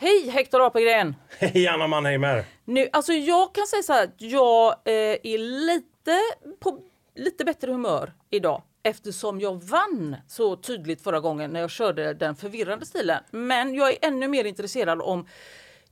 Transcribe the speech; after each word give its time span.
Hej 0.00 0.28
Hector 0.30 0.66
Apelgren! 0.66 1.16
Hej 1.38 1.68
Anna 1.68 1.86
Mannheimer! 1.86 2.44
Nu, 2.64 2.88
alltså 2.92 3.12
jag 3.12 3.54
kan 3.54 3.66
säga 3.66 3.82
så 3.82 3.92
här 3.92 4.04
att 4.04 4.14
jag 4.22 4.68
eh, 4.84 4.92
är 5.22 5.38
lite 5.66 6.20
på 6.60 6.78
lite 7.14 7.44
bättre 7.44 7.72
humör 7.72 8.12
idag 8.30 8.62
eftersom 8.82 9.40
jag 9.40 9.62
vann 9.64 10.16
så 10.28 10.56
tydligt 10.56 11.02
förra 11.02 11.20
gången 11.20 11.50
när 11.50 11.60
jag 11.60 11.70
körde 11.70 12.14
den 12.14 12.36
förvirrande 12.36 12.86
stilen. 12.86 13.22
Men 13.30 13.74
jag 13.74 13.90
är 13.90 13.98
ännu 14.02 14.28
mer 14.28 14.44
intresserad 14.44 15.02
om 15.02 15.26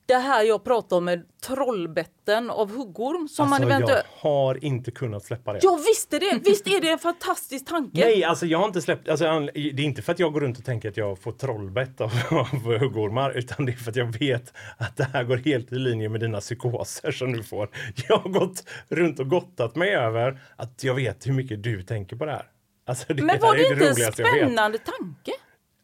det 0.06 0.14
här 0.14 0.44
jag 0.44 0.64
pratade 0.64 0.98
om 0.98 1.04
med 1.04 1.24
trollbetten 1.42 2.50
av 2.50 2.70
huggorm 2.70 3.28
som 3.28 3.52
alltså, 3.52 3.62
man 3.62 3.72
eventuellt... 3.72 4.06
Jag 4.22 4.30
har 4.30 4.64
inte 4.64 4.90
kunnat 4.90 5.24
släppa 5.24 5.52
det. 5.52 5.60
Jag 5.62 5.76
visste 5.76 6.18
det! 6.18 6.40
Visst 6.44 6.66
är 6.66 6.80
det 6.80 6.90
en 6.90 6.98
fantastisk 6.98 7.66
tanke? 7.66 8.00
Nej, 8.00 8.24
alltså 8.24 8.46
jag 8.46 8.58
har 8.58 8.66
inte 8.66 8.82
släppt... 8.82 9.08
Alltså, 9.08 9.24
det 9.54 9.60
är 9.60 9.80
inte 9.80 10.02
för 10.02 10.12
att 10.12 10.18
jag 10.18 10.32
går 10.32 10.40
runt 10.40 10.58
och 10.58 10.64
tänker 10.64 10.88
att 10.88 10.96
jag 10.96 11.18
får 11.18 11.32
trollbett 11.32 12.00
av, 12.00 12.12
av 12.30 12.78
huggormar 12.78 13.30
utan 13.30 13.66
det 13.66 13.72
är 13.72 13.76
för 13.76 13.90
att 13.90 13.96
jag 13.96 14.18
vet 14.18 14.52
att 14.76 14.96
det 14.96 15.04
här 15.04 15.24
går 15.24 15.36
helt 15.36 15.72
i 15.72 15.78
linje 15.78 16.08
med 16.08 16.20
dina 16.20 16.40
psykoser 16.40 17.12
som 17.12 17.32
du 17.32 17.42
får. 17.42 17.70
Jag 18.08 18.16
har 18.16 18.30
gått 18.30 18.64
runt 18.88 19.20
och 19.20 19.28
gottat 19.30 19.76
mig 19.76 19.94
över 19.94 20.40
att 20.56 20.84
jag 20.84 20.94
vet 20.94 21.26
hur 21.26 21.32
mycket 21.32 21.62
du 21.62 21.82
tänker 21.82 22.16
på 22.16 22.24
det 22.24 22.32
här. 22.32 22.50
Alltså, 22.86 23.14
det 23.14 23.22
Men 23.22 23.40
var 23.40 23.54
är 23.54 23.76
det 23.76 23.84
inte 23.86 24.04
en 24.04 24.12
spännande 24.12 24.78
tanke? 24.78 25.32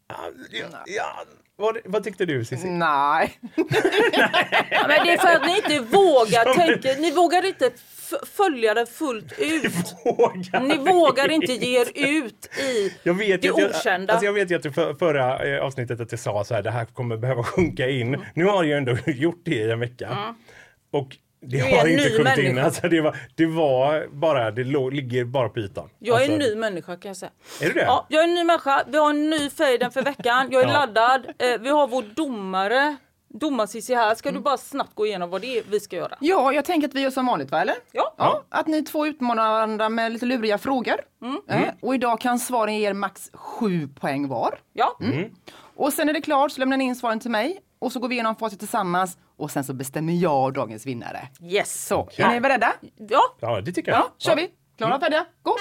Ja, 0.07 0.83
ja. 0.85 1.25
Vad, 1.63 1.77
vad 1.85 2.03
tyckte 2.03 2.25
du 2.25 2.45
Cissi? 2.45 2.67
Nej. 2.67 3.39
Ja, 3.55 3.63
men 4.87 5.05
det 5.05 5.13
är 5.13 5.17
för 5.17 5.35
att 5.35 5.45
ni 5.45 5.55
inte 5.55 5.79
vågar 5.95 6.53
tänka, 6.53 7.01
ni 7.01 7.11
vågar 7.11 7.45
inte 7.45 7.71
följa 8.25 8.73
det 8.73 8.85
fullt 8.85 9.39
ut. 9.39 9.95
Vågar 10.05 10.59
Ni 10.59 10.77
vågar 10.77 11.31
inte 11.31 11.53
ge 11.53 11.81
er 11.81 11.87
ut 11.95 12.49
i 12.59 12.93
Jag 13.03 13.13
vet, 13.13 13.41
det 13.41 13.47
jag, 13.47 13.55
okända. 13.55 14.13
alltså 14.13 14.25
jag 14.25 14.33
vet 14.33 14.51
ju 14.51 14.55
att 14.55 14.75
för, 14.75 14.93
förra 14.93 15.55
eh, 15.55 15.63
avsnittet 15.63 15.99
att 15.99 16.11
jag 16.11 16.19
sa 16.19 16.43
så 16.43 16.53
här, 16.53 16.61
det 16.61 16.71
här 16.71 16.85
kommer 16.85 17.17
behöva 17.17 17.43
sjunka 17.43 17.89
in. 17.89 18.25
Nu 18.33 18.45
har 18.45 18.63
jag 18.63 18.77
ändå 18.77 18.97
gjort 19.05 19.41
det 19.43 19.55
i 19.55 19.71
en 19.71 19.79
vecka. 19.79 20.35
Och 20.91 21.17
det 21.45 21.59
är 21.59 21.77
har 21.79 21.87
inte 21.87 22.03
ny 22.03 22.17
sjunkit 22.17 22.37
in. 22.37 22.43
människa. 22.43 22.65
Alltså 22.65 22.87
det, 22.89 23.01
var, 23.01 23.17
det 23.35 23.45
var 23.45 24.07
bara, 24.11 24.51
det 24.51 24.63
låg, 24.63 24.93
ligger 24.93 25.25
bara 25.25 25.49
på 25.49 25.59
ytan. 25.59 25.89
Jag 25.99 26.15
är 26.15 26.19
alltså, 26.19 26.31
en 26.33 26.39
ny 26.39 26.55
människa 26.55 26.95
kan 26.95 27.09
jag 27.09 27.17
säga. 27.17 27.31
Är 27.61 27.65
du 27.67 27.73
det? 27.73 27.81
Ja, 27.81 28.05
jag 28.09 28.19
är 28.23 28.27
en 28.27 28.33
ny 28.33 28.43
människa. 28.43 28.83
Vi 28.87 28.97
har 28.97 29.09
en 29.09 29.29
ny 29.29 29.49
fejden 29.49 29.91
för 29.91 30.01
veckan. 30.01 30.47
Jag 30.51 30.61
är 30.61 30.67
Ja. 30.73 30.73
laddad. 30.73 31.25
Eh, 31.39 31.61
vi 31.61 31.69
har 31.69 31.87
vår 31.87 32.03
domare, 32.15 32.95
domar 33.29 33.95
här. 33.95 34.15
Ska 34.15 34.31
du 34.31 34.39
bara 34.39 34.57
snabbt 34.57 34.95
gå 34.95 35.05
igenom 35.05 35.29
vad 35.29 35.41
det 35.41 35.57
är 35.57 35.63
vi 35.69 35.79
ska 35.79 35.95
göra? 35.95 36.15
Ja, 36.19 36.53
jag 36.53 36.65
tänker 36.65 36.87
att 36.87 36.93
vi 36.95 37.01
gör 37.01 37.09
som 37.09 37.25
vanligt, 37.25 37.51
va? 37.51 37.61
Eller? 37.61 37.75
Ja. 37.91 38.13
Ja, 38.17 38.43
att 38.49 38.67
ni 38.67 38.83
två 38.83 39.07
utmanar 39.07 39.51
varandra 39.51 39.89
med 39.89 40.11
lite 40.13 40.25
luriga 40.25 40.57
frågor. 40.57 40.95
Eh, 41.49 41.61
och 41.81 41.95
idag 41.95 42.19
kan 42.19 42.39
svaren 42.39 42.75
ge 42.77 42.87
er 42.89 42.93
max 42.93 43.29
sju 43.33 43.87
poäng 43.99 44.27
var. 44.27 44.59
Ja. 44.73 44.97
Och 45.75 45.93
sen 45.93 46.09
är 46.09 46.13
det 46.13 46.21
klart 46.21 46.51
så 46.51 46.59
lämnar 46.59 46.77
ni 46.77 46.83
in 46.83 46.95
svaren 46.95 47.19
till 47.19 47.31
mig 47.31 47.59
och 47.83 47.91
så 47.91 47.99
går 47.99 48.07
vi 48.07 48.15
igenom 48.15 48.35
facit 48.35 48.59
tillsammans 48.59 49.17
och 49.37 49.51
sen 49.51 49.63
så 49.63 49.73
bestämmer 49.73 50.13
jag 50.13 50.53
dagens 50.53 50.85
vinnare. 50.85 51.27
Yes. 51.41 51.85
Så, 51.87 52.09
är 52.17 52.29
ni 52.29 52.39
beredda? 52.39 52.73
Ja. 53.09 53.21
Ja, 53.39 53.61
det 53.61 53.71
tycker 53.71 53.91
jag. 53.91 53.99
Ja, 53.99 54.13
kör 54.17 54.35
vi! 54.35 54.49
Klara, 54.77 54.99
färdiga, 54.99 55.25
gå! 55.41 55.55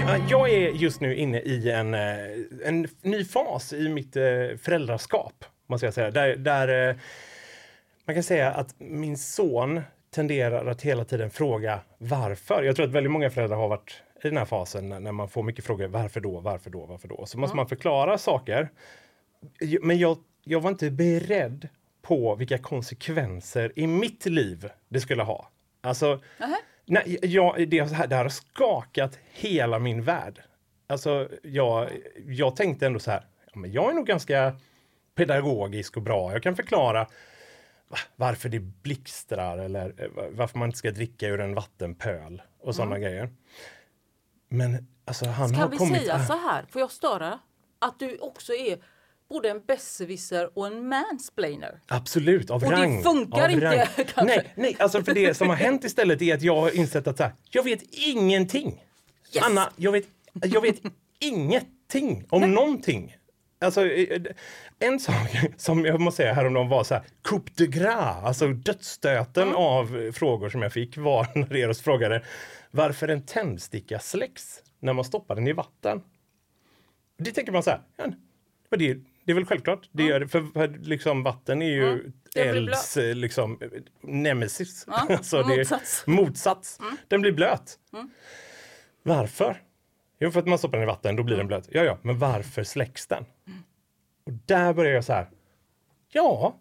Ja, 0.00 0.16
Jag 0.28 0.50
är 0.50 0.70
just 0.70 1.00
nu 1.00 1.16
inne 1.16 1.40
i 1.40 1.70
en, 1.70 1.94
eh, 1.94 2.00
en 2.64 2.88
ny 3.02 3.24
fas 3.24 3.72
i 3.72 3.88
mitt 3.88 4.16
eh, 4.16 4.22
föräldraskap. 4.62 5.44
Måste 5.68 5.86
jag 5.86 5.94
säga. 5.94 6.10
Där, 6.10 6.36
där 6.36 6.88
eh, 6.88 6.96
man 8.04 8.16
kan 8.16 8.22
säga 8.22 8.50
att 8.50 8.74
min 8.78 9.18
son 9.18 9.80
tenderar 10.10 10.66
att 10.66 10.82
hela 10.82 11.04
tiden 11.04 11.30
fråga 11.30 11.80
varför. 11.98 12.62
Jag 12.62 12.76
tror 12.76 12.86
att 12.86 12.92
väldigt 12.92 13.12
många 13.12 13.30
föräldrar 13.30 13.56
har 13.56 13.68
varit 13.68 14.02
i 14.24 14.28
den 14.28 14.36
här 14.36 14.44
fasen 14.44 14.88
när 14.88 15.12
man 15.12 15.28
får 15.28 15.42
mycket 15.42 15.64
frågor. 15.64 15.88
Varför 15.88 16.20
då? 16.20 16.40
Varför 16.40 16.70
då? 16.70 16.86
Varför 16.86 17.08
då? 17.08 17.26
Så 17.26 17.38
måste 17.38 17.56
man 17.56 17.68
förklara 17.68 18.18
saker. 18.18 18.68
Men 19.82 19.98
jag, 19.98 20.18
jag 20.44 20.60
var 20.60 20.70
inte 20.70 20.90
beredd 20.90 21.68
på 22.02 22.34
vilka 22.34 22.58
konsekvenser 22.58 23.72
i 23.76 23.86
mitt 23.86 24.26
liv 24.26 24.70
det 24.88 25.00
skulle 25.00 25.22
ha. 25.22 25.50
Alltså, 25.80 26.20
nej, 26.86 27.18
jag, 27.22 27.68
det, 27.68 27.92
här, 27.92 28.06
det 28.06 28.16
här 28.16 28.22
har 28.24 28.28
skakat 28.28 29.18
hela 29.32 29.78
min 29.78 30.02
värld. 30.02 30.40
Alltså, 30.86 31.28
jag, 31.42 31.88
jag 32.26 32.56
tänkte 32.56 32.86
ändå 32.86 32.98
så 32.98 33.10
här, 33.10 33.26
ja, 33.52 33.58
men 33.58 33.72
jag 33.72 33.90
är 33.90 33.94
nog 33.94 34.06
ganska 34.06 34.56
pedagogisk 35.14 35.96
och 35.96 36.02
bra. 36.02 36.32
Jag 36.32 36.42
kan 36.42 36.56
förklara 36.56 37.06
varför 38.16 38.48
det 38.48 38.60
blixtrar 38.60 39.58
eller 39.58 39.94
eh, 39.98 40.28
varför 40.30 40.58
man 40.58 40.68
inte 40.68 40.78
ska 40.78 40.90
dricka 40.90 41.28
ur 41.28 41.40
en 41.40 41.54
vattenpöl 41.54 42.42
och 42.62 42.74
sådana 42.74 42.98
grejer. 42.98 43.30
Men 44.48 44.86
alltså 45.04 45.26
han 45.26 45.54
har 45.54 45.62
Kan 45.62 45.70
vi 45.70 45.76
kommit... 45.76 46.00
säga 46.00 46.24
så 46.26 46.32
här, 46.32 46.66
får 46.70 46.80
jag 46.80 46.90
störa? 46.90 47.38
Att 47.78 47.98
du 47.98 48.18
också 48.18 48.52
är 48.54 48.78
både 49.28 49.50
en 49.50 49.62
besserwisser 49.66 50.58
och 50.58 50.66
en 50.66 50.88
mansplainer. 50.88 51.80
Absolut, 51.88 52.50
av 52.50 52.64
Och 52.64 52.70
det 52.70 52.76
rang. 52.76 53.02
funkar 53.02 53.44
av 53.44 53.50
inte. 53.50 53.88
Nej, 54.22 54.52
nej, 54.56 54.76
alltså 54.78 55.02
för 55.02 55.14
det 55.14 55.34
som 55.34 55.48
har 55.48 55.56
hänt 55.56 55.84
istället 55.84 56.22
är 56.22 56.34
att 56.34 56.42
jag 56.42 56.56
har 56.60 56.76
insett 56.76 57.06
att 57.06 57.16
så 57.16 57.22
här, 57.22 57.32
jag 57.50 57.62
vet 57.64 57.82
ingenting. 57.90 58.84
Yes. 59.34 59.44
Anna, 59.44 59.72
jag 59.76 59.92
vet, 59.92 60.06
jag 60.32 60.60
vet 60.60 60.80
ingenting 61.18 62.26
om 62.30 62.52
någonting. 62.54 63.16
Alltså, 63.60 63.86
eh, 63.86 64.22
en 64.78 65.00
sak 65.00 65.28
som 65.56 65.84
jag 65.84 66.00
måste 66.00 66.16
säga 66.22 66.32
häromdagen 66.34 66.68
var 66.68 66.84
så 66.84 66.94
här, 66.94 67.02
coup 67.22 67.42
de 67.56 67.66
gras, 67.66 68.24
alltså 68.24 68.48
dödsstöten 68.48 69.42
Mm. 69.42 69.56
av 69.56 70.12
frågor 70.12 70.48
som 70.50 70.62
jag 70.62 70.72
fick 70.72 70.96
var 70.96 71.26
när 71.34 71.56
Eros 71.56 71.80
frågade 71.80 72.24
varför 72.70 73.08
en 73.08 73.22
tändsticka 73.26 73.98
släcks 73.98 74.62
när 74.80 74.92
man 74.92 75.04
stoppar 75.04 75.34
den 75.34 75.46
i 75.48 75.52
vatten. 75.52 76.02
Det 77.18 77.30
tänker 77.32 77.52
man 77.52 77.62
så 77.62 77.70
här, 77.70 77.80
ja, 77.96 78.06
det, 78.76 78.94
det 79.24 79.32
är 79.32 79.34
väl 79.34 79.44
självklart. 79.44 79.88
Det 79.92 80.02
gör 80.02 80.20
det, 80.20 80.28
för, 80.28 80.42
för 80.52 80.68
liksom 80.68 81.22
vatten 81.22 81.62
är 81.62 81.70
ju 81.70 82.12
Mm. 82.36 82.56
Elds 82.56 82.96
eh, 82.96 83.14
liksom, 83.14 83.58
eh, 83.60 83.68
nemesis. 84.00 84.84
Ja, 84.86 85.06
Alltså, 85.16 85.36
är 85.36 85.44
motsats. 85.56 86.04
Mm. 86.06 86.24
motsats. 86.24 86.78
Den 87.08 87.20
blir 87.20 87.32
blöt. 87.32 87.78
Varför? 89.02 89.62
Jo, 90.20 90.30
för 90.30 90.40
att 90.40 90.46
man 90.46 90.58
stoppar 90.58 90.78
den 90.78 90.82
i 90.82 90.86
vatten, 90.86 91.16
då 91.16 91.22
blir 91.22 91.36
den 91.36 91.46
blöt. 91.46 91.68
Ja, 91.70 91.84
ja, 91.84 91.98
men 92.02 92.18
varför 92.18 92.64
släcks 92.64 93.06
den? 93.06 93.24
Och 94.26 94.32
där 94.46 94.72
börjar 94.72 94.92
jag 94.94 95.04
så 95.04 95.12
här. 95.12 95.28
Ja, 96.08 96.56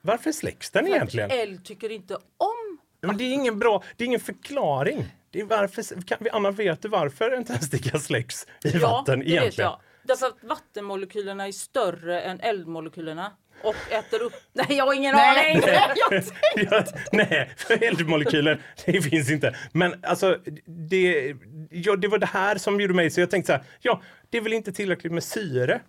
varför 0.00 0.32
släcks 0.32 0.70
den 0.70 0.86
egentligen? 0.86 1.30
Eld 1.30 1.64
tycker 1.64 1.90
inte 1.92 2.14
om 2.36 2.78
Men 3.00 3.16
det 3.16 3.24
är 3.24 3.32
ingen 3.32 3.58
bra, 3.58 3.82
det 3.96 4.04
är 4.04 4.06
ingen 4.06 4.20
förklaring. 4.20 5.04
Det 5.30 5.40
är 5.40 5.44
varför, 5.44 6.02
kan 6.02 6.18
vi, 6.20 6.30
Anna, 6.30 6.50
vet 6.50 6.82
du 6.82 6.88
varför 6.88 7.30
en 7.30 7.44
tändsticka 7.44 7.98
släcks 7.98 8.46
i 8.64 8.68
Ja, 8.70 8.80
vatten 8.80 9.18
det 9.18 9.24
egentligen? 9.24 9.48
vet 9.48 9.58
jag. 9.58 9.80
Därför 10.02 10.26
att 10.26 10.44
vattenmolekylerna 10.44 11.46
är 11.48 11.52
större 11.52 12.20
än 12.20 12.40
eldmolekylerna 12.40 13.32
och 13.62 13.92
äter 13.92 14.22
upp... 14.22 14.32
Nej, 14.52 14.66
jag 14.68 14.86
har 14.86 14.94
ingen 14.94 15.14
Nej, 15.14 15.52
aning! 15.52 15.62
jag 16.10 16.22
Ja, 16.70 16.84
nej, 17.12 17.50
för 17.56 17.82
eldmolekyler, 17.84 18.62
det 18.86 19.02
finns 19.02 19.30
inte. 19.30 19.56
Men 19.72 20.04
alltså, 20.04 20.38
det, 20.66 21.34
ja, 21.70 21.96
det 21.96 22.08
var 22.08 22.18
det 22.18 22.26
här 22.26 22.58
som 22.58 22.80
gjorde 22.80 22.94
mig 22.94 23.10
så 23.10 23.20
jag 23.20 23.30
tänkte 23.30 23.52
så 23.52 23.52
här, 23.52 23.64
ja, 23.80 24.02
det 24.30 24.38
är 24.38 24.42
väl 24.42 24.52
inte 24.52 24.72
tillräckligt 24.72 25.12
med 25.12 25.24
syre 25.24 25.80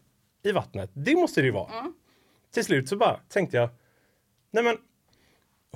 i 0.44 0.52
vattnet. 0.52 0.90
Det 0.94 1.16
måste 1.16 1.42
det 1.42 1.46
ju 1.46 1.54
vara. 1.54 1.72
Till 2.54 2.66
slut 2.66 2.90
så 2.90 2.96
bara 2.96 3.20
tänkte 3.30 3.58
jag, 3.58 3.70
nej 4.52 4.64
men 4.64 4.78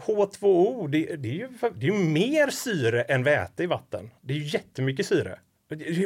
H2O, 0.02 0.88
det, 0.88 1.16
det, 1.16 1.30
är 1.30 1.34
ju, 1.34 1.50
det 1.76 1.88
är 1.88 1.92
ju 1.92 1.94
mer 1.94 2.50
syre 2.50 3.02
än 3.02 3.24
väte 3.24 3.64
i 3.64 3.68
vatten. 3.68 4.10
Det 4.22 4.34
är 4.34 4.38
ju 4.38 4.44
jättemycket 4.44 5.06
syre. 5.06 5.40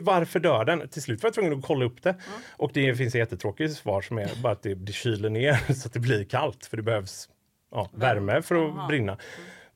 Varför 0.02 0.40
dör 0.40 0.66
den? 0.66 0.90
Till 0.90 1.02
slut 1.02 1.24
var 1.24 1.28
jag 1.28 1.34
tvungen 1.34 1.54
att 1.54 1.66
kolla 1.66 1.86
upp 1.86 2.04
det. 2.04 2.16
Och 2.58 2.72
det 2.74 2.96
finns 2.96 3.16
ett 3.16 3.20
jättetråkigt 3.20 3.74
svar 3.74 4.02
som 4.02 4.18
är 4.18 4.30
bara 4.44 4.54
att 4.54 4.64
det, 4.64 4.76
det 4.76 4.94
kyler 4.94 5.30
ner 5.30 5.74
så 5.74 5.88
att 5.88 5.94
det 5.94 6.00
blir 6.00 6.24
kallt. 6.24 6.66
För 6.66 6.78
det 6.78 6.84
behövs 6.84 7.30
ja, 7.72 7.90
värme 7.94 8.42
för 8.42 8.82
att 8.82 8.88
brinna. 8.88 9.18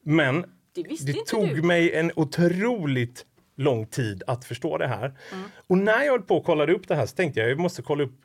Men 0.01 0.45
Det 0.75 0.83
det 1.05 1.25
tog 1.25 1.55
du. 1.55 1.61
mig 1.61 1.93
en 1.93 2.11
otroligt 2.15 3.25
lång 3.57 3.85
tid 3.85 4.23
att 4.27 4.45
förstå 4.45 4.77
det 4.77 4.87
här. 4.87 5.13
Och 5.67 5.77
när 5.77 6.03
jag 6.03 6.11
höll 6.11 6.21
på 6.21 6.37
och 6.37 6.45
kollade 6.45 6.73
upp 6.73 6.87
det 6.87 6.95
här 6.95 7.05
så 7.05 7.15
tänkte 7.15 7.39
jag, 7.39 7.49
jag 7.49 7.59
måste 7.59 7.81
kolla 7.81 8.03
upp, 8.03 8.21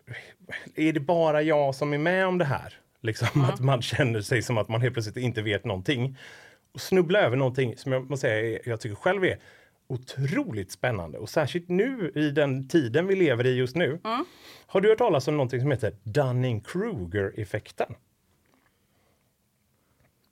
är 0.74 0.92
det 0.92 1.00
bara 1.00 1.42
jag 1.42 1.74
som 1.74 1.92
är 1.92 1.98
med 1.98 2.26
om 2.26 2.38
det 2.38 2.44
här? 2.44 2.74
Liksom 3.02 3.44
att 3.44 3.60
man 3.60 3.82
känner 3.82 4.20
sig 4.20 4.42
som 4.42 4.58
att 4.58 4.68
man 4.68 4.80
helt 4.80 4.92
plötsligt 4.94 5.16
inte 5.16 5.42
vet 5.42 5.64
någonting. 5.64 6.16
Och 6.74 6.80
snubbla 6.80 7.18
över 7.20 7.36
någonting 7.36 7.76
som 7.76 7.92
jag 7.92 8.10
måste 8.10 8.26
säga, 8.26 8.58
jag 8.64 8.80
tycker 8.80 8.96
själv 8.96 9.24
är 9.24 9.38
otroligt 9.90 10.72
spännande 10.72 11.18
och 11.18 11.28
särskilt 11.28 11.68
nu 11.68 12.12
i 12.14 12.30
den 12.30 12.68
tiden 12.68 13.06
vi 13.06 13.16
lever 13.16 13.46
i 13.46 13.54
just 13.54 13.76
nu. 13.76 14.00
Har 14.66 14.80
du 14.80 14.88
hört 14.88 14.98
talas 14.98 15.28
om 15.28 15.36
någonting 15.36 15.60
som 15.60 15.70
heter 15.70 15.94
Dunning-Kruger-effekten? 16.02 17.94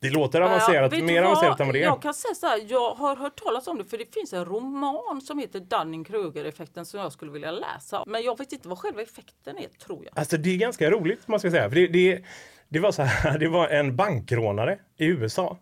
Det 0.00 0.10
låter 0.10 0.40
avancerat, 0.40 0.90
du 0.90 1.02
mer 1.02 1.22
avancerat 1.22 1.60
än 1.60 1.66
vad 1.66 1.74
det 1.74 1.82
är. 1.82 1.84
Jag 1.84 2.02
kan 2.02 2.14
säga 2.14 2.34
så 2.34 2.46
här, 2.46 2.60
jag 2.68 2.94
har 2.94 3.16
hört 3.16 3.40
talas 3.44 3.66
om 3.66 3.78
det 3.78 3.84
för 3.84 3.98
det 3.98 4.14
finns 4.14 4.32
en 4.32 4.44
roman 4.44 5.20
som 5.20 5.38
heter 5.38 5.60
Dunning-Kruger-effekten 5.60 6.86
som 6.86 7.00
jag 7.00 7.12
skulle 7.12 7.32
vilja 7.32 7.50
läsa. 7.50 8.04
Men 8.06 8.22
jag 8.22 8.38
vet 8.38 8.52
inte 8.52 8.68
vad 8.68 8.78
själva 8.78 9.02
effekten 9.02 9.58
är 9.58 9.68
tror 9.68 10.04
jag. 10.04 10.18
Alltså 10.18 10.36
det 10.36 10.50
är 10.50 10.56
ganska 10.56 10.90
roligt 10.90 11.28
måste 11.28 11.46
jag 11.46 11.52
säga. 11.52 11.68
För 11.68 11.76
det, 11.76 11.86
det, 11.86 12.24
det 12.68 12.78
var 12.78 12.92
så 12.92 13.02
här, 13.02 13.38
det 13.42 13.48
var 13.48 13.68
en 13.68 13.96
bankrånare 13.96 14.78
i 14.96 15.06
USA 15.06 15.58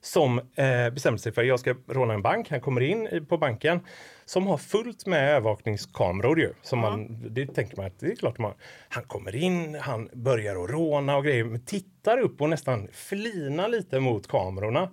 som 0.00 0.38
eh, 0.38 0.90
bestämde 0.90 1.18
sig 1.18 1.32
för 1.32 1.42
att 1.42 1.48
jag 1.48 1.60
ska 1.60 1.74
råna 1.88 2.14
en 2.14 2.22
bank. 2.22 2.50
Han 2.50 2.60
kommer 2.60 2.80
in 2.80 3.26
på 3.28 3.38
banken 3.38 3.80
som 4.24 4.46
har 4.46 4.56
fullt 4.56 5.06
med 5.06 5.30
övervakningskameror 5.30 6.40
ju. 6.40 6.52
Som 6.62 6.78
man, 6.78 7.26
det 7.34 7.46
tänker 7.46 7.76
man 7.76 7.86
att 7.86 8.00
det 8.00 8.06
är 8.06 8.16
klart 8.16 8.38
man 8.38 8.52
Han 8.88 9.04
kommer 9.04 9.36
in, 9.36 9.74
han 9.74 10.08
börjar 10.12 10.64
att 10.64 10.70
råna 10.70 11.16
och 11.16 11.24
grejer, 11.24 11.44
men 11.44 11.64
tittar 11.64 12.18
upp 12.18 12.40
och 12.40 12.48
nästan 12.48 12.88
flinar 12.92 13.68
lite 13.68 14.00
mot 14.00 14.28
kamerorna. 14.28 14.90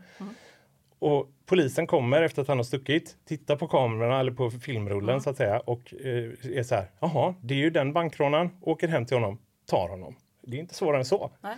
Och 1.00 1.30
polisen 1.46 1.88
kommer 1.88 2.22
efter 2.22 2.42
att 2.42 2.48
han 2.48 2.58
har 2.58 2.64
stuckit, 2.64 3.18
tittar 3.26 3.56
på 3.56 3.68
kamerorna 3.68 4.20
eller 4.20 4.32
på 4.32 4.52
filmrullen 4.52 5.22
så 5.22 5.30
att 5.30 5.38
säga 5.38 5.60
och 5.60 5.94
eh, 5.94 6.58
är 6.58 6.64
så 6.64 6.76
här, 6.76 6.92
jaha, 7.00 7.36
det 7.42 7.54
är 7.54 7.58
ju 7.58 7.70
den 7.70 7.94
bankrånaren, 7.94 8.50
åker 8.62 8.88
hem 8.88 9.06
till 9.06 9.18
honom, 9.18 9.40
tar 9.66 9.90
honom. 9.90 10.16
Det 10.42 10.58
är 10.58 10.62
inte 10.62 10.74
svårare 10.74 11.00
än 11.00 11.06
så. 11.06 11.32
Nej. 11.42 11.56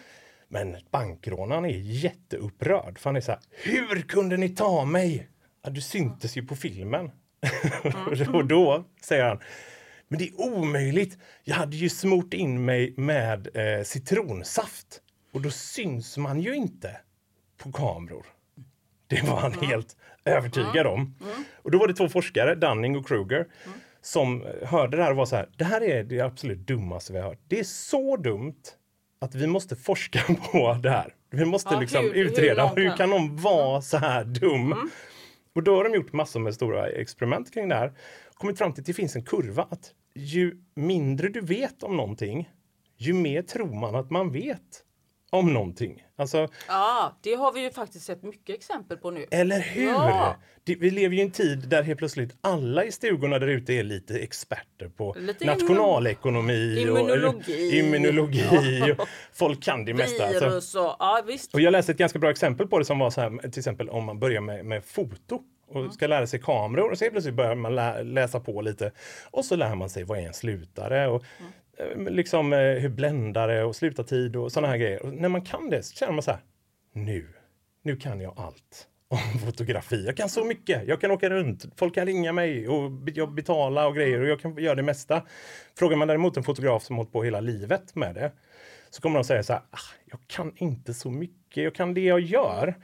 Men 0.52 0.78
bankrånaren 0.92 1.66
är 1.66 1.78
jätteupprörd 1.78 3.00
för 3.00 3.10
han 3.10 3.16
är 3.16 3.22
så 3.22 3.32
här, 3.32 3.42
hur 3.52 4.02
kunde 4.02 4.38
ni 4.38 4.50
ta 4.50 4.86
mig? 4.86 5.30
Ja, 5.64 5.70
du 5.70 5.82
syntes 5.82 6.38
ju 6.38 6.46
på 6.46 6.56
filmen. 6.56 7.12
och 8.34 8.46
då 8.46 8.84
säger 9.02 9.24
han, 9.24 9.40
men 10.08 10.20
det 10.20 10.28
är 10.28 10.42
omöjligt. 10.42 11.18
Jag 11.44 11.56
hade 11.56 11.76
ju 11.76 11.90
smort 11.90 12.34
in 12.34 12.66
mig 12.66 12.94
med 12.98 13.48
eh, 13.54 13.84
citronsaft 13.84 15.02
och 15.34 15.42
då 15.42 15.50
syns 15.52 16.18
man 16.18 16.42
ju 16.42 16.56
inte 16.56 16.98
på 17.58 17.72
kameror. 17.72 18.26
Det 19.08 19.24
var 19.24 19.38
han 19.38 19.54
helt 19.54 19.98
övertygad 20.26 20.88
om. 20.88 21.16
Och 21.56 21.72
då 21.72 21.78
var 21.78 21.88
det 21.88 21.94
två 21.94 22.10
forskare, 22.10 22.56
Dunning 22.56 22.98
och 22.98 23.08
Kruger, 23.08 23.48
som 24.02 24.48
hörde 24.64 24.98
det 24.98 25.04
här 25.04 25.12
och 25.12 25.18
var 25.18 25.26
så 25.26 25.36
här, 25.36 25.50
det 25.58 25.64
här 25.64 25.82
är 25.82 26.04
det 26.04 26.22
absolut 26.22 26.60
dummaste 26.60 27.14
vi 27.14 27.20
har 27.20 27.28
hört. 27.28 27.40
Det 27.48 27.60
är 27.60 27.64
så 27.64 28.18
dumt 28.18 28.62
att 29.22 29.36
vi 29.36 29.48
måste 29.48 29.76
forska 29.76 30.20
på 30.52 30.74
det 30.84 30.90
här. 30.90 31.14
Vi 31.30 31.46
måste 31.46 31.74
Ja, 31.74 31.80
liksom 31.80 32.04
hur- 32.04 32.14
hur 32.14 32.26
utreda, 32.26 32.64
långt 32.64 32.78
hur, 32.78 32.98
kan- 32.98 33.10
någon 33.10 33.36
vara 33.38 33.82
så 33.82 33.98
här 33.98 34.24
dum? 34.24 34.90
Och 35.56 35.64
då 35.64 35.76
har 35.76 35.84
de 35.84 35.94
gjort 35.96 36.14
massor 36.14 36.40
med 36.40 36.54
stora 36.54 36.90
experiment 36.90 37.54
kring 37.54 37.70
det 37.70 37.76
här. 37.76 37.94
Kommit 38.34 38.58
fram 38.58 38.74
till 38.74 38.82
att 38.82 38.86
det 38.88 38.94
finns 38.94 39.16
en 39.16 39.24
kurva 39.24 39.68
att 39.70 39.92
ju 40.16 40.58
mindre 40.76 41.28
du 41.30 41.42
vet 41.42 41.84
om 41.84 41.98
någonting, 41.98 42.50
ju 42.98 43.14
mer 43.14 43.42
tror 43.42 43.74
man 43.80 43.96
att 43.96 44.10
man 44.12 44.32
vet 44.32 44.84
om 45.30 45.54
någonting. 45.54 46.04
Alltså, 46.16 46.48
Ja, 46.68 47.18
det 47.22 47.34
har 47.36 47.54
vi 47.54 47.62
ju 47.62 47.72
faktiskt 47.72 48.06
sett 48.06 48.24
mycket 48.24 48.56
exempel 48.56 48.98
på 48.98 49.12
nu. 49.12 49.26
eller 49.32 49.60
hur? 49.60 49.84
Ja. 49.88 50.36
Det, 50.64 50.76
vi 50.76 50.92
lever 50.92 51.16
ju 51.16 51.22
i 51.22 51.26
en 51.26 51.32
tid 51.32 51.68
där 51.68 51.84
helt 51.84 51.98
plötsligt 52.00 52.38
alla 52.42 52.84
i 52.86 52.92
stugorna 52.92 53.40
där 53.40 53.48
ute 53.48 53.74
är 53.74 53.84
lite 53.84 54.20
experter 54.20 54.90
på 54.90 55.16
Lite 55.20 55.46
nationalekonomi 55.46 56.82
immunologi. 56.82 57.68
och 57.68 57.74
immunologi. 57.74 58.96
Och 58.98 59.08
folk 59.34 59.64
kan 59.64 59.86
det 59.86 59.94
mesta. 59.94 60.26
Alltså. 60.26 60.46
Virus 60.50 60.76
och 60.76 60.96
ja 61.00 61.24
visst. 61.28 61.54
Och 61.54 61.62
jag 61.62 61.72
läste 61.72 61.92
ett 61.92 61.98
ganska 61.98 62.20
bra 62.20 62.30
exempel 62.32 62.68
på 62.68 62.80
det 62.80 62.86
som 62.86 63.00
var 63.00 63.10
så 63.10 63.22
här, 63.22 63.38
till 63.50 63.60
exempel 63.60 63.90
om 63.90 64.04
man 64.06 64.20
börjar 64.20 64.42
med, 64.42 64.66
med 64.66 64.84
foto 64.86 65.42
och 65.72 65.94
ska 65.94 66.08
lära 66.08 66.28
sig 66.28 66.40
kameror 66.42 66.92
och 66.92 66.98
så 66.98 67.10
plötsligt 67.12 67.36
börjar 67.36 67.56
man 67.56 67.76
lä 67.76 68.04
läsa 68.04 68.40
på 68.40 68.62
lite 68.62 68.92
och 69.32 69.46
så 69.46 69.56
lär 69.56 69.76
man 69.76 69.90
sig 69.90 70.04
vad 70.04 70.18
är 70.20 70.28
en 70.28 70.34
slutare 70.34 71.08
och 71.08 71.24
eh, 71.40 71.46
liksom 71.96 72.54
eh, 72.54 72.60
hur 72.60 72.90
bländare 72.90 73.64
och 73.64 73.76
slutartid 73.76 74.36
och 74.36 74.52
sådana 74.52 74.68
här 74.68 74.78
grejer. 74.78 75.04
Och 75.04 75.14
när 75.14 75.30
man 75.30 75.42
kan 75.42 75.70
det 75.70 75.84
så 75.84 75.96
känner 75.96 76.14
man 76.14 76.24
så 76.24 76.32
här, 76.32 76.40
nu, 76.94 77.28
nu 77.84 77.96
kan 77.96 78.22
jag 78.22 78.34
allt 78.38 78.88
om 79.08 79.40
fotografi. 79.46 80.06
Jag 80.06 80.18
kan 80.18 80.30
så 80.30 80.44
mycket. 80.44 80.88
Jag 80.88 81.02
kan 81.02 81.12
åka 81.12 81.30
runt. 81.30 81.66
Folk 81.76 81.96
kan 81.96 82.06
ringa 82.06 82.34
mig 82.34 82.68
och 82.68 82.92
jag 83.16 83.34
betala 83.34 83.88
och 83.88 83.96
grejer 83.96 84.22
och 84.22 84.28
jag 84.28 84.42
kan 84.42 84.58
göra 84.58 84.76
det 84.76 84.84
mesta. 84.84 85.24
Frågar 85.80 85.98
man 85.98 86.08
däremot 86.08 86.38
en 86.38 86.44
fotograf 86.44 86.84
som 86.84 86.96
hållit 86.96 87.12
på 87.12 87.24
hela 87.24 87.40
livet 87.40 87.96
med 87.96 88.16
det 88.16 88.32
så 88.90 89.02
kommer 89.02 89.20
de 89.20 89.24
säga 89.24 89.44
så 89.44 89.54
här, 89.54 89.62
ah, 89.72 89.96
jag 90.06 90.20
kan 90.28 90.54
inte 90.56 90.94
så 90.94 91.12
mycket, 91.12 91.64
jag 91.64 91.76
kan 91.76 91.94
det 91.94 92.02
jag 92.02 92.20
gör. 92.20 92.76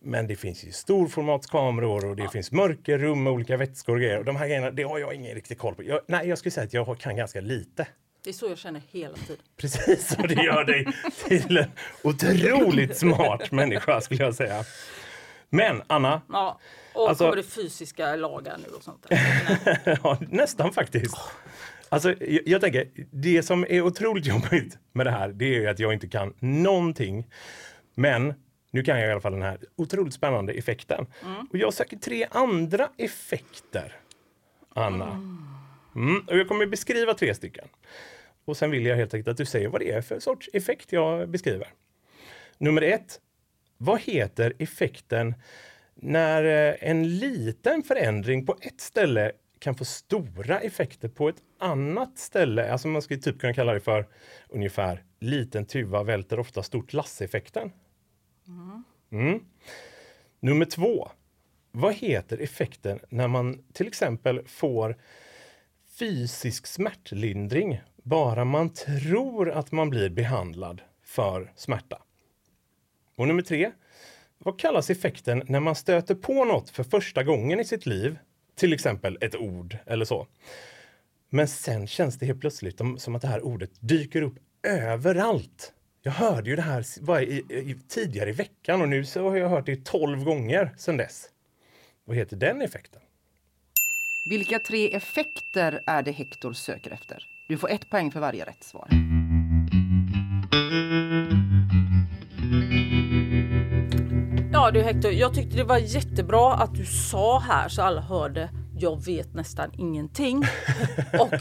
Men 0.00 0.26
det 0.26 0.36
finns 0.36 0.64
ju 0.64 0.72
storformatskameror 0.72 2.04
och 2.04 2.16
det 2.16 2.28
finns 2.28 2.52
mörkerrum 2.52 3.22
med 3.22 3.32
olika 3.32 3.56
vätskor 3.56 3.94
och 3.94 4.00
grejer. 4.00 4.18
Och 4.18 4.24
de 4.24 4.36
här 4.36 4.46
grejerna, 4.46 4.70
det 4.70 4.82
har 4.82 4.98
jag 4.98 5.14
ingen 5.14 5.34
riktig 5.34 5.58
koll 5.58 5.74
på. 5.74 5.82
Jag, 5.82 6.00
nej, 6.06 6.28
jag 6.28 6.38
skulle 6.38 6.52
säga 6.52 6.64
att 6.64 6.72
jag 6.72 6.98
kan 6.98 7.16
ganska 7.16 7.40
lite. 7.40 7.86
Det 8.28 8.32
är 8.32 8.34
så 8.34 8.48
jag 8.48 8.58
känner 8.58 8.82
hela 8.90 9.16
tiden. 9.16 9.44
Precis, 9.56 10.16
och 10.18 10.28
det 10.28 10.34
gör 10.34 10.64
dig 10.64 10.86
till 11.28 11.56
en 11.58 11.70
otroligt 12.02 12.96
smart 12.96 13.50
människa 13.50 14.00
skulle 14.00 14.24
jag 14.24 14.34
säga. 14.34 14.64
Men 15.50 15.82
Anna, 15.86 16.22
Ja. 16.32 16.60
Och 16.94 17.08
Alltså- 17.08 17.24
kommer 17.24 17.36
det 17.36 17.42
fysiska 17.42 18.16
lagar 18.16 18.58
nu 18.58 18.74
och 18.74 18.82
sånt 18.82 19.06
ja, 20.02 20.18
nästan 20.20 20.72
faktiskt. 20.72 21.16
Alltså, 21.88 22.14
jag, 22.24 22.40
jag 22.46 22.60
tänker, 22.60 22.88
det 23.10 23.42
som 23.42 23.64
är 23.68 23.82
otroligt 23.82 24.26
jobbigt 24.26 24.78
med 24.92 25.06
det 25.06 25.10
här, 25.10 25.28
det 25.28 25.64
är 25.64 25.68
att 25.68 25.78
jag 25.78 25.92
inte 25.92 26.08
kan 26.08 26.34
någonting. 26.38 27.26
Men 27.94 28.34
nu 28.70 28.82
kan 28.82 29.00
jag 29.00 29.08
i 29.08 29.12
alla 29.12 29.20
fall 29.20 29.32
den 29.32 29.42
här 29.42 29.58
otroligt 29.76 30.14
spännande 30.14 30.52
effekten. 30.52 31.06
Och 31.50 31.58
jag 31.58 31.74
söker 31.74 31.96
tre 31.96 32.26
andra 32.30 32.88
effekter, 32.96 33.96
Anna. 34.74 35.10
Mm, 35.94 36.20
och 36.26 36.38
jag 36.38 36.48
kommer 36.48 36.66
beskriva 36.66 37.14
tre 37.14 37.34
stycken. 37.34 37.68
Och 38.48 38.56
sen 38.56 38.70
vill 38.70 38.86
jag 38.86 38.96
helt 38.96 39.14
enkelt 39.14 39.28
att 39.28 39.36
du 39.36 39.44
säger 39.44 39.68
vad 39.68 39.80
det 39.80 39.90
är 39.90 40.00
för 40.00 40.20
sorts 40.20 40.50
effekt 40.52 40.92
jag 40.92 41.28
beskriver. 41.28 41.68
Nummer 42.58 42.82
ett. 42.82 43.20
Vad 43.78 44.00
heter 44.00 44.52
effekten 44.58 45.34
när 45.94 46.44
eh, 46.44 46.90
en 46.90 47.18
liten 47.18 47.82
förändring 47.82 48.46
på 48.46 48.56
ett 48.60 48.80
ställe 48.80 49.32
kan 49.58 49.74
få 49.74 49.84
stora 49.84 50.60
effekter 50.60 51.08
på 51.08 51.28
ett 51.28 51.42
annat 51.58 52.18
ställe? 52.18 52.72
Alltså 52.72 52.88
man 52.88 53.02
skulle 53.02 53.20
typ 53.20 53.40
kunna 53.40 53.54
kalla 53.54 53.72
det 53.72 53.80
för 53.80 54.08
ungefär 54.48 55.04
liten 55.20 55.66
tuva 55.66 56.02
välter 56.02 56.38
ofta 56.38 56.62
stort 56.62 56.92
lass-effekten. 56.92 57.72
Mm. 59.12 59.40
Nummer 60.40 60.64
två. 60.64 61.08
Vad 61.72 61.94
heter 61.94 62.38
effekten 62.38 62.98
när 63.08 63.28
man 63.28 63.64
till 63.72 63.86
exempel 63.86 64.42
får 64.46 64.96
fysisk 65.98 66.66
smärtlindring 66.66 67.80
bara 68.08 68.44
man 68.44 68.70
tror 68.70 69.50
att 69.50 69.72
man 69.72 69.90
blir 69.90 70.10
behandlad 70.10 70.82
för 71.04 71.52
smärta? 71.56 72.02
Och 73.16 73.28
nummer 73.28 73.42
tre. 73.42 73.70
Vad 74.38 74.58
kallas 74.58 74.90
effekten 74.90 75.42
när 75.46 75.60
man 75.60 75.74
stöter 75.74 76.14
på 76.14 76.44
något 76.44 76.70
för 76.70 76.84
första 76.84 77.22
gången 77.22 77.60
i 77.60 77.64
sitt 77.64 77.86
liv? 77.86 78.18
Till 78.54 78.72
exempel 78.72 79.18
ett 79.20 79.36
ord 79.36 79.78
eller 79.86 80.04
så. 80.04 80.26
Men 81.30 81.48
sen 81.48 81.86
känns 81.86 82.18
det 82.18 82.26
helt 82.26 82.40
plötsligt 82.40 82.80
som 82.96 83.14
att 83.14 83.22
det 83.22 83.28
här 83.28 83.44
ordet 83.44 83.70
dyker 83.80 84.22
upp 84.22 84.34
överallt. 84.62 85.72
Jag 86.02 86.12
hörde 86.12 86.50
ju 86.50 86.56
det 86.56 86.62
här 86.62 86.84
tidigare 87.88 88.30
i 88.30 88.32
veckan 88.32 88.80
och 88.80 88.88
nu 88.88 89.04
så 89.04 89.28
har 89.28 89.36
jag 89.36 89.48
hört 89.48 89.66
det 89.66 89.84
12 89.84 90.24
gånger 90.24 90.74
sedan 90.78 90.96
dess. 90.96 91.30
Vad 92.04 92.16
heter 92.16 92.36
den 92.36 92.62
effekten? 92.62 93.02
Vilka 94.30 94.58
tre 94.58 94.94
effekter 94.94 95.82
är 95.86 96.02
det 96.02 96.12
Hector 96.12 96.52
söker 96.52 96.90
efter? 96.90 97.37
Du 97.48 97.58
får 97.58 97.70
ett 97.70 97.90
poäng 97.90 98.10
för 98.10 98.20
varje 98.20 98.44
rätt 98.44 98.64
svar. 98.64 98.88
Ja 104.52 104.70
du 104.70 104.82
Hector, 104.82 105.12
jag 105.12 105.34
tyckte 105.34 105.56
det 105.56 105.64
var 105.64 105.78
jättebra 105.78 106.54
att 106.54 106.74
du 106.74 106.84
sa 106.84 107.38
här 107.38 107.68
så 107.68 107.82
alla 107.82 108.00
hörde 108.00 108.50
jag 108.78 109.04
vet 109.04 109.34
nästan 109.34 109.70
ingenting. 109.78 110.38
och, 111.20 111.32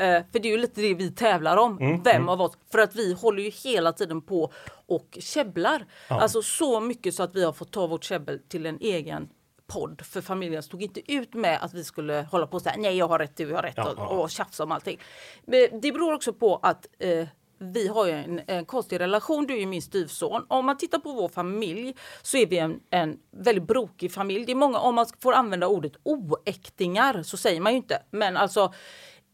eh, 0.00 0.22
för 0.32 0.38
det 0.38 0.48
är 0.48 0.50
ju 0.50 0.58
lite 0.58 0.80
det 0.80 0.94
vi 0.94 1.10
tävlar 1.10 1.56
om. 1.56 2.02
Vem 2.04 2.28
av 2.28 2.40
oss? 2.40 2.52
För 2.72 2.78
att 2.78 2.96
vi 2.96 3.12
håller 3.12 3.42
ju 3.42 3.50
hela 3.50 3.92
tiden 3.92 4.22
på 4.22 4.52
och 4.86 5.18
käbblar. 5.20 5.86
Alltså 6.08 6.42
så 6.42 6.80
mycket 6.80 7.14
så 7.14 7.22
att 7.22 7.36
vi 7.36 7.44
har 7.44 7.52
fått 7.52 7.72
ta 7.72 7.86
vårt 7.86 8.04
käbbel 8.04 8.38
till 8.48 8.66
en 8.66 8.78
egen 8.80 9.28
podd. 9.66 10.02
För 10.02 10.20
familjen 10.20 10.62
stod 10.62 10.82
inte 10.82 11.12
ut 11.12 11.34
med 11.34 11.58
att 11.62 11.74
vi 11.74 11.84
skulle 11.84 12.26
hålla 12.30 12.46
på 12.46 12.54
och 12.54 12.62
säga 12.62 12.76
nej 12.78 12.96
jag 12.96 13.08
har 13.08 13.18
rätt, 13.18 13.36
du 13.36 13.52
har 13.52 13.62
rätt 13.62 13.74
Ja, 13.76 13.90
och, 13.90 13.98
ja. 13.98 14.08
och 14.08 14.30
tjafsa 14.30 14.62
om 14.62 14.72
allting. 14.72 15.00
Men 15.46 15.80
det 15.80 15.92
beror 15.92 16.12
också 16.14 16.32
på 16.32 16.60
att 16.62 16.86
eh, 16.98 17.26
vi 17.58 17.88
har 17.88 18.06
ju 18.06 18.12
en, 18.12 18.40
en 18.46 18.64
konstig 18.64 19.00
relation, 19.00 19.46
du 19.46 19.54
är 19.54 19.58
ju 19.58 19.66
min 19.66 19.82
styvson. 19.82 20.46
Om 20.48 20.66
man 20.66 20.76
tittar 20.76 20.98
på 20.98 21.12
vår 21.12 21.28
familj 21.28 21.94
så 22.22 22.36
är 22.36 22.46
vi 22.46 22.58
en, 22.58 22.80
en 22.90 23.18
väldigt 23.30 23.66
brokig 23.66 24.12
familj. 24.12 24.44
Det 24.44 24.52
är 24.52 24.56
många, 24.56 24.78
om 24.78 24.94
man 24.94 25.06
får 25.20 25.32
använda 25.32 25.66
ordet 25.66 25.92
oäktingar 26.02 27.22
så 27.22 27.36
säger 27.36 27.60
man 27.60 27.72
ju 27.72 27.76
inte. 27.76 28.02
Men 28.10 28.36
alltså 28.36 28.72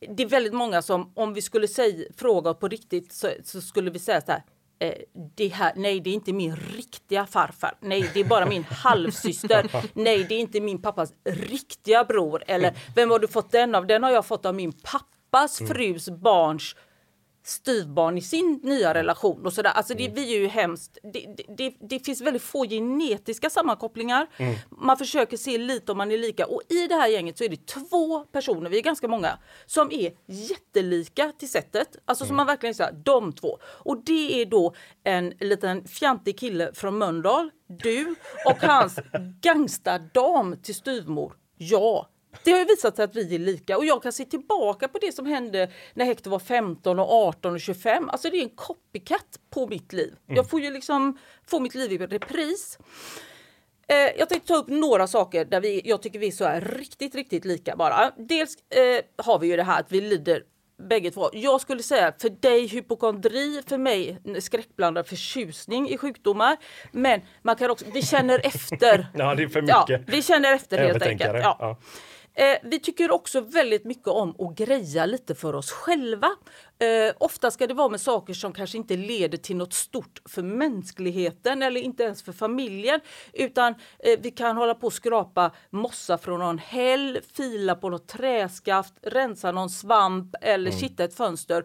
det 0.08 0.22
är 0.22 0.28
väldigt 0.28 0.54
många 0.54 0.82
som 0.82 1.12
om 1.16 1.34
vi 1.34 1.42
skulle 1.42 1.68
säga, 1.68 2.04
fråga 2.16 2.54
på 2.54 2.68
riktigt 2.68 3.12
så, 3.12 3.30
så 3.44 3.60
skulle 3.60 3.90
vi 3.90 3.99
säga 3.99 4.20
så 4.20 4.32
här 4.32 4.42
det 5.37 5.49
här, 5.49 5.72
nej 5.76 6.00
det 6.00 6.10
är 6.10 6.14
inte 6.14 6.32
min 6.32 6.56
riktiga 6.56 7.26
farfar, 7.26 7.75
nej 7.80 8.10
det 8.14 8.20
är 8.20 8.25
bara 8.25 8.46
min 8.46 8.64
halvsyster, 8.70 9.70
nej 9.94 10.25
det 10.25 10.34
är 10.34 10.38
inte 10.38 10.60
min 10.60 10.82
pappas 10.82 11.12
riktiga 11.25 12.04
bror. 12.04 12.42
Eller 12.46 12.72
vem 12.94 13.10
har 13.10 13.18
du 13.18 13.28
fått 13.28 13.50
den 13.50 13.75
av? 13.75 13.87
Den 13.87 14.02
har 14.02 14.10
jag 14.10 14.26
fått 14.26 14.46
av 14.46 14.54
min 14.54 14.72
pappas 14.72 15.58
frus 15.58 16.08
barns 16.08 16.76
styvbarn 17.42 18.18
i 18.18 18.20
sin 18.20 18.61
nya 18.62 18.94
relation 18.94 19.47
och 19.47 19.52
sådär. 19.52 19.70
Alltså 19.70 19.94
det, 19.94 20.09
vi 20.09 20.37
är 20.37 20.40
ju 20.40 20.47
hemskt. 20.47 20.99
Det, 21.02 21.37
det, 21.56 21.75
det, 21.80 22.04
finns 22.04 22.20
väldigt 22.20 22.42
få 22.42 22.64
genetiska 22.64 23.50
sammankopplingar. 23.50 24.26
Man 24.68 24.97
försöker 24.97 25.37
se 25.37 25.59
lite 25.59 25.92
om 25.92 25.99
man 25.99 26.12
är 26.12 26.18
lika 26.18 26.47
och 26.47 26.62
i 26.68 26.87
det 26.87 26.94
här 26.94 27.09
gänget 27.09 27.38
så 27.38 27.44
är 27.44 27.49
det 27.49 27.66
två 27.66 28.20
personer, 28.25 28.70
vi 28.70 28.78
är 28.78 28.82
ganska 28.82 29.09
många, 29.09 29.38
som 29.66 29.92
är 29.92 30.12
jättelika 30.26 31.32
till 31.38 31.50
sättet. 31.50 31.97
Alltså 32.04 32.26
som 32.26 32.37
man 32.37 32.47
verkligen 32.47 32.75
säger, 32.75 32.92
de 32.92 33.32
två. 33.32 33.59
Och 33.62 34.04
det 34.04 34.42
är 34.42 34.47
då 34.47 34.75
en 35.04 35.32
liten 35.40 35.85
fjantig 35.88 36.38
kille 36.38 36.70
från 36.75 36.99
Mölndal, 36.99 37.50
du 37.66 38.14
och 38.47 38.62
hans 38.62 38.99
gangstardam 39.40 40.56
till 40.62 40.75
styvmor, 40.75 41.32
jag. 41.56 42.06
Det 42.44 42.50
har 42.50 42.58
ju 42.58 42.64
visat 42.64 42.96
sig 42.96 43.04
att 43.04 43.16
vi 43.16 43.34
är 43.34 43.38
lika 43.38 43.76
och 43.78 43.84
jag 43.84 44.02
kan 44.02 44.12
se 44.12 44.25
tillbaka 44.25 44.88
på 44.88 44.99
det 44.99 45.12
som 45.12 45.26
hände 45.26 45.70
när 45.94 46.04
Hector 46.04 46.30
var 46.30 46.38
15 46.38 46.99
och 46.99 47.12
18 47.12 47.54
och 47.54 47.60
25. 47.60 48.08
Alltså 48.08 48.30
det 48.30 48.37
är 48.37 48.42
en 48.42 48.49
copycat 48.49 49.40
på 49.50 49.66
mitt 49.66 49.92
liv. 49.92 50.14
Jag 50.26 50.50
får 50.50 50.60
ju 50.60 50.70
liksom 50.70 51.18
få 51.46 51.60
mitt 51.60 51.75
liv 51.75 51.92
i 51.92 51.99
repris. 52.06 52.78
Eh, 53.88 53.96
jag 54.18 54.28
tänkte 54.28 54.49
ta 54.49 54.56
upp 54.56 54.68
några 54.68 55.06
saker 55.06 55.44
där 55.44 55.60
vi, 55.60 55.82
jag 55.84 56.02
tycker 56.02 56.18
vi 56.18 56.26
är 56.26 56.30
så 56.32 56.44
här 56.44 56.60
riktigt, 56.60 57.14
riktigt 57.14 57.44
lika 57.44 57.76
bara. 57.76 58.10
Dels 58.16 58.56
eh, 58.56 59.25
har 59.25 59.38
vi 59.38 59.46
ju 59.46 59.56
det 59.56 59.62
här 59.62 59.80
att 59.80 59.92
vi 59.92 60.00
lider 60.00 60.42
bägge 60.88 61.10
två. 61.10 61.30
Jag 61.32 61.60
skulle 61.60 61.82
säga 61.82 62.12
för 62.18 62.28
dig 62.28 62.66
hypokondri, 62.66 63.62
för 63.66 63.78
mig 63.78 64.18
skräckblandad 64.40 65.06
förtjusning 65.06 65.88
i 65.88 65.99
sjukdomar. 65.99 66.56
Men 66.92 67.20
man 67.42 67.56
kan 67.56 67.70
också, 67.70 67.84
vi 67.94 68.02
känner 68.02 68.46
efter. 68.46 69.06
Ja, 69.14 69.34
det 69.34 69.42
är 69.42 69.49
för 69.49 69.62
mycket. 69.62 69.88
Ja, 69.88 69.99
vi 70.06 70.22
känner 70.22 70.54
efter 70.54 70.78
helt 70.78 71.02
enkelt. 71.02 71.38
Ja. 71.42 71.56
Ja. 71.60 71.78
Eh, 72.34 72.58
vi 72.62 72.78
tycker 72.78 73.10
också 73.10 73.40
väldigt 73.40 73.84
mycket 73.84 74.08
om 74.08 74.37
att 74.38 74.56
greja 74.56 75.06
lite 75.06 75.34
för 75.34 75.54
oss 75.54 75.70
själva. 75.70 76.30
Eh, 76.78 77.14
ofta 77.18 77.50
ska 77.50 77.66
det 77.66 77.75
vara 77.75 77.88
med 77.88 78.00
saker 78.00 78.34
som 78.34 78.52
kanske 78.52 78.78
inte 78.78 78.96
leder 78.96 79.38
till 79.38 79.56
något 79.56 79.72
stort 79.72 80.22
för 80.28 80.42
mänskligheten 80.42 81.62
eller 81.62 81.80
inte 81.80 82.02
ens 82.02 82.22
för 82.22 82.32
familjen. 82.32 83.00
Utan 83.32 83.75
eh, 83.99 84.18
vi 84.20 84.30
kan 84.30 84.56
hålla 84.56 84.75
på 84.75 84.87
och 84.87 84.92
skrapa 84.92 85.50
mossa 85.70 86.18
från 86.18 86.40
någon 86.40 86.58
häll, 86.58 87.18
fila 87.32 87.75
på 87.75 87.88
något 87.88 88.08
träskaft, 88.08 88.94
rensa 89.02 89.52
någon 89.52 89.70
svamp 89.70 90.34
eller 90.40 90.70
kitta 90.70 91.04
ett 91.04 91.14
fönster. 91.14 91.64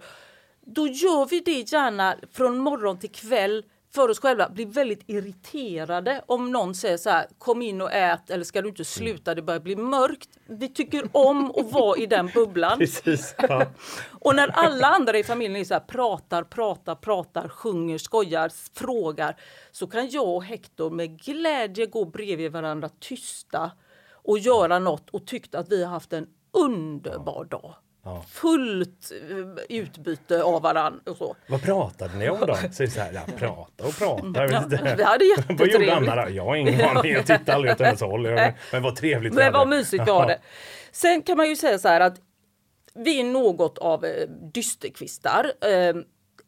Då 0.68 0.88
gör 0.88 1.26
vi 1.26 1.40
det 1.40 1.72
gärna 1.72 2.16
från 2.32 2.58
morgon 2.58 3.00
till 3.00 3.12
kväll 3.12 3.64
för 3.96 4.10
oss 4.10 4.20
själva 4.20 4.50
blir 4.50 4.66
väldigt 4.66 5.04
irriterade 5.08 6.22
om 6.26 6.52
någon 6.52 6.76
säger 6.76 6.98
så 6.98 7.10
här 7.10 7.28
kom 7.38 7.62
in 7.62 7.82
och 7.82 7.92
ät 7.92 8.30
eller 8.30 8.44
ska 8.44 8.62
du 8.62 8.70
inte 8.70 8.86
sluta 8.86 9.36
det 9.36 9.42
börjar 9.42 9.60
bli 9.60 9.76
mörkt. 9.76 10.30
Vi 10.48 10.70
tycker 10.70 11.10
om 11.12 11.52
att 11.52 11.72
vara 11.72 11.98
i 11.98 12.06
den 12.06 12.30
bubblan. 12.34 12.78
Precis. 12.78 13.36
Ja. 13.38 13.66
Och 14.12 14.36
när 14.36 14.48
alla 14.48 14.88
andra 14.88 15.18
i 15.18 15.24
familjen 15.24 15.62
är 15.62 15.64
så 15.64 15.74
här, 15.74 15.82
pratar, 15.82 16.44
pratar, 16.44 16.96
pratar, 16.96 17.48
sjunger, 17.48 17.98
skojar, 17.98 18.52
frågar 18.74 19.36
så 19.72 19.88
kan 19.88 20.10
jag 20.10 20.28
och 20.28 20.44
Hector 20.44 20.90
med 20.90 21.22
glädje 21.22 21.86
gå 21.86 22.06
bredvid 22.06 22.52
varandra 22.52 22.90
tysta 23.00 23.72
och 24.12 24.40
göra 24.40 24.80
något 24.80 25.10
och 25.10 25.28
tyckt 25.28 25.56
att 25.56 25.72
vi 25.72 25.84
har 25.84 25.92
haft 25.92 26.14
en 26.14 26.28
underbar 26.52 27.46
dag. 27.46 27.76
Fullt 28.30 29.12
eh, 29.12 29.78
utbyte 29.78 30.44
av 30.44 30.62
varandra 30.62 31.00
och 31.12 31.18
så. 31.18 31.36
Vad 31.48 31.62
pratade 31.62 32.18
ni 32.18 32.30
om 32.30 32.40
då? 32.40 32.56
Så 32.56 32.84
det 32.84 32.90
så 32.90 33.00
här, 33.00 33.14
ja, 33.14 33.22
prata 33.38 33.86
och 33.86 33.98
prata. 33.98 34.24
Ja, 34.34 34.48
vi 34.48 34.54
hade 34.54 34.96
Vad 34.98 35.68
gjorde 35.68 35.86
jättetrevligt. 35.86 35.92
Anna 35.92 36.26
då? 36.26 36.32
Jag 36.32 36.46
har 36.46 36.56
ingen 36.56 36.82
aning. 36.82 37.12
Jag 37.12 37.26
tittar 37.26 37.54
aldrig 37.54 37.74
åt 37.74 37.80
hennes 37.80 38.02
håll. 38.02 38.22
Men 38.72 38.84
vad 38.84 38.96
trevligt 38.96 39.34
Men 39.34 39.54
vad 39.54 39.68
mysigt 39.68 40.08
vi 40.08 40.12
har 40.12 40.28
det. 40.28 40.40
Sen 40.92 41.22
kan 41.22 41.38
man 41.38 41.50
ju 41.50 41.56
säga 41.56 41.80
så 41.80 41.88
här 41.88 42.02
att 42.02 42.22
vi 42.96 43.20
är 43.20 43.24
något 43.24 43.78
av 43.78 44.06
eh, 44.06 44.28
dysterkvistar. 44.54 45.52
Eh, 45.62 45.96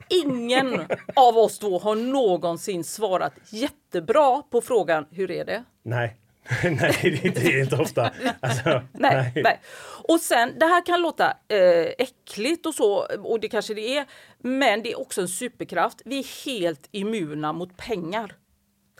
ingen 0.09 0.79
av 1.15 1.37
oss 1.37 1.59
två 1.59 1.79
har 1.79 1.95
någonsin 1.95 2.83
svarat 2.83 3.33
jättebra 3.49 4.41
på 4.41 4.61
frågan 4.61 5.05
hur 5.11 5.31
är 5.31 5.45
det? 5.45 5.63
Nej. 5.83 6.15
Nej, 6.63 6.99
det 7.01 7.07
är 7.07 7.25
inte, 7.25 7.41
det 7.41 7.53
är 7.53 7.63
inte 7.63 7.75
ofta. 7.75 8.11
Alltså, 8.39 8.81
Nej, 8.93 9.31
nej. 9.35 9.59
Och 10.07 10.19
sen, 10.19 10.59
det 10.59 10.65
här 10.65 10.85
kan 10.85 11.01
låta 11.01 11.25
eh, 11.47 11.87
äckligt 11.97 12.65
och 12.65 12.73
så, 12.73 13.07
och 13.23 13.39
det 13.39 13.49
kanske 13.49 13.73
det 13.73 13.97
är, 13.97 14.05
men 14.37 14.83
det 14.83 14.91
är 14.91 14.99
också 14.99 15.21
en 15.21 15.27
superkraft. 15.27 16.01
Vi 16.05 16.19
är 16.19 16.45
helt 16.45 16.89
immuna 16.91 17.53
mot 17.53 17.77
pengar. 17.77 18.35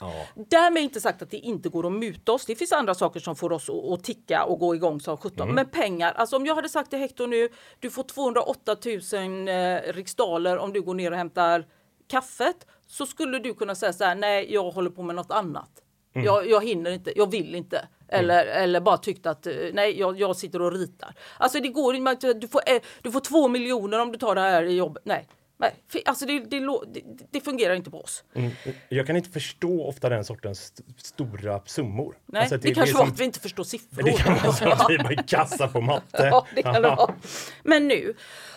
Ja. 0.00 0.12
Därmed 0.34 0.82
inte 0.82 1.00
sagt 1.00 1.22
att 1.22 1.30
det 1.30 1.36
inte 1.36 1.68
går 1.68 1.86
att 1.86 1.92
muta 1.92 2.32
oss. 2.32 2.46
Det 2.46 2.54
finns 2.54 2.72
andra 2.72 2.94
saker 2.94 3.20
som 3.20 3.36
får 3.36 3.52
oss 3.52 3.70
att, 3.70 4.04
ticka 4.04 4.44
och 4.44 4.58
gå 4.58 4.74
igång 4.74 5.00
som 5.00 5.16
17. 5.16 5.54
Men 5.54 5.66
pengar, 5.66 6.12
alltså 6.12 6.36
om 6.36 6.46
jag 6.46 6.54
hade 6.54 6.68
sagt 6.68 6.90
till 6.90 6.98
Hector 6.98 7.26
nu, 7.26 7.48
du 7.78 7.90
får 7.90 8.02
208 8.02 8.76
000 9.12 9.48
eh, 9.48 9.92
riksdaler 9.92 10.58
om 10.58 10.72
du 10.72 10.82
går 10.82 10.94
ner 10.94 11.10
och 11.10 11.16
hämtar 11.16 11.66
kaffet. 12.08 12.66
Så 12.86 13.06
skulle 13.06 13.38
du 13.38 13.54
kunna 13.54 13.74
säga 13.74 13.92
så 13.92 14.04
här, 14.04 14.14
nej 14.14 14.52
jag 14.52 14.70
håller 14.70 14.90
på 14.90 15.02
med 15.02 15.16
något 15.16 15.30
annat. 15.30 15.70
Jag, 16.12 16.50
jag 16.50 16.64
hinner 16.66 16.90
inte, 16.90 17.12
jag 17.16 17.30
vill 17.30 17.54
inte. 17.54 17.88
Eller, 18.08 18.46
eller 18.46 18.80
bara 18.80 18.96
tyckt 18.98 19.26
att 19.26 19.46
eh, 19.46 19.54
nej, 19.72 19.98
jag, 20.00 20.20
jag 20.20 20.36
sitter 20.36 20.62
och 20.62 20.72
ritar. 20.72 21.14
Alltså 21.38 21.60
det 21.60 21.68
går 21.68 21.94
inte, 21.94 22.32
du 22.34 22.48
får, 22.48 22.60
eh, 22.66 22.80
du 23.02 23.12
får 23.12 23.20
två 23.20 23.48
miljoner 23.48 23.98
om 24.00 24.12
du 24.12 24.18
tar 24.18 24.34
det 24.34 24.40
här 24.40 24.62
jobbet. 24.62 25.02
Nej, 25.06 25.26
nej. 25.56 25.74
Alltså 26.04 26.26
det, 26.26 26.38
det, 26.38 26.60
det, 26.60 27.00
det 27.30 27.40
fungerar 27.40 27.74
inte 27.74 27.90
på 27.90 28.00
oss. 28.00 28.24
Mm. 28.34 28.50
Jag 28.88 29.06
kan 29.06 29.16
inte 29.16 29.30
förstå 29.30 29.84
ofta 29.88 30.08
den 30.08 30.24
sortens 30.24 30.58
st- 30.60 30.82
stora 30.96 31.60
summor. 31.66 32.18
Nej, 32.26 32.40
Alltså, 32.40 32.56
det, 32.56 32.74
kanske 32.74 32.92
är 32.92 32.94
var 32.94 33.00
som- 33.04 33.12
att 33.12 33.20
vi 33.20 33.24
inte 33.24 33.40
förstår 33.40 33.64
siffror. 33.64 34.02
Det 34.02 34.12
kan 34.12 34.34
vara 34.34 34.52
så 34.52 34.68
att 34.68 34.86
vi 34.90 34.94
är 34.94 35.22
kassa 35.28 35.68
på 35.68 35.80
matte. 35.80 36.28
Ja, 36.32 36.46
det 36.54 36.62
kan 36.62 36.74
det 36.74 36.80
vara. 36.96 37.14
Men 37.62 37.88
nu 37.88 38.14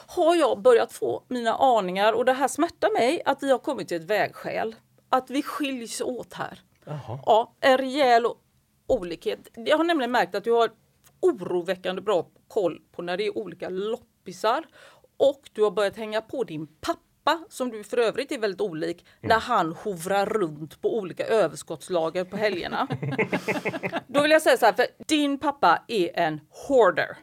har 0.08 0.36
jag 0.36 0.62
börjat 0.62 0.94
få 0.94 1.24
mina 1.28 1.54
aningar 1.56 2.14
och 2.14 2.26
det 2.26 2.34
här 2.34 2.48
smärtar 2.48 2.94
mig 3.00 3.22
att 3.26 3.44
vi 3.44 3.52
har 3.52 3.60
kommit 3.60 3.88
till 3.88 3.98
ett 3.98 4.04
vägskäl. 4.04 4.76
Att 5.10 5.30
vi 5.30 5.44
skiljs 5.44 6.02
åt 6.02 6.34
här. 6.34 6.60
Ja, 7.26 7.56
en 7.60 7.78
rejäl 7.78 8.26
olikhet. 8.88 9.40
Jag 9.54 9.78
har 9.78 9.84
nämligen 9.84 10.12
märkt 10.12 10.36
att 10.36 10.44
du 10.44 10.52
har 10.52 10.72
oroväckande 11.20 12.02
bra 12.02 12.28
koll 12.48 12.82
på 12.92 13.02
när 13.02 13.18
det 13.18 13.26
är 13.26 13.38
olika 13.38 13.70
loppisar 13.70 14.66
och 15.18 15.50
du 15.54 15.64
har 15.64 15.72
börjat 15.72 15.98
hänga 15.98 16.22
på 16.22 16.44
din 16.44 16.68
pappa 16.68 17.46
som 17.50 17.70
du 17.70 17.84
för 17.84 17.98
övrigt 17.98 18.32
är 18.32 18.40
väldigt 18.40 18.62
olik 18.62 19.06
när 19.22 19.40
han 19.40 19.74
hovrar 19.74 20.26
runt 20.26 20.82
på 20.82 20.98
olika 20.98 21.26
överskottslager 21.26 22.24
på 22.24 22.38
helgerna. 22.38 22.88
Då 24.08 24.22
vill 24.22 24.32
jag 24.32 24.42
säga 24.42 24.58
så 24.58 24.66
här, 24.66 24.74
för 24.74 24.86
din 25.08 25.40
pappa 25.40 25.84
är 25.88 26.20
en 26.20 26.42
hoarder. 26.50 27.18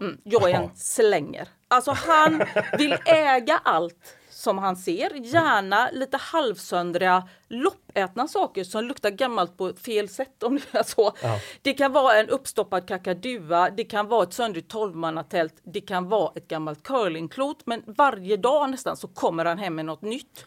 Mm, 0.00 0.18
jag 0.24 0.50
är 0.50 0.54
en 0.54 0.70
slänger. 0.74 1.48
Alltså 1.68 1.90
han 1.90 2.42
vill 2.78 2.96
äga 3.06 3.60
allt 3.64 4.16
som 4.40 4.58
han 4.58 4.76
ser, 4.76 5.14
gärna 5.14 5.90
lite 5.92 6.16
halvsöndriga 6.16 7.28
loppätna 7.48 8.28
saker 8.28 8.64
som 8.64 8.84
luktar 8.84 9.10
gammalt 9.10 9.56
på 9.56 9.72
fel 9.72 10.08
sätt 10.08 10.42
om 10.42 10.56
det 10.56 10.78
är 10.78 10.82
så. 10.82 11.12
Ja. 11.22 11.40
Det 11.62 11.72
kan 11.72 11.92
vara 11.92 12.20
en 12.20 12.28
uppstoppad 12.28 12.88
kakadua, 12.88 13.70
det 13.70 13.84
kan 13.84 14.08
vara 14.08 14.22
ett 14.22 14.32
söndrigt 14.32 14.70
tolvmannatält, 14.70 15.54
det 15.62 15.80
kan 15.80 16.08
vara 16.08 16.32
ett 16.34 16.48
gammalt 16.48 16.82
curlingklot 16.82 17.62
men 17.64 17.82
varje 17.86 18.36
dag 18.36 18.70
nästan 18.70 18.96
så 18.96 19.08
kommer 19.08 19.44
han 19.44 19.58
hem 19.58 19.74
med 19.74 19.84
något 19.84 20.02
nytt. 20.02 20.44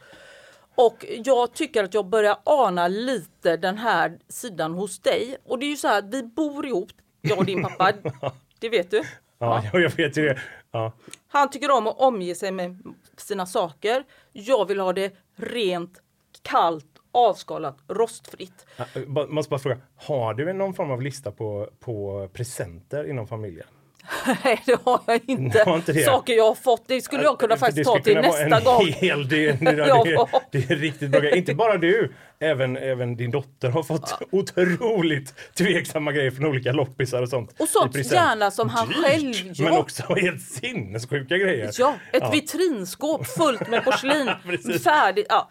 Och 0.75 1.05
jag 1.25 1.53
tycker 1.53 1.83
att 1.83 1.93
jag 1.93 2.05
börjar 2.05 2.38
ana 2.43 2.88
lite 2.88 3.57
den 3.57 3.77
här 3.77 4.19
sidan 4.29 4.73
hos 4.73 5.00
dig. 5.00 5.38
Och 5.45 5.59
det 5.59 5.65
är 5.65 5.69
ju 5.69 5.77
så 5.77 5.88
här 5.88 6.00
att 6.00 6.13
vi 6.13 6.23
bor 6.23 6.65
ihop, 6.65 6.89
jag 7.21 7.38
och 7.38 7.45
din 7.45 7.63
pappa, 7.63 7.91
det 8.59 8.69
vet 8.69 8.91
du. 8.91 9.03
Ja, 9.39 9.63
jag 9.73 9.95
vet 9.95 10.17
ju 10.17 10.23
det. 10.23 10.39
Ja. 10.71 10.93
Han 11.33 11.49
tycker 11.49 11.71
om 11.71 11.87
att 11.87 11.99
omge 11.99 12.35
sig 12.35 12.51
med 12.51 12.95
sina 13.17 13.45
saker. 13.45 14.03
Jag 14.31 14.67
vill 14.67 14.79
ha 14.79 14.93
det 14.93 15.13
rent, 15.35 16.01
kallt, 16.41 16.85
avskalat, 17.11 17.77
rostfritt. 17.87 18.65
Jag 18.77 18.87
eh, 18.95 19.27
måste 19.27 19.49
bara 19.49 19.59
fråga, 19.59 19.77
har 19.95 20.33
du 20.33 20.53
någon 20.53 20.73
form 20.73 20.91
av 20.91 21.01
lista 21.01 21.31
på, 21.31 21.69
på 21.79 22.27
presenter 22.33 23.09
inom 23.09 23.27
familjen? 23.27 23.67
Nej, 24.43 24.62
det 24.65 24.79
har 24.83 25.01
jag 25.05 25.22
inte. 25.27 25.63
Har 25.65 25.75
inte. 25.75 25.93
Saker 26.03 26.33
jag 26.33 26.48
har 26.48 26.55
fått, 26.55 26.83
det 26.88 27.01
skulle 27.01 27.24
jag 27.24 27.39
kunna 27.39 27.57
faktiskt 27.57 27.89
ta 27.89 28.00
till 28.00 28.17
nästa 28.17 28.57
en 28.57 28.63
gång. 28.63 28.86
Hel 28.95 29.27
del, 29.27 29.57
det, 29.60 29.74
Ja. 29.88 30.03
det, 30.51 30.60
det 30.60 30.74
är 30.74 30.75
riktigt 30.75 31.10
bra. 31.10 31.29
Inte 31.29 31.55
bara 31.55 31.77
du, 31.77 32.13
även, 32.39 32.77
även 32.77 33.15
din 33.15 33.31
dotter 33.31 33.69
har 33.69 33.83
fått 33.83 34.17
otroligt 34.31 35.33
tveksamma 35.57 36.12
grejer 36.12 36.31
från 36.31 36.45
olika 36.45 36.72
loppisar 36.72 37.22
och 37.22 37.29
sånt. 37.29 37.55
Och 37.60 37.69
sånt 37.69 37.95
gärna 37.95 38.51
som 38.51 38.69
han 38.69 38.88
Dyrt, 38.88 38.98
själv 38.98 39.33
gör. 39.53 39.63
Men 39.65 39.74
också 39.77 40.15
helt 40.15 40.41
sinnessjuka 40.41 41.38
grejer. 41.38 41.72
Ja, 41.79 41.95
ett 42.12 42.33
vitrinskåp 42.33 43.27
fullt 43.27 43.67
med 43.67 43.83
porslin. 43.83 44.29
Färdigt. 44.83 45.25
Ja. 45.29 45.50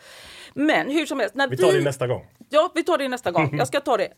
Men 0.55 0.91
hur 0.91 1.07
som 1.07 1.21
helst, 1.21 1.35
när 1.35 1.49
Vi 1.49 1.57
tar 1.57 1.73
det 1.73 1.81
nästa 1.81 2.07
gång. 2.07 2.27
Ja, 2.51 2.73
vi 2.75 2.85
tar 2.85 2.99
det 2.99 3.09
nästa 3.09 3.31
gång. 3.31 3.57
Jag 3.59 3.69
ska 3.69 3.81
ta 3.81 3.97
det. 3.97 4.09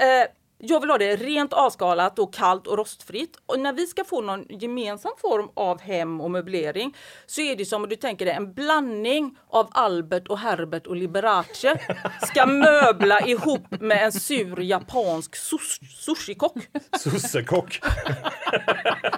Eh, 0.00 0.26
jag 0.58 0.80
vill 0.80 0.90
ha 0.90 0.98
det 0.98 1.16
rent 1.16 1.52
avskalat 1.52 2.18
och 2.18 2.34
kallt 2.34 2.66
och 2.66 2.78
rostfritt. 2.78 3.36
Och 3.46 3.60
när 3.60 3.72
vi 3.72 3.86
ska 3.86 4.04
få 4.04 4.20
någon 4.20 4.46
gemensam 4.48 5.12
form 5.18 5.50
av 5.54 5.80
hem 5.80 6.20
och 6.20 6.30
möblering 6.30 6.96
så 7.26 7.40
är 7.40 7.56
det 7.56 7.64
som 7.64 7.82
om 7.82 7.88
du 7.88 7.96
tänker 7.96 8.24
dig 8.24 8.34
en 8.34 8.54
blandning 8.54 9.38
av 9.48 9.68
Albert 9.70 10.28
och 10.28 10.38
Herbert 10.38 10.86
och 10.86 10.96
Liberace 10.96 11.80
ska 12.22 12.46
möbla 12.46 13.20
ihop 13.20 13.70
med 13.80 14.04
en 14.04 14.12
sur 14.12 14.60
japansk 14.60 15.36
sus- 15.36 15.80
sushikock. 15.98 16.68
Sossekock. 16.98 17.80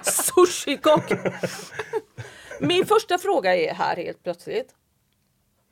Sushikock! 0.03 1.11
Min 2.59 2.85
första 2.85 3.17
fråga 3.17 3.55
är 3.55 3.73
här 3.73 3.95
helt 3.95 4.23
plötsligt. 4.23 4.75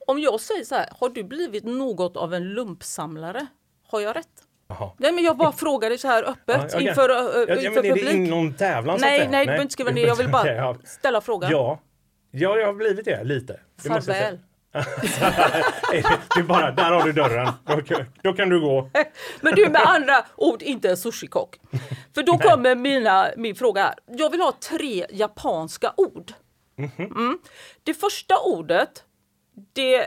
Om 0.07 0.19
jag 0.19 0.39
säger 0.41 0.63
så 0.63 0.75
här, 0.75 0.89
har 0.99 1.09
du 1.09 1.23
blivit 1.23 1.63
något 1.63 2.17
av 2.17 2.33
en 2.33 2.43
lumpsamlare? 2.43 3.47
Har 3.87 4.01
jag 4.01 4.15
rätt? 4.15 4.48
Nej 4.97 5.11
men 5.11 5.23
jag 5.23 5.37
bara 5.37 5.51
frågar 5.65 5.89
dig 5.89 5.97
så 5.97 6.07
här 6.07 6.23
öppet 6.23 6.57
Ja, 6.61 6.65
okej. 6.73 6.87
inför, 6.87 7.09
ö, 7.09 7.45
Ja, 7.47 7.55
inför 7.55 7.69
men 7.69 7.77
är 7.77 7.81
det 7.81 7.89
publik. 7.89 8.13
in 8.13 8.23
någon 8.23 8.53
tävlan 8.53 8.97
nej, 9.01 9.27
nej, 9.27 9.39
du 9.41 9.45
behöver 9.45 9.61
inte 9.61 9.73
skriva 9.73 9.91
ner. 9.91 10.07
Jag 10.07 10.15
vill 10.15 10.29
bara 10.31 10.75
ställa 10.85 11.21
frågan. 11.21 11.51
Ja. 11.51 11.79
ja, 12.31 12.57
jag 12.57 12.65
har 12.65 12.73
blivit 12.73 13.05
det 13.05 13.23
lite. 13.23 13.59
Det. 13.83 13.89
Farväl. 13.89 14.39
det 15.91 16.39
är 16.39 16.43
bara, 16.43 16.71
där 16.71 16.91
har 16.91 17.03
du 17.03 17.11
dörren. 17.13 17.49
Då, 17.65 17.81
kan- 17.81 18.05
då 18.23 18.33
kan 18.33 18.49
du 18.49 18.59
gå. 18.61 18.89
Men 19.41 19.55
du 19.55 19.69
med 19.69 19.81
andra 19.85 20.25
ord 20.35 20.61
inte 20.61 20.89
en 20.89 20.97
sushikock. 20.97 21.59
För 22.15 22.23
då 22.23 22.37
kommer 22.37 22.75
mina, 22.75 23.27
min 23.37 23.55
fråga 23.55 23.81
här. 23.83 23.93
Jag 24.07 24.29
vill 24.29 24.41
ha 24.41 24.53
tre 24.69 25.05
japanska 25.09 25.93
ord. 25.97 26.31
Mhm. 26.77 26.91
Mm. 27.15 27.39
Det 27.83 27.93
första 27.93 28.35
ordet 28.39 29.03
det 29.73 30.05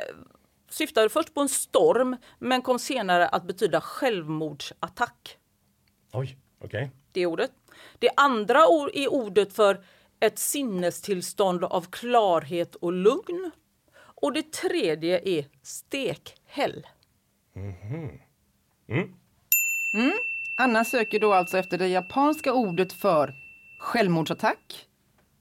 syftade 0.72 1.08
först 1.08 1.34
på 1.34 1.40
en 1.40 1.48
storm 1.48 2.16
men 2.38 2.62
kom 2.62 2.78
senare 2.78 3.28
att 3.28 3.44
betyda 3.44 3.80
självmordsattack. 3.80 5.38
Oj, 6.12 6.38
okej. 6.60 6.90
Det 7.12 7.26
ordet. 7.26 7.50
Det 7.98 8.10
andra 8.16 8.68
ord 8.68 8.90
är 8.94 9.12
ordet 9.12 9.52
för 9.52 9.84
ett 10.20 10.38
sinnestillstånd 10.38 11.64
av 11.64 11.90
klarhet 11.90 12.74
och 12.74 12.92
lugn. 12.92 13.50
Och 13.94 14.32
det 14.32 14.52
tredje 14.52 15.28
är 15.28 15.46
stekhäll. 15.62 16.86
Anna 20.58 20.84
söker 20.84 21.20
då 21.20 21.32
alltså 21.32 21.58
efter 21.58 21.78
det 21.78 21.88
japanska 21.88 22.52
ordet 22.52 22.92
för 22.92 23.34
självmordsattack, 23.78 24.88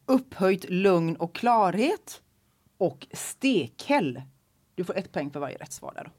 upphöjt 0.05 0.69
lugn 0.69 1.15
och 1.15 1.35
klarhet 1.35 2.21
och 2.77 3.07
stekhäll. 3.13 4.21
Du 4.81 4.85
får 4.85 4.97
ett 4.97 5.11
poäng 5.11 5.31
för 5.31 5.39
varje 5.39 5.57
rätt 5.57 5.71
svar 5.73 5.93
där. 5.95 6.03
Då. 6.03 6.11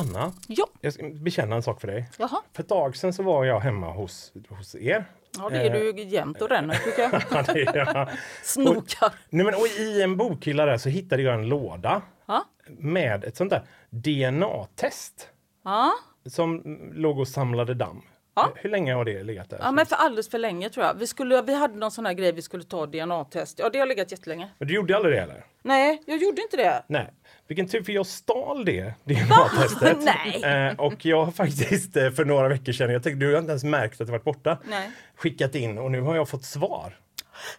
Anna, 0.00 0.32
Ja, 0.48 0.66
jag 0.80 0.92
ska 0.92 1.08
bekänna 1.08 1.56
en 1.56 1.62
sak 1.62 1.80
för 1.80 1.88
dig. 1.88 2.08
jaha. 2.18 2.42
För 2.52 2.62
ett 2.62 2.68
tag 2.68 2.96
sedan 2.96 3.12
så 3.12 3.22
var 3.22 3.44
jag 3.44 3.60
hemma 3.60 3.90
hos, 3.92 4.32
hos 4.48 4.74
er. 4.74 5.04
Ja, 5.38 5.48
det 5.50 5.56
är 5.66 5.70
du 5.94 6.02
jämt 6.02 6.42
och 6.42 6.48
ränner 6.48 6.74
tycker 6.74 7.02
jag. 7.02 7.22
Ja, 7.30 7.42
det 7.52 7.62
är 7.62 7.76
jag. 7.76 8.08
Snokar. 8.42 9.12
Nej, 9.30 9.44
men, 9.44 9.54
och 9.54 9.66
I 9.66 10.02
en 10.02 10.16
bokhylla 10.16 10.66
där 10.66 10.78
så 10.78 10.88
hittade 10.88 11.22
jag 11.22 11.34
en 11.34 11.48
låda 11.48 12.02
Ja. 12.26 12.44
med 12.68 13.24
ett 13.24 13.36
sånt 13.36 13.50
där 13.50 13.62
DNA-test 13.90 15.28
Ja. 15.64 15.92
som 16.30 16.62
låg 16.94 17.18
och 17.18 17.28
samlade 17.28 17.74
damm. 17.74 18.02
Ja. 18.34 18.52
Hur 18.56 18.70
länge 18.70 18.94
har 18.94 19.04
det 19.04 19.22
legat 19.22 19.50
där? 19.50 19.58
ja, 19.62 19.72
men 19.72 19.86
för 19.86 19.96
alldeles 19.96 20.30
för 20.30 20.38
länge 20.38 20.70
tror 20.70 20.86
jag. 20.86 20.94
Vi, 20.94 21.06
skulle, 21.06 21.42
vi 21.42 21.54
hade 21.54 21.74
någon 21.76 21.90
sån 21.90 22.06
här 22.06 22.12
grej 22.12 22.32
vi 22.32 22.42
skulle 22.42 22.64
ta 22.64 22.86
DNA-test. 22.86 23.58
Ja, 23.58 23.70
det 23.70 23.78
har 23.78 23.86
legat 23.86 24.10
jättelänge. 24.10 24.48
Men 24.58 24.68
du 24.68 24.74
gjorde 24.74 24.96
aldrig 24.96 25.14
det 25.14 25.20
eller? 25.20 25.44
Nej, 25.62 26.02
jag 26.06 26.18
gjorde 26.18 26.42
inte 26.42 26.56
det. 26.56 26.82
Nej. 26.86 27.10
Vilken 27.48 27.68
tur, 27.68 27.82
för 27.82 27.92
jag 27.92 28.06
stal 28.06 28.64
det 28.64 28.94
DNA-testet. 29.04 29.96
Nej. 30.42 30.68
Eh, 30.68 30.74
och 30.80 31.04
jag 31.06 31.24
har 31.24 31.32
faktiskt 31.32 31.96
eh, 31.96 32.10
för 32.10 32.24
några 32.24 32.48
veckor 32.48 32.72
sedan, 32.72 32.92
jag 32.92 33.02
tänkte 33.02 33.26
du 33.26 33.32
har 33.32 33.38
inte 33.38 33.50
ens 33.50 33.64
märkt 33.64 34.00
att 34.00 34.06
det 34.06 34.12
varit 34.12 34.24
borta, 34.24 34.58
Nej. 34.64 34.90
skickat 35.16 35.54
in 35.54 35.78
och 35.78 35.90
nu 35.90 36.00
har 36.00 36.16
jag 36.16 36.28
fått 36.28 36.44
svar 36.44 36.98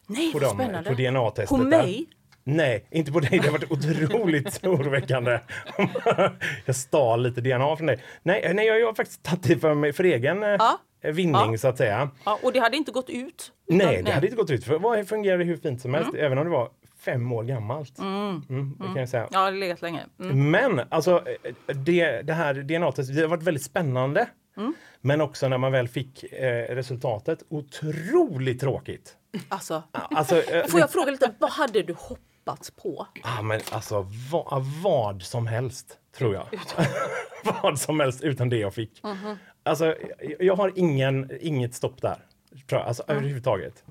Nej, 0.07 0.31
på, 0.31 0.39
vad 0.39 0.49
dem, 0.49 0.57
spännande. 0.57 0.89
på 0.89 0.95
DNA-testet. 0.95 1.49
På 1.49 1.57
mig? 1.57 2.05
Nej, 2.47 2.87
inte 2.91 3.11
på 3.11 3.19
dig. 3.19 3.29
Det 3.39 3.47
har 3.47 3.51
varit 3.51 3.71
otroligt 3.71 4.63
oroväckande. 4.65 5.39
jag 6.65 6.75
stal 6.75 7.23
lite 7.23 7.41
DNA 7.41 7.75
från 7.77 7.87
dig. 7.87 8.03
Nej, 8.23 8.51
nej 8.53 8.65
jag 8.65 8.85
har 8.85 8.93
faktiskt 8.93 9.23
tagit 9.23 9.43
det 9.43 9.57
för, 9.57 9.73
mig, 9.73 9.93
för 9.93 10.03
egen 10.03 10.43
eh, 10.43 10.49
Ja. 10.49 10.79
vinning 11.01 11.51
Ja. 11.51 11.57
så 11.57 11.67
att 11.67 11.77
säga. 11.77 12.09
Ja, 12.25 12.39
och 12.43 12.53
det 12.53 12.59
hade 12.59 12.77
inte 12.77 12.91
gått 12.91 13.09
ut. 13.09 13.51
Nej, 13.67 14.03
det 14.05 14.11
hade 14.11 14.27
inte 14.27 14.37
gått 14.37 14.49
ut. 14.49 14.63
För 14.65 14.79
vad 14.79 15.07
fungerade 15.07 15.43
hur 15.43 15.57
fint 15.57 15.81
som 15.81 15.93
helst, 15.93 16.09
Mm. 16.13 16.25
även 16.25 16.37
om 16.37 16.43
det 16.45 16.51
var 16.51 16.69
fem 16.99 17.31
år 17.31 17.43
gammalt. 17.43 17.99
Mm, 17.99 18.75
det 18.79 18.85
kan 18.85 18.95
jag 18.95 19.09
säga. 19.09 19.27
Ja, 19.31 19.39
det 19.39 19.45
har 19.45 19.51
legat 19.51 19.81
länge. 19.81 20.03
Mm. 20.19 20.51
Men 20.51 20.81
alltså, 20.89 21.23
eh, 21.67 21.73
det, 21.75 22.21
det 22.21 22.33
här 22.33 22.53
DNA-testet 22.53 23.15
det 23.15 23.21
har 23.21 23.27
varit 23.29 23.43
väldigt 23.43 23.63
spännande. 23.63 24.27
Mm. 24.57 24.73
Men 25.01 25.21
också 25.21 25.47
när 25.47 25.57
man 25.57 25.71
väl 25.71 25.87
fick 25.87 26.23
eh, 26.23 26.75
resultatet, 26.75 27.39
otroligt 27.49 28.59
tråkigt. 28.61 29.13
Alltså, 29.49 29.83
Alltså, 29.91 30.41
eh, 30.53 30.65
får 30.67 30.79
jag 30.79 30.91
fråga 30.91 31.11
lite, 31.11 31.31
vad 31.39 31.49
hade 31.51 31.81
du 31.81 31.93
hoppats 31.93 32.21
på? 32.75 33.07
Ah, 33.23 33.41
men 33.41 33.61
alltså 33.71 34.07
vad, 34.31 34.63
vad 34.83 35.21
som 35.21 35.47
helst, 35.47 35.97
tror 36.17 36.33
jag. 36.33 36.47
vad 37.63 37.79
som 37.79 37.99
helst 37.99 38.21
utan 38.21 38.49
det 38.49 38.57
jag 38.57 38.73
fick. 38.73 39.03
Mhm. 39.03 39.37
Alltså, 39.63 39.95
jag, 40.39 40.55
har 40.55 40.71
ingen, 40.75 41.31
inget 41.41 41.73
stopp 41.73 42.01
där. 42.01 42.25
Tror 42.69 42.81
jag, 42.81 42.87
alltså, 42.87 43.03
överhuvudtaget. 43.07 43.83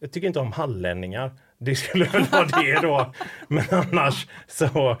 Jag 0.00 0.12
tycker 0.12 0.26
inte 0.26 0.40
om 0.40 0.52
hallänningar. 0.52 1.32
Det 1.58 1.76
skulle 1.76 2.04
väl 2.04 2.24
vara 2.24 2.44
det 2.44 2.80
då. 2.82 3.12
Men 3.48 3.64
annars 3.70 4.28
så, 4.46 4.96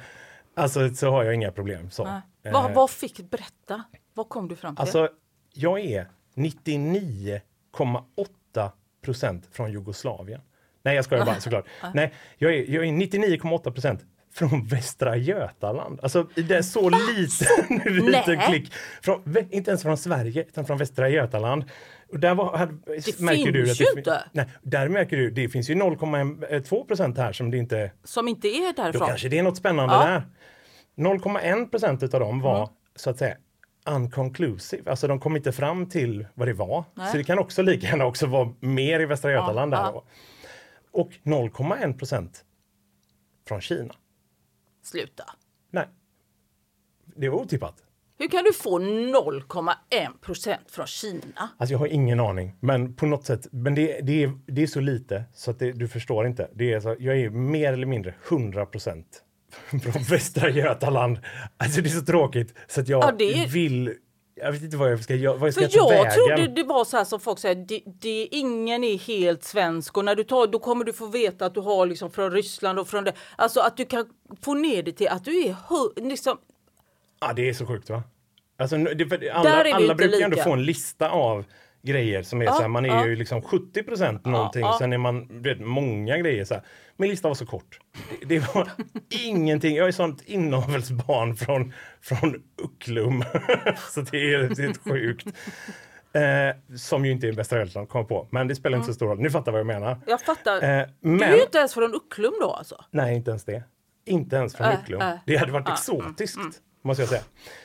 alltså, 0.54 0.94
så 0.94 1.10
har 1.10 1.24
jag 1.24 1.34
inga 1.34 1.52
problem. 1.52 1.90
Så. 1.90 2.04
Nej. 2.04 2.20
Vad, 2.52 2.74
vad 2.74 2.90
fick 2.90 3.30
berätta? 3.30 3.82
Vad 4.14 4.28
kom 4.28 4.48
du 4.48 4.56
fram 4.56 4.76
till? 4.76 4.80
Alltså, 4.80 5.08
jag 5.52 5.80
är 5.80 6.08
99,8 6.34 8.70
procent 9.02 9.48
från 9.52 9.72
Jugoslavien. 9.72 10.40
Nej, 10.88 10.96
jag 10.96 11.04
skojar 11.04 11.24
bara 11.26 11.40
såklart. 11.40 11.64
Nej, 11.94 12.12
jag 12.38 12.54
är, 12.54 12.70
jag 12.70 12.84
är 12.84 12.88
99,8 12.92 13.70
procent 13.70 14.00
från 14.34 14.66
Västra 14.66 15.16
Götaland. 15.16 16.00
Alltså, 16.02 16.26
det 16.34 16.50
är 16.54 16.62
så 16.62 16.90
liten, 16.90 18.06
liten 18.06 18.38
klick. 18.48 18.72
Från, 19.02 19.36
inte 19.50 19.70
ens 19.70 19.82
från 19.82 19.96
Sverige, 19.96 20.42
utan 20.48 20.64
från 20.66 20.78
Västra 20.78 21.08
Götaland. 21.08 21.64
Och 22.12 22.18
där 22.20 22.34
var, 22.34 22.56
hade, 22.56 22.72
Det 22.86 23.20
märker 23.20 23.52
du 23.52 23.64
finns 23.66 23.70
att 23.72 23.80
ju 23.80 23.84
det, 23.84 23.90
fin- 23.90 23.98
inte. 23.98 24.22
Nej, 24.32 24.46
där 24.62 24.88
märker 24.88 25.16
du, 25.16 25.30
det 25.30 25.48
finns 25.48 25.70
ju 25.70 25.74
0,2 25.74 26.86
procent 26.86 27.18
här 27.18 27.32
som 27.32 27.50
det 27.50 27.56
inte 27.58 27.90
Som 28.04 28.28
inte 28.28 28.48
är 28.48 28.72
då 28.76 28.82
därifrån? 28.82 29.08
kanske 29.08 29.28
det 29.28 29.38
är 29.38 29.42
något 29.42 29.56
spännande 29.56 29.94
Ja. 29.94 30.06
där. 30.06 30.22
0,1 30.96 31.70
procent 31.70 32.02
av 32.14 32.20
dem 32.20 32.40
var 32.40 32.68
så 32.96 33.10
att 33.10 33.18
säga 33.18 33.36
unconclusive. 33.86 34.90
Alltså 34.90 35.06
de 35.08 35.20
kom 35.20 35.36
inte 35.36 35.52
fram 35.52 35.86
till 35.88 36.26
vad 36.34 36.48
det 36.48 36.52
var. 36.54 36.84
Nej. 36.94 37.10
Så 37.10 37.16
det 37.16 37.24
kan 37.24 37.38
också 37.38 37.62
lika 37.62 37.86
gärna 37.86 38.04
också 38.06 38.26
vara 38.26 38.48
mer 38.60 39.00
i 39.00 39.06
Västra 39.06 39.32
Götaland 39.32 39.72
Ja, 39.72 39.76
där 39.78 39.84
ja. 39.84 40.04
Och 40.90 41.10
0,1 41.22 41.98
procent 41.98 42.44
från 43.48 43.60
Kina. 43.60 43.94
Sluta. 44.82 45.24
Nej. 45.70 45.86
Det 47.16 47.28
var 47.28 47.38
otippat. 47.38 47.74
Hur 48.18 48.28
kan 48.28 48.44
du 48.44 48.52
få 48.52 48.78
0,1 48.78 50.18
procent 50.20 50.70
från 50.70 50.86
Kina? 50.86 51.48
Alltså 51.58 51.72
jag 51.72 51.78
har 51.78 51.86
ingen 51.86 52.20
aning, 52.20 52.54
men 52.60 52.94
på 52.94 53.06
något 53.06 53.26
sätt, 53.26 53.46
men 53.50 53.74
det, 53.74 54.00
det, 54.00 54.22
är, 54.24 54.38
det 54.46 54.62
är 54.62 54.66
så 54.66 54.80
lite 54.80 55.24
så 55.34 55.50
att 55.50 55.58
det, 55.58 55.72
du 55.72 55.88
förstår 55.88 56.26
inte. 56.26 56.50
Det 56.54 56.72
är 56.72 56.80
så, 56.80 56.96
jag 56.98 57.20
är 57.20 57.30
mer 57.30 57.72
eller 57.72 57.86
mindre 57.86 58.14
100 58.28 58.66
procent 58.66 59.22
från 59.82 60.02
Västra 60.10 60.50
Götaland. 60.50 61.18
Alltså 61.56 61.80
det 61.80 61.88
är 61.88 61.90
så 62.00 62.04
tråkigt 62.04 62.54
så 62.68 62.80
att 62.80 62.88
jag 62.88 63.02
Ja, 63.04 63.08
är- 63.26 63.48
vill, 63.48 63.94
jag 64.42 64.52
vet 64.52 64.62
inte 64.62 64.76
vad 64.76 64.92
jag 64.92 65.02
ska 65.04 65.14
vad 65.14 65.46
jag 65.48 65.54
ska 65.54 65.62
För 65.68 65.78
ta 65.78 65.92
jag 65.94 66.04
vägen. 66.04 66.12
trodde 66.14 66.46
det 66.62 66.64
var 66.64 66.84
så 66.84 66.96
här 66.96 67.04
som 67.04 67.20
folk 67.20 67.38
säger, 67.38 67.54
det, 67.54 67.82
det, 67.86 68.28
ingen 68.30 68.84
är 68.84 68.98
helt 68.98 69.44
svensk 69.44 69.96
och 69.96 70.04
när 70.04 70.14
du 70.14 70.24
tar, 70.24 70.46
då 70.46 70.58
kommer 70.58 70.84
du 70.84 70.92
få 70.92 71.06
veta 71.06 71.46
att 71.46 71.54
du 71.54 71.60
har 71.60 71.86
liksom 71.86 72.10
från 72.10 72.30
Ryssland 72.30 72.78
och 72.78 72.88
från 72.88 73.04
det. 73.04 73.12
Alltså 73.36 73.60
att 73.60 73.76
du 73.76 73.84
kan 73.84 74.06
få 74.42 74.54
ner 74.54 74.82
det 74.82 74.92
till 74.92 75.08
att 75.08 75.24
du 75.24 75.44
är 75.46 75.56
liksom, 76.08 76.38
Ja, 77.20 77.32
det 77.32 77.48
är 77.48 77.52
så 77.52 77.66
sjukt 77.66 77.90
va? 77.90 78.02
Alltså, 78.58 78.76
det, 78.76 79.30
alla 79.30 79.74
alla 79.74 79.94
brukar 79.94 80.16
ju 80.16 80.22
ändå 80.22 80.34
lika. 80.34 80.44
få 80.44 80.52
en 80.52 80.64
lista 80.64 81.10
av 81.10 81.44
grejer 81.82 82.22
som 82.22 82.40
är 82.40 82.44
Ja, 82.44 82.52
så 82.52 82.60
här, 82.60 82.68
man 82.68 82.84
är 82.84 82.88
ja. 82.88 83.06
ju 83.06 83.16
liksom 83.16 83.42
70 83.42 83.82
procent 83.82 84.24
någonting, 84.26 84.60
ja. 84.62 84.76
sen 84.78 84.92
är 84.92 84.98
man 84.98 85.42
du 85.42 85.54
vet, 85.54 85.66
många 85.66 86.18
grejer 86.18 86.44
så 86.44 86.54
här. 86.54 86.62
Min 86.96 87.10
lista 87.10 87.28
var 87.28 87.34
så 87.34 87.46
kort. 87.46 87.80
Det, 88.20 88.26
det 88.26 88.54
var 88.54 88.68
ingenting. 89.24 89.76
Jag 89.76 89.88
är 89.88 89.92
sånt 89.92 90.22
inavelsbarn 90.26 91.36
från, 91.36 91.72
från 92.00 92.42
Ucklum. 92.62 93.24
så 93.90 94.00
det 94.00 94.34
är, 94.34 94.62
helt 94.62 94.82
sjukt. 94.84 95.26
Eh, 96.12 96.76
som 96.76 97.04
ju 97.04 97.12
inte 97.12 97.28
är 97.28 97.32
Västra 97.32 97.58
Götaland 97.58 97.88
kom 97.88 98.06
på. 98.06 98.28
Men 98.30 98.48
det 98.48 98.54
spelar 98.54 98.78
inte 98.78 98.86
så 98.86 98.94
stor 98.94 99.06
roll. 99.06 99.18
Ni 99.20 99.30
fattar 99.30 99.52
vad 99.52 99.58
jag 99.58 99.66
menar. 99.66 100.00
Jag 100.06 100.20
fattar. 100.20 100.54
Eh, 100.80 100.86
Du 101.00 101.08
men... 101.08 101.22
är 101.22 101.36
ju 101.36 101.42
inte 101.42 101.58
ens 101.58 101.74
från 101.74 101.94
Ucklum 101.94 102.32
då 102.40 102.50
alltså? 102.52 102.84
Nej, 102.90 103.16
inte 103.16 103.30
ens 103.30 103.44
det. 103.44 103.62
Inte 104.06 104.36
ens 104.36 104.56
från 104.56 104.66
Äh, 104.66 104.80
Ucklum. 104.82 105.00
äh. 105.00 105.14
Det 105.26 105.36
hade 105.36 105.52
varit 105.52 105.68
exotiskt, 105.68 106.38
måste 106.84 107.02
jag 107.02 107.08
säga. 107.08 107.22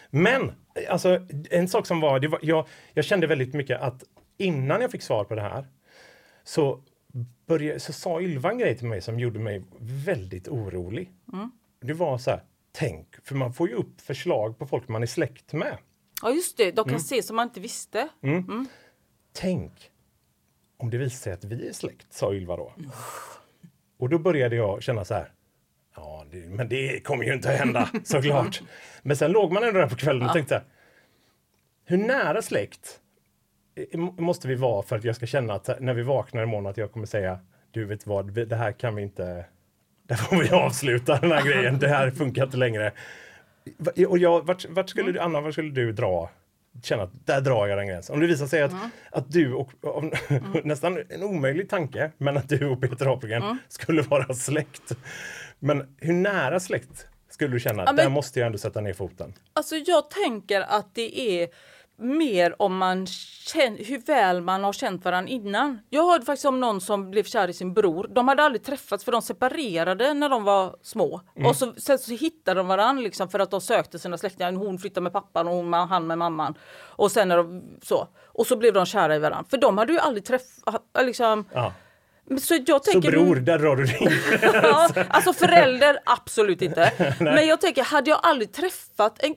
Men 0.10 0.52
alltså, 0.90 1.28
en 1.50 1.68
sak 1.68 1.86
som 1.88 2.00
var, 2.00 2.28
var 2.28 2.40
jag, 2.42 2.68
jag 2.94 3.06
kände 3.06 3.28
väldigt 3.28 3.54
mycket 3.54 3.82
att 3.82 4.04
innan 4.38 4.82
jag 4.82 4.92
fick 4.92 5.02
svar 5.02 5.24
på 5.24 5.36
det 5.36 5.42
här 5.42 5.68
så, 6.44 6.84
började, 7.46 7.80
så 7.80 7.94
sa 7.94 8.22
Ylva 8.22 8.52
en 8.52 8.58
grej 8.58 8.78
till 8.78 8.88
mig 8.88 9.02
som 9.02 9.20
gjorde 9.20 9.40
mig 9.40 9.64
väldigt 9.80 10.48
orolig. 10.48 11.12
Det 11.82 11.94
var 11.94 12.18
så 12.18 12.32
här, 12.32 12.44
tänk, 12.72 13.08
för 13.24 13.36
man 13.36 13.54
får 13.54 13.70
ju 13.70 13.76
upp 13.76 14.02
förslag 14.02 14.58
på 14.60 14.66
folk 14.68 14.88
man 14.88 15.02
är 15.04 15.08
släkt 15.08 15.54
med. 15.54 15.78
Ja 16.22 16.32
just 16.32 16.58
det, 16.58 16.72
de 16.72 16.84
kan 16.84 16.90
Mm. 16.90 17.00
se 17.00 17.24
som 17.24 17.36
man 17.36 17.48
inte 17.48 17.60
visste. 17.60 18.10
Tänk 19.34 19.72
om 20.78 20.90
det 20.90 20.98
visar 20.98 21.18
sig 21.18 21.34
att 21.34 21.44
vi 21.44 21.68
är 21.70 21.74
släkt, 21.74 22.14
sa 22.14 22.34
Ylva 22.34 22.58
då. 22.58 22.74
Och 23.98 24.10
då 24.10 24.20
började 24.20 24.56
jag 24.56 24.84
känna 24.84 25.06
så 25.06 25.14
här. 25.14 25.32
Ja, 25.96 26.26
det, 26.32 26.38
men 26.38 26.70
det 26.70 27.04
kommer 27.04 27.24
ju 27.24 27.34
inte 27.34 27.50
att 27.54 27.60
hända 27.60 27.90
såklart. 28.04 28.62
Men 29.02 29.18
sen 29.18 29.32
låg 29.32 29.52
man 29.52 29.64
ändå 29.64 29.80
där 29.80 29.88
på 29.88 29.96
kvällen 29.96 30.28
och 30.28 30.34
tänkte 30.34 30.50
så 30.50 30.56
här. 30.56 30.64
Hur 31.86 31.98
nära 31.98 32.42
släkt 32.42 33.00
eh, 33.76 34.00
må- 34.00 34.12
måste 34.18 34.48
vi 34.48 34.56
vara 34.56 34.84
för 34.84 34.96
att 34.96 35.04
jag 35.04 35.16
ska 35.16 35.26
känna 35.26 35.54
att 35.54 35.70
när 35.80 35.94
vi 35.94 36.02
vaknar 36.04 36.44
imorgon 36.44 36.68
att 36.68 36.78
jag 36.78 36.92
kommer 36.92 37.06
säga 37.06 37.40
du 37.72 37.86
vet 37.86 38.08
vad, 38.08 38.34
det 38.34 38.56
här 38.56 38.72
kan 38.72 38.96
vi 38.96 39.02
inte, 39.02 39.46
där 40.08 40.16
får 40.16 40.38
vi 40.38 40.50
avsluta 40.50 41.20
den 41.20 41.32
här 41.32 41.46
grejen, 41.46 41.80
det 41.80 41.88
här 41.88 42.12
funkar 42.12 42.44
inte 42.44 42.58
längre. 42.58 42.92
Och 44.08 44.18
jag, 44.18 44.46
vart, 44.46 44.66
vart 44.70 44.90
skulle 44.90 45.12
du, 45.12 45.20
Anna, 45.20 45.42
vart 45.42 45.54
skulle 45.54 45.72
du 45.72 45.92
dra 45.92 46.30
känna 46.84 47.04
att 47.04 47.26
där 47.26 47.42
drar 47.42 47.68
jag 47.68 47.78
den 47.78 47.88
gränsen. 47.88 48.14
Om 48.14 48.20
det 48.22 48.28
visar 48.28 48.48
sig 48.48 48.62
att, 48.62 48.72
att 49.12 49.32
du 49.32 49.54
och, 49.54 49.72
av, 49.84 50.14
nästan 50.64 51.04
en 51.10 51.24
omöjlig 51.24 51.70
tanke, 51.70 52.12
men 52.18 52.38
att 52.38 52.50
du 52.50 52.68
och 52.68 52.82
Peter 52.82 53.14
Apelgren 53.14 53.58
skulle 53.68 54.02
vara 54.02 54.34
släkt. 54.34 54.98
Men 55.64 55.96
hur 55.98 56.14
nära 56.14 56.60
släkt 56.60 57.08
skulle 57.30 57.52
du 57.54 57.60
känna? 57.60 57.84
men- 57.86 57.96
Där 57.96 58.10
måste 58.10 58.40
jag 58.40 58.46
ändå 58.46 58.58
sätta 58.58 58.82
ner 58.82 58.94
foten. 58.94 59.34
Alltså 59.54 59.76
jag 59.76 60.10
tänker 60.10 60.62
att 60.62 60.96
det 60.96 61.20
är 61.42 61.48
mer 61.98 62.62
om 62.62 62.78
man 62.78 63.08
känner, 63.08 63.84
hur 63.86 63.98
väl 64.00 64.42
man 64.42 64.64
har 64.64 64.74
känt 64.74 65.06
varandra 65.06 65.30
innan. 65.32 65.80
Jag 65.90 66.08
hörde 66.12 66.26
faktiskt 66.26 66.46
om 66.46 66.60
någon 66.60 66.82
som 66.82 67.12
blev 67.12 67.24
kär 67.24 67.48
i 67.48 67.54
sin 67.54 67.74
bror. 67.74 68.08
De 68.16 68.28
hade 68.28 68.44
aldrig 68.44 68.64
träffats 68.64 69.06
för 69.06 69.12
de 69.12 69.22
separerade 69.22 70.14
när 70.14 70.30
de 70.30 70.44
var 70.44 70.76
små. 70.82 71.22
Och 71.46 71.56
så, 71.56 71.74
sen 71.78 72.00
så 72.00 72.14
hittade 72.14 72.60
de 72.60 72.68
varandra 72.68 73.04
liksom 73.04 73.30
för 73.30 73.40
att 73.40 73.52
de 73.52 73.62
sökte 73.62 74.00
sina 74.00 74.18
släktingar. 74.18 74.52
Hon 74.54 74.78
flyttade 74.80 75.04
med 75.04 75.14
pappan 75.14 75.48
och 75.48 75.54
hon, 75.54 75.74
han 75.74 76.08
med 76.08 76.18
mamman. 76.18 76.54
Och 76.76 77.12
sen 77.12 77.28
när 77.28 77.38
de, 77.38 77.64
så. 77.82 78.08
Och 78.26 78.48
så 78.48 78.58
blev 78.58 78.74
de 78.74 78.86
kära 78.86 79.16
i 79.16 79.20
varandra. 79.20 79.46
För 79.50 79.58
de 79.58 79.78
hade 79.78 79.94
ju 79.94 80.00
aldrig 80.00 80.26
träffat, 80.26 80.84
liksom. 81.02 81.46
Ja. 81.54 81.74
Så 82.42 82.54
jag 82.66 82.86
Så 82.86 82.92
tänker... 82.92 83.12
bror, 83.12 83.36
där 83.36 83.60
drar 83.60 83.76
du 83.76 83.86
din. 83.86 84.10
Ja, 84.54 84.90
alltså 85.10 85.34
förälder, 85.34 86.00
absolut 86.06 86.62
inte. 86.62 86.92
Men 87.20 87.48
jag 87.48 87.62
tänker, 87.62 87.84
hade 87.84 88.10
jag 88.10 88.20
aldrig 88.24 88.52
träffat 88.54 89.24
en 89.24 89.36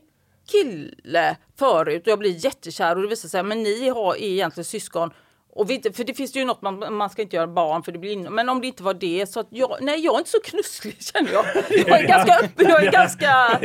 kille 0.50 1.36
förut 1.58 2.02
och 2.02 2.08
jag 2.08 2.18
blir 2.18 2.44
jättekär 2.44 2.96
och 2.96 3.02
det 3.02 3.08
visar 3.08 3.28
sig 3.28 3.42
men 3.42 3.62
ni 3.62 3.88
har 3.88 4.14
är 4.14 4.22
egentligen 4.22 4.64
syskon. 4.64 5.10
Och 5.56 5.70
vi, 5.70 5.82
för 5.94 6.04
det 6.04 6.14
finns 6.14 6.36
ju 6.36 6.44
något 6.44 6.62
man, 6.62 6.94
man 6.94 7.10
ska 7.10 7.22
inte 7.22 7.36
göra 7.36 7.46
barn 7.46 7.82
för 7.82 7.92
det 7.92 7.98
blir 7.98 8.12
in, 8.12 8.22
Men 8.22 8.48
om 8.48 8.60
det 8.60 8.66
inte 8.66 8.82
var 8.82 8.94
det 8.94 9.26
så 9.30 9.40
att 9.40 9.46
jag, 9.50 9.78
nej 9.80 10.00
jag 10.04 10.14
är 10.14 10.18
inte 10.18 10.30
så 10.30 10.40
knusslig 10.44 10.96
känner 11.02 11.32
jag. 11.32 11.44
Jag 11.88 12.00
är 12.00 12.06
ganska 12.08 12.34
öppen, 12.44 12.66
jag 12.68 12.84
är 12.86 12.92
ganska, 12.92 13.24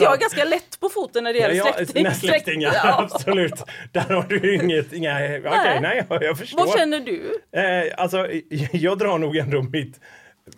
jag 0.00 0.12
är 0.14 0.20
ganska 0.20 0.44
lätt 0.44 0.80
på 0.80 0.88
foten 0.88 1.24
när 1.24 1.32
det 1.32 1.38
gäller 1.38 1.54
Ja, 1.54 1.72
släkting. 1.74 2.10
släktingar, 2.14 2.72
Ja. 2.74 3.02
absolut. 3.14 3.62
Där 3.92 4.00
har 4.00 4.22
du 4.22 4.54
inget, 4.54 4.92
inga, 4.92 5.14
okej, 5.16 5.40
Nej. 5.44 5.80
nej, 5.80 6.06
jag, 6.08 6.22
jag 6.22 6.38
förstår. 6.38 6.58
Vad 6.66 6.78
känner 6.78 7.00
du? 7.00 7.40
Eh, 7.60 7.94
alltså, 8.02 8.26
jag 8.72 8.98
drar 8.98 9.18
nog 9.18 9.36
ändå 9.36 9.62
mitt, 9.62 10.00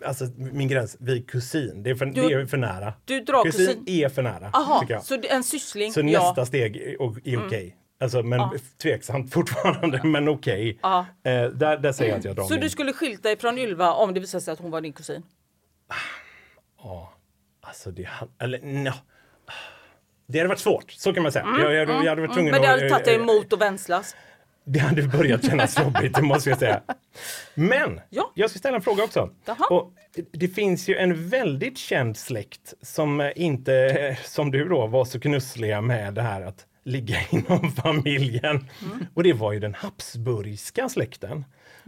alltså 0.05 0.25
min 0.37 0.67
gräns 0.67 0.97
vid 0.99 1.29
kusin. 1.29 1.83
Det 1.83 1.89
är 1.89 1.95
för, 1.95 2.05
det 2.05 2.21
är 2.33 2.45
för 2.45 2.57
nära. 2.57 2.93
du 3.05 3.19
drar 3.19 3.43
kusin, 3.43 3.67
kusin- 3.67 3.89
är 4.05 4.09
för 4.09 4.21
nära, 4.21 4.49
Aha, 4.53 4.85
så 5.03 5.17
en 5.29 5.43
syssling? 5.43 5.93
Så 5.93 5.99
ja. 5.99 6.01
Mm. 6.01 6.13
nästa 6.13 6.45
steg 6.45 6.75
är, 6.77 7.27
är 7.33 7.45
okej. 7.47 7.75
Alltså, 8.05 8.23
men 8.23 8.59
tveksamt 8.81 9.33
fortfarande, 9.33 10.01
men 10.03 10.27
okej. 10.27 10.79
Ja. 10.81 11.05
Eh, 11.23 11.43
där, 11.45 11.77
där 11.77 11.91
säger 11.91 12.11
jag 12.11 12.19
att 12.19 12.25
jag 12.25 12.35
drar 12.35 12.43
Så 12.43 12.53
min. 12.53 12.61
du 12.61 12.69
skulle 12.69 12.93
skilt 12.93 13.23
dig 13.23 13.37
från 13.37 13.57
Ylva 13.57 13.93
om 13.93 14.13
det 14.13 14.19
visade 14.19 14.41
sig 14.41 14.51
att 14.51 14.59
hon 14.59 14.71
var 14.71 14.81
din 14.81 14.93
kusin? 14.93 15.23
Ja, 16.83 17.13
alltså 17.61 17.91
det 17.91 18.09
eller 18.39 18.59
nja. 18.61 18.93
Det 20.27 20.37
hade 20.39 20.47
varit 20.49 20.59
svårt, 20.59 20.91
så 20.91 21.13
kan 21.13 21.23
man 21.23 21.31
säga. 21.31 21.45
jag, 21.59 21.73
jag, 21.73 21.89
jag 21.89 22.09
hade 22.09 22.21
varit 22.21 22.33
tvungen 22.33 22.53
Mm, 22.53 22.61
Men 22.61 22.61
det 22.61 22.67
hade 22.67 22.89
tagit 22.89 23.05
dig 23.05 23.15
eh, 23.15 23.21
emot 23.21 23.53
att 23.53 23.61
vänslas? 23.61 24.15
Det 24.67 24.79
hade 24.79 25.03
börjat 25.03 25.45
kännas 25.45 25.79
jobbigt, 25.79 26.15
det 26.15 26.21
måste 26.21 26.49
jag 26.49 26.59
säga. 26.59 26.81
Men 27.53 28.01
Ja. 28.09 28.31
jag 28.35 28.49
ska 28.49 28.59
ställa 28.59 28.75
en 28.75 28.81
fråga 28.81 29.03
också. 29.03 29.29
Och 29.69 29.93
det 30.31 30.47
finns 30.47 30.87
ju 30.89 30.95
en 30.95 31.29
väldigt 31.29 31.77
känd 31.77 32.17
släkt 32.17 32.73
som 32.81 33.21
eh, 33.21 33.31
inte, 33.35 33.73
eh, 33.75 34.17
som 34.23 34.51
du 34.51 34.67
då, 34.69 34.87
var 34.87 35.05
så 35.05 35.19
knussliga 35.19 35.81
med 35.81 36.13
det 36.13 36.21
här 36.21 36.41
att 36.41 36.65
ligga 36.85 37.17
inom 37.29 37.71
familjen. 37.71 38.67
Mm. 38.85 39.05
Och 39.13 39.23
det 39.23 39.33
var 39.33 39.53
ju 39.53 39.59
den 39.59 39.73
habsburgska 39.73 40.89
släkten. 40.89 41.45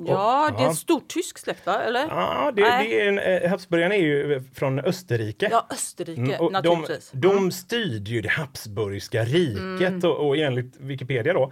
Ja, 0.07 0.49
Och- 0.51 0.57
det 0.57 0.63
är 0.63 0.67
en 0.67 0.75
stor 0.75 1.01
tysk 1.07 1.37
släkt 1.37 1.65
va? 1.65 1.81
Eller? 1.83 2.07
Ja, 2.07 2.51
det, 2.55 2.61
det 2.61 3.01
är 3.01 3.07
en, 3.07 3.19
eh, 3.43 3.49
Habsburgarna 3.49 3.95
är 3.95 4.01
ju 4.01 4.43
från 4.53 4.79
Österrike. 4.79 5.47
Ja, 5.51 5.67
Österrike 5.71 6.21
Mm, 6.21 6.39
och 6.39 6.51
de, 6.51 6.79
naturligtvis. 6.79 7.11
de 7.13 7.51
styrde 7.51 8.11
ju 8.11 8.21
det 8.21 8.29
habsburgska 8.29 9.23
riket 9.23 9.81
Mm. 9.89 10.03
och, 10.03 10.27
och 10.27 10.37
enligt 10.37 10.75
Wikipedia 10.79 11.33
då 11.33 11.51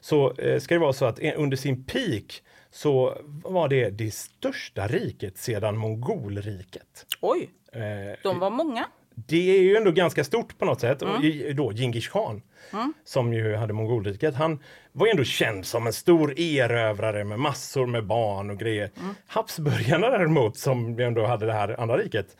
så 0.00 0.32
eh, 0.34 0.60
ska 0.60 0.74
det 0.74 0.80
vara 0.80 0.92
så 0.92 1.04
att 1.04 1.18
under 1.36 1.56
sin 1.56 1.84
peak 1.84 2.42
så 2.70 3.18
var 3.26 3.68
det 3.68 3.90
det 3.90 4.14
största 4.14 4.86
riket 4.86 5.38
sedan 5.38 5.76
mongolriket. 5.76 7.06
Oj, 7.20 7.50
Eh, 7.72 8.16
de 8.22 8.38
var 8.38 8.50
många. 8.50 8.86
Det 9.14 9.58
är 9.58 9.62
ju 9.62 9.76
ändå 9.76 9.90
ganska 9.90 10.24
stort 10.24 10.58
på 10.58 10.64
något 10.64 10.80
sätt. 10.80 11.02
Mm. 11.02 11.14
Och 11.14 11.54
då 11.54 11.72
Djingis 11.72 12.08
khan, 12.08 12.42
som 13.04 13.32
ju 13.32 13.54
hade 13.54 13.72
mongolriket, 13.72 14.34
han 14.34 14.62
var 14.92 15.06
ju 15.06 15.10
ändå 15.10 15.24
känd 15.24 15.66
som 15.66 15.86
en 15.86 15.92
stor 15.92 16.40
erövrare 16.40 17.24
med 17.24 17.38
massor 17.38 17.86
med 17.86 18.06
barn 18.06 18.50
och 18.50 18.58
grejer. 18.58 18.90
Mm. 19.00 19.14
Habsburgarna 19.26 20.10
däremot, 20.10 20.56
som 20.56 20.98
ändå 20.98 21.26
hade 21.26 21.46
det 21.46 21.52
här 21.52 21.80
andra 21.80 21.96
riket, 21.96 22.36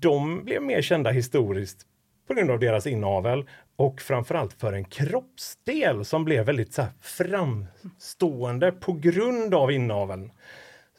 de 0.00 0.44
blev 0.44 0.62
mer 0.62 0.82
kända 0.82 1.10
historiskt 1.10 1.86
på 2.28 2.34
grund 2.34 2.50
av 2.50 2.58
deras 2.58 2.86
inavel 2.86 3.48
och 3.76 4.00
framförallt 4.00 4.52
för 4.52 4.72
en 4.72 4.84
kroppsdel 4.84 6.04
som 6.04 6.24
blev 6.24 6.46
väldigt 6.46 6.74
så 6.74 6.82
här, 6.82 6.90
framstående 7.00 8.72
på 8.72 8.92
grund 8.92 9.54
av 9.54 9.72
inaveln. 9.72 10.32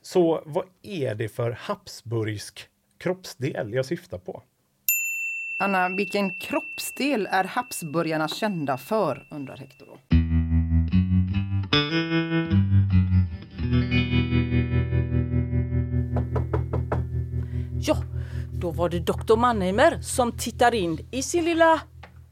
Så 0.02 0.44
vad 0.46 0.66
är 0.82 1.16
det 1.16 1.30
för 1.30 1.52
habsburgsk 1.52 2.68
kroppsdel 3.00 3.74
jag 3.74 3.86
syftar 3.86 4.18
på? 4.18 4.44
Anna, 5.58 5.90
vilken 5.90 6.34
kroppsdel 6.34 7.28
är 7.32 7.44
Habsburgarna 7.44 8.28
kända 8.28 8.78
för? 8.78 9.28
undrar 9.32 9.58
Hector. 9.58 9.86
då. 9.86 9.98
Ja, 17.82 17.98
då 18.54 18.72
var 18.72 18.90
det 18.90 19.00
Dr. 19.00 19.36
Mannheimer 19.38 20.02
som 20.02 20.38
tittar 20.38 20.76
in 20.76 21.08
i 21.12 21.24
sin 21.24 21.46
lilla 21.46 21.82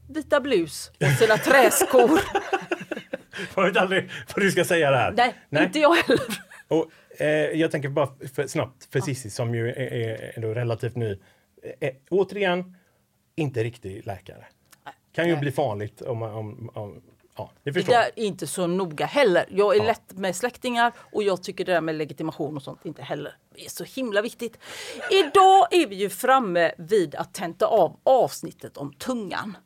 vita 0.08 0.40
blus 0.40 0.92
och 1.00 1.18
sina 1.18 1.36
träskor. 1.36 2.20
Jag 3.56 3.64
vet 3.64 3.76
aldrig 3.76 4.10
vad 4.36 4.44
du 4.44 4.50
ska 4.50 4.64
säga 4.64 4.90
där. 4.90 5.12
Nej, 5.48 5.64
inte 5.64 5.78
jag 5.78 5.94
heller. 5.94 6.24
Och, 6.68 6.90
eh, 7.20 7.28
jag 7.60 7.70
tänker 7.70 7.88
bara 7.88 8.08
för, 8.34 8.46
snabbt 8.46 8.88
för 8.92 9.00
Cissi 9.00 9.30
som 9.30 9.54
ju 9.54 9.68
är, 9.68 10.38
är 10.38 10.54
relativt 10.54 10.96
ny. 10.96 11.18
Eh, 11.80 11.90
återigen, 12.10 12.76
inte 13.36 13.64
riktig 13.64 14.06
läkare. 14.06 14.46
Kan 15.12 15.28
ju 15.28 15.36
bli 15.36 15.52
farligt 15.52 16.02
om, 16.02 16.22
om, 16.22 16.70
om 16.74 17.02
ja, 17.36 17.50
Det 17.62 17.70
där 17.70 18.10
är 18.16 18.22
inte 18.22 18.46
så 18.46 18.66
noga 18.66 19.06
heller. 19.06 19.46
Jag 19.48 19.76
är 19.76 19.84
lätt 19.84 20.12
med 20.12 20.36
släktingar 20.36 20.92
och 20.98 21.22
jag 21.22 21.42
tycker 21.42 21.64
det 21.64 21.72
där 21.72 21.80
med 21.80 21.94
legitimation 21.94 22.56
och 22.56 22.62
sånt 22.62 22.84
inte 22.84 23.02
heller 23.02 23.36
är 23.56 23.68
så 23.68 23.84
himla 23.84 24.22
viktigt. 24.22 24.58
Idag 25.10 25.68
är 25.70 25.86
vi 25.86 25.96
ju 25.96 26.10
framme 26.10 26.72
vid 26.78 27.14
att 27.14 27.34
tenta 27.34 27.66
av 27.66 28.00
avsnittet 28.02 28.76
om 28.76 28.92
tungan. 28.92 29.56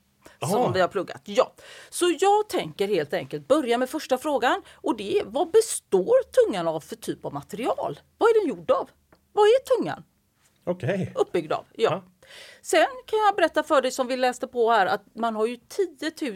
Som 0.40 0.54
Aha. 0.54 0.72
vi 0.74 0.80
har 0.80 0.88
pluggat. 0.88 1.22
Ja. 1.24 1.52
Så 1.90 2.16
jag 2.20 2.48
tänker 2.48 2.88
helt 2.88 3.14
enkelt 3.14 3.48
börja 3.48 3.78
med 3.78 3.90
första 3.90 4.18
frågan 4.18 4.62
och 4.74 4.96
det 4.96 5.18
är 5.18 5.24
vad 5.24 5.50
består 5.50 6.46
tungan 6.46 6.68
av 6.68 6.80
för 6.80 6.96
typ 6.96 7.24
av 7.24 7.34
material? 7.34 8.00
Vad 8.18 8.28
är 8.28 8.40
den 8.40 8.48
gjord 8.48 8.70
av? 8.70 8.90
Vad 9.32 9.44
är 9.44 9.76
tungan 9.76 10.02
Okej. 10.64 11.12
uppbyggd 11.14 11.52
av? 11.52 11.64
Ja. 11.76 11.90
Ja. 11.90 12.02
Sen 12.62 12.86
kan 13.06 13.18
jag 13.18 13.36
berätta 13.36 13.62
för 13.62 13.82
dig 13.82 13.90
som 13.90 14.06
vi 14.06 14.16
läste 14.16 14.46
på 14.46 14.70
här 14.70 14.86
att 14.86 15.02
man 15.14 15.36
har 15.36 15.46
ju 15.46 15.56
10 15.56 16.30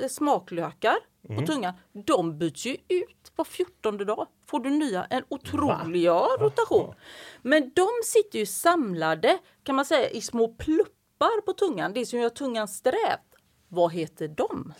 000 0.00 0.10
smaklökar 0.10 0.96
Mm. 1.28 1.40
på 1.40 1.52
tungan. 1.52 1.74
De 2.06 2.38
byts 2.38 2.66
ju 2.66 2.72
ut 2.88 3.32
var 3.36 3.44
14 3.44 3.96
dag. 3.96 4.26
Får 4.46 4.60
du 4.60 4.70
nya, 4.70 5.04
en 5.04 5.24
otrolig 5.28 6.02
ja, 6.02 6.28
rotation. 6.40 6.94
Men 7.42 7.72
de 7.74 7.88
sitter 8.04 8.38
ju 8.38 8.46
samlade 8.46 9.38
kan 9.62 9.74
man 9.74 9.84
säga 9.84 10.10
i 10.10 10.20
små 10.20 10.48
pluppar 10.54 11.40
på 11.40 11.52
tungan. 11.52 11.92
Det 11.92 12.06
som 12.06 12.18
gör 12.18 12.28
tungan 12.30 12.68
strävt. 12.68 13.20
Vad 13.68 13.92
heter 13.92 14.28
de? 14.28 14.72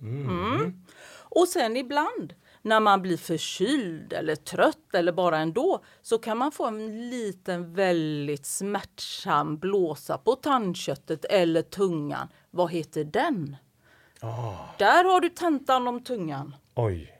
Mm. 0.00 0.72
Och 1.18 1.48
sen 1.48 1.76
ibland 1.76 2.34
när 2.62 2.80
man 2.80 3.02
blir 3.02 3.16
förkyld 3.16 4.12
eller 4.12 4.36
trött 4.36 4.94
eller 4.94 5.12
bara 5.12 5.38
ändå 5.38 5.84
så 6.02 6.18
kan 6.18 6.38
man 6.38 6.52
få 6.52 6.66
en 6.66 7.10
liten 7.10 7.74
väldigt 7.74 8.46
smärtsam 8.46 9.58
blåsa 9.58 10.18
på 10.18 10.34
tandköttet 10.34 11.24
eller 11.24 11.62
tungan. 11.62 12.28
Vad 12.50 12.72
heter 12.72 13.04
den? 13.04 13.56
Där 14.78 15.04
har 15.04 15.20
du 15.20 15.28
tentan 15.28 15.88
om 15.88 16.04
tungan. 16.04 16.56
Oj. 16.74 17.18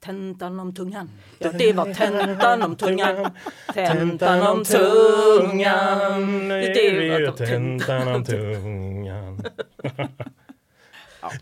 Tentan 0.00 0.60
om 0.60 0.74
tungan. 0.74 1.10
Ja, 1.38 1.52
det 1.52 1.72
var 1.72 1.94
tentan 1.94 2.62
om 2.62 2.76
tungan. 2.76 3.30
Tentan 3.74 4.42
om 4.42 4.64
tungan. 4.64 6.48
Det 6.48 6.86
är 6.86 7.20
ju 7.20 7.32
tentan 7.32 8.08
om 8.08 8.24
tungan. 8.24 9.42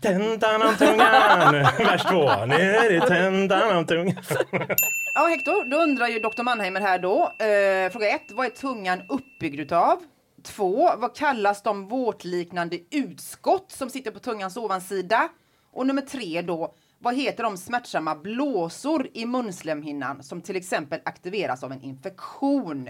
Tentan 0.01 0.61
om 0.61 0.75
tungan, 0.75 1.53
vers 1.77 2.03
två. 2.03 2.45
Nu 2.45 2.55
är 2.55 2.89
det 2.93 3.07
tentan 3.07 3.77
om 3.77 3.85
tungan. 3.85 4.15
Ja, 5.15 5.25
Hector, 5.25 5.69
då 5.69 5.77
undrar 5.77 6.07
ju 6.07 6.19
Dr. 6.19 6.43
Mannheimer 6.43 6.81
här 6.81 6.99
då. 6.99 7.23
Eh, 7.23 7.91
fråga 7.91 8.09
ett, 8.09 8.31
vad 8.31 8.45
är 8.45 8.49
tungan 8.49 9.01
uppbyggd 9.09 9.59
utav? 9.59 9.97
Två, 10.43 10.91
vad 10.97 11.15
kallas 11.15 11.63
de 11.63 11.87
vårtliknande 11.87 12.79
utskott 12.91 13.71
som 13.71 13.89
sitter 13.89 14.11
på 14.11 14.19
tungans 14.19 14.57
ovansida? 14.57 15.29
Och 15.73 15.87
nummer 15.87 16.01
tre 16.01 16.41
då, 16.41 16.73
vad 16.99 17.15
heter 17.15 17.43
de 17.43 17.57
smärtsamma 17.57 18.15
blåsor 18.15 19.07
i 19.13 19.25
munslemhinnan 19.25 20.23
som 20.23 20.41
till 20.41 20.55
exempel 20.55 20.99
aktiveras 21.05 21.63
av 21.63 21.71
en 21.71 21.81
infektion? 21.81 22.89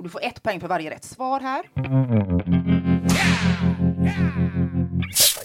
Och 0.00 0.04
du 0.04 0.10
får 0.10 0.24
ett 0.24 0.42
poäng 0.42 0.60
för 0.60 0.68
varje 0.68 0.90
rätt 0.90 1.04
svar 1.04 1.40
här. 1.40 1.62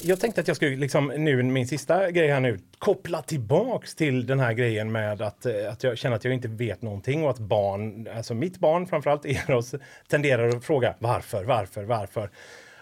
Jag 0.02 0.20
tänkte 0.20 0.42
att 0.42 0.48
jag 0.48 0.58
skulle 0.58 0.76
liksom 0.76 1.08
nu, 1.18 1.44
min 1.44 1.68
sista 1.68 2.12
grej 2.12 2.28
här 2.28 2.40
nu, 2.40 2.60
koppla 2.78 3.22
tillbaks 3.22 3.96
till 3.96 4.26
den 4.26 4.40
här 4.40 4.54
grejen 4.54 4.92
med 4.92 5.22
att, 5.22 5.46
eh, 5.46 5.54
att 5.72 5.84
jag 5.84 5.98
känner 5.98 6.16
att 6.16 6.24
jag 6.24 6.34
inte 6.34 6.48
vet 6.48 6.82
någonting 6.82 7.24
och 7.24 7.30
att 7.30 7.40
barn, 7.40 8.08
alltså 8.16 8.34
mitt 8.34 8.58
barn 8.58 8.88
framförallt, 8.88 9.26
Eros, 9.50 9.76
tenderar 10.08 10.48
att 10.48 10.66
fråga 10.66 10.96
varför, 11.00 11.44
varför, 11.44 11.84
varför 11.84 12.30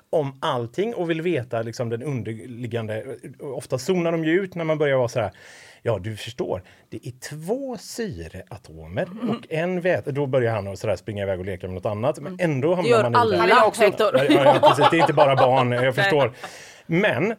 om 0.09 0.37
allting 0.39 0.93
och 0.95 1.09
vill 1.09 1.21
veta 1.21 1.61
liksom 1.61 1.89
den 1.89 2.03
underliggande, 2.03 2.97
eh, 2.99 3.47
ofta 3.47 3.77
zonar 3.77 4.11
de 4.11 4.25
ju 4.25 4.41
ut 4.41 4.55
när 4.55 4.63
man 4.63 4.77
börjar 4.77 4.97
vara 4.97 5.07
så 5.07 5.19
här 5.19 5.31
Ja, 5.85 5.99
du 5.99 6.15
förstår. 6.17 6.63
Det 6.89 7.07
är 7.07 7.11
två 7.29 7.77
syreatomer 7.77 9.07
och 9.29 9.45
en 9.53 9.81
väte. 9.81 10.11
Då 10.11 10.25
börjar 10.25 10.55
han 10.55 10.67
och 10.67 10.79
så 10.79 10.87
där 10.87 10.95
springa 10.95 11.23
iväg 11.23 11.39
och 11.39 11.45
leka 11.45 11.67
med 11.67 11.73
något 11.73 11.85
annat. 11.85 12.19
Men 12.19 12.37
ändå 12.39 12.75
hamnar 12.75 12.89
gör 12.89 13.03
man 13.03 13.13
i 13.13 13.15
alla 13.15 13.31
det. 13.31 13.53
Han 13.53 13.63
är 13.63 13.67
också- 13.67 13.81
Hector. 13.83 14.15
Ja, 14.17 14.23
ja, 14.29 14.69
precis. 14.69 14.85
Det 14.91 14.97
är 14.97 15.01
inte 15.01 15.13
bara 15.13 15.35
barn, 15.35 15.71
jag 15.71 15.95
förstår. 16.03 16.33
Men 16.85 17.31
eh, 17.31 17.37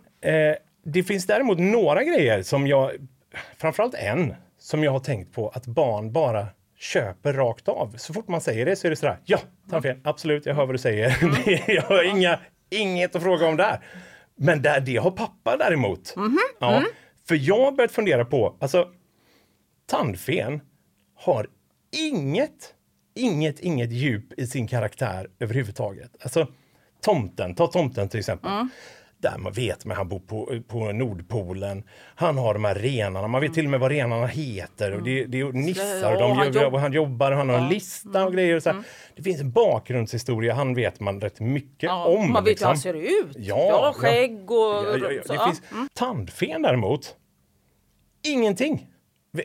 det 0.84 1.02
finns 1.02 1.26
däremot 1.26 1.58
några 1.58 2.04
grejer 2.04 2.42
som 2.42 2.66
jag, 2.66 2.90
framförallt 3.58 3.94
en, 3.94 4.34
som 4.58 4.84
jag 4.84 4.90
har 4.92 5.00
tänkt 5.00 5.34
på 5.34 5.48
att 5.48 5.66
barn 5.66 6.12
bara 6.12 6.46
köper 6.78 7.32
rakt 7.32 7.68
av. 7.68 7.94
Så 7.96 8.12
fort 8.14 8.28
man 8.28 8.40
säger 8.40 8.66
det 8.66 8.76
så 8.76 8.86
är 8.86 8.90
det 8.90 8.96
sådär, 8.96 9.18
ja, 9.24 9.38
tandfen, 9.70 10.00
absolut, 10.04 10.46
jag 10.46 10.54
hör 10.54 10.66
vad 10.66 10.74
du 10.74 10.78
säger. 10.78 11.16
Det- 11.44 11.72
jag 11.74 11.82
har 11.82 12.02
inga, 12.02 12.38
inget 12.70 13.16
att 13.16 13.22
fråga 13.22 13.46
om 13.46 13.56
där. 13.56 13.80
Men 14.36 14.62
där, 14.62 14.80
det 14.80 14.96
har 14.96 15.10
pappa 15.10 15.56
däremot. 15.56 16.14
Ja, 16.58 16.82
för 17.28 17.34
jag 17.34 17.64
har 17.64 17.72
börjat 17.72 17.92
fundera 17.92 18.24
på, 18.24 18.56
alltså 18.60 18.88
tandfen 19.86 20.60
har 21.14 21.46
inget, 21.92 22.74
inget, 23.14 23.60
inget 23.60 23.92
djup 23.92 24.32
i 24.38 24.46
sin 24.46 24.66
karaktär 24.66 25.30
överhuvudtaget. 25.38 26.10
Alltså 26.20 26.46
tomten, 27.00 27.54
ta 27.54 27.66
tomten 27.66 28.08
till 28.08 28.20
exempel. 28.20 28.50
Där 29.18 29.38
man 29.38 29.52
vet 29.52 29.84
man 29.84 29.96
han 29.96 30.08
bor 30.08 30.18
på, 30.18 30.60
på 30.68 30.92
Nordpolen. 30.92 31.82
Han 32.14 32.38
har 32.38 32.54
de 32.54 32.64
här 32.64 32.74
renarna, 32.74 33.28
man 33.28 33.40
vet 33.40 33.54
till 33.54 33.64
och 33.64 33.70
med 33.70 33.80
vad 33.80 33.90
renarna 33.90 34.26
heter. 34.26 34.92
Och 34.92 35.02
det, 35.02 35.24
det 35.24 35.40
är 35.40 35.52
nissar 35.52 36.12
och, 36.12 36.18
de 36.20 36.32
han 36.36 36.52
jobb- 36.52 36.74
han 36.74 36.92
jobbar 36.92 37.32
och 37.32 37.38
han 37.38 37.48
har 37.48 37.56
en 37.58 37.68
lista 37.68 38.24
och 38.26 38.32
grejer. 38.32 38.56
Och 38.56 38.62
så 38.62 38.70
här. 38.70 38.82
Det 39.16 39.22
finns 39.22 39.40
en 39.40 39.50
bakgrundshistoria, 39.52 40.54
han 40.54 40.74
vet 40.74 41.00
man 41.00 41.20
rätt 41.20 41.40
mycket 41.40 41.82
Ja, 41.82 42.04
om. 42.06 42.32
man 42.32 42.44
vet 42.44 42.48
hur 42.48 42.50
liksom. 42.50 42.66
han 42.66 42.78
ser 42.78 42.94
ut. 42.94 43.36
Ja, 43.36 43.66
ja 43.68 43.92
skägg 43.96 44.50
och... 44.50 44.56
Ja, 44.56 44.96
ja, 44.98 45.10
ja. 45.12 45.22
så, 45.26 45.32
Det 45.32 45.38
finns 45.44 45.62
tandfen 45.94 46.62
däremot. 46.62 47.16
Ingenting. 48.26 48.86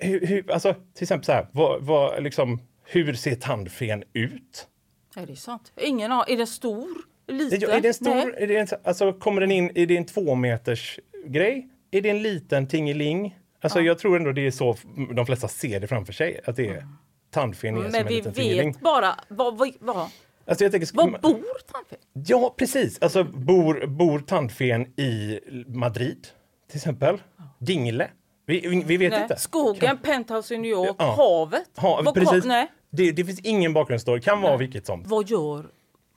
Hur, 0.01 0.25
hur, 0.27 0.51
alltså, 0.51 0.73
till 0.73 1.03
exempel 1.03 1.25
så 1.25 1.31
här, 1.31 1.47
vad, 1.51 1.81
vad, 1.81 2.23
liksom, 2.23 2.59
hur 2.85 3.13
ser 3.13 3.35
tandfen 3.35 4.03
ut? 4.13 4.67
Är 5.15 5.25
det 5.27 5.35
sant? 5.35 5.71
Ingen. 5.81 6.11
Är 6.11 6.37
den 6.37 6.47
stor? 6.47 6.87
Liten? 7.29 7.69
Är 7.71 7.81
det 7.81 7.87
en 7.87 7.93
stor, 7.93 8.15
Nej. 8.15 8.33
är 8.37 8.47
det 8.47 8.57
en, 8.57 8.67
alltså, 8.83 9.13
kommer 9.13 9.41
den 9.41 9.51
in, 9.51 9.71
är 9.75 9.85
det 9.85 9.97
en 9.97 10.05
två 10.05 10.35
meters 10.35 10.99
grej? 11.25 11.69
Är 11.91 12.01
det 12.01 12.09
en 12.09 12.21
liten 12.21 12.67
tingeling? 12.67 13.35
Alltså, 13.61 13.81
Jag 13.81 13.99
tror 13.99 14.15
ändå 14.17 14.31
det 14.31 14.47
är 14.47 14.51
så 14.51 14.75
de 15.15 15.25
flesta 15.25 15.47
ser 15.47 15.79
det 15.79 15.87
framför 15.87 16.13
sig, 16.13 16.39
att 16.45 16.55
det 16.55 16.67
är 16.67 16.87
tandfen 17.31 17.77
är 17.77 17.81
som 17.81 17.91
Men 17.91 18.01
en 18.01 18.07
vi 18.07 18.15
liten 18.15 18.33
tingeling. 18.33 18.71
vet 18.71 18.81
bara... 18.81 19.15
Vad, 19.27 19.57
vad, 19.57 19.69
vad, 19.79 20.09
Alltså, 20.45 20.63
jag 20.65 20.71
tänker, 20.71 20.89
var 20.95 21.05
bor 21.07 21.43
tandfen? 21.71 21.97
Ja, 22.13 22.55
precis. 22.57 23.01
Alltså, 23.01 23.23
bor, 23.23 23.85
bor 23.87 24.19
tandfen 24.19 24.81
i 24.99 25.39
Madrid, 25.67 26.27
till 26.67 26.77
exempel? 26.77 27.17
Dingle? 27.59 28.07
Vi, 28.45 28.59
vi, 28.67 28.83
vi 28.85 28.97
vet 28.97 29.11
Nej. 29.11 29.21
inte. 29.21 29.35
Skogen, 29.39 29.97
penthouse 29.97 30.53
i 30.53 30.57
New 30.57 30.71
York, 30.71 30.95
Ja. 30.99 31.15
havet. 31.17 31.63
Ha, 31.77 32.11
precis. 32.13 32.29
kom- 32.29 32.41
nej. 32.45 32.67
Det, 32.89 33.11
det 33.11 33.25
finns 33.25 33.39
ingen 33.39 33.73
bakgrundsstory, 33.73 34.21
kan 34.21 34.41
vara 34.41 34.57
vilket 34.57 34.85
som. 34.85 35.03
Vad 35.07 35.29
gör... 35.29 35.65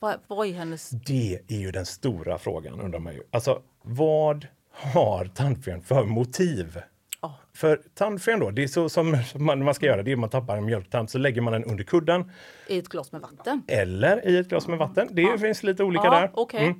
Vad, 0.03 0.21
vad 0.27 0.47
är 0.47 0.53
hennes... 0.53 0.91
Det 0.91 1.39
är 1.49 1.57
ju 1.59 1.71
den 1.71 1.87
stora 1.87 2.39
frågan, 2.39 2.81
undrar 2.81 2.99
man 3.01 3.15
ju. 3.15 3.23
Alltså, 3.31 3.63
vad 3.83 4.47
har 4.71 5.25
tandfen 5.25 5.83
för 5.83 6.05
motiv? 6.05 6.81
Ja. 7.21 7.39
För 7.55 7.81
tandfen 7.95 8.41
då, 8.41 8.51
det 8.51 8.63
är 8.63 8.69
så 8.69 8.89
som 8.89 9.17
man, 9.35 9.65
man 9.65 9.75
ska 9.75 9.87
göra, 9.87 10.03
det 10.03 10.13
är 10.13 10.17
man 10.17 10.31
tappar 10.31 10.57
en 10.57 10.65
mjölktand 10.65 11.11
så 11.11 11.19
lägger 11.19 11.41
man 11.41 11.53
den 11.53 11.65
under 11.65 11.85
kudden 11.85 12.31
I 12.69 12.79
ett 12.79 12.89
glas 12.89 13.13
med 13.13 13.21
vatten? 13.21 13.63
eller 13.69 14.29
i 14.29 14.39
ett 14.39 14.49
glas 14.49 14.69
med 14.69 14.79
vatten. 14.79 15.09
Det 15.11 15.39
finns 15.41 15.63
lite 15.63 15.85
olika 15.85 16.05
Ja, 16.05 16.11
där. 16.11 16.19
Mm. 16.23 16.31
okej. 16.35 16.75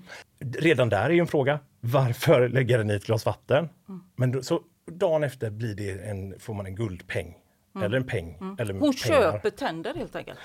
Redan 0.59 0.89
där 0.89 1.05
är 1.05 1.11
ju 1.11 1.21
en 1.21 1.27
fråga, 1.27 1.59
varför 1.81 2.49
lägga 2.49 2.79
den 2.79 2.91
i 2.91 2.95
ett 2.95 3.07
glas 3.07 3.27
vatten? 3.27 3.69
Mm. 3.89 4.01
Men 4.17 4.33
då, 4.33 4.43
så 4.43 4.61
dagen 4.91 5.25
efter 5.25 5.51
blir 5.51 5.75
det 5.75 5.91
en, 5.91 6.41
får 6.41 6.55
man 6.55 6.67
en 6.67 6.75
guldpeng. 6.75 7.35
Eller 7.83 7.97
en 7.97 8.07
peng. 8.07 8.57
Eller 8.59 8.71
Mm. 8.75 8.83
Hon 8.83 8.93
pengar. 8.93 9.33
köper 9.33 9.51
tänder 9.51 9.95
helt 9.95 10.17
enkelt. 10.17 10.39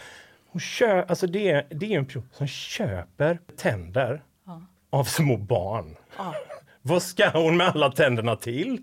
Hon 0.50 0.60
kö, 0.60 1.06
alltså 1.08 1.28
det, 1.28 1.50
är, 1.50 1.68
det 1.70 1.94
är 1.94 1.98
en 1.98 2.06
person 2.06 2.30
som 2.32 2.48
köper 2.48 3.40
tänder 3.58 4.24
av 4.90 5.04
små 5.04 5.38
barn. 5.38 5.96
Vad 6.82 7.04
ska 7.04 7.30
hon 7.30 7.58
med 7.58 7.68
alla 7.68 7.92
tänderna 7.92 8.36
till? 8.36 8.80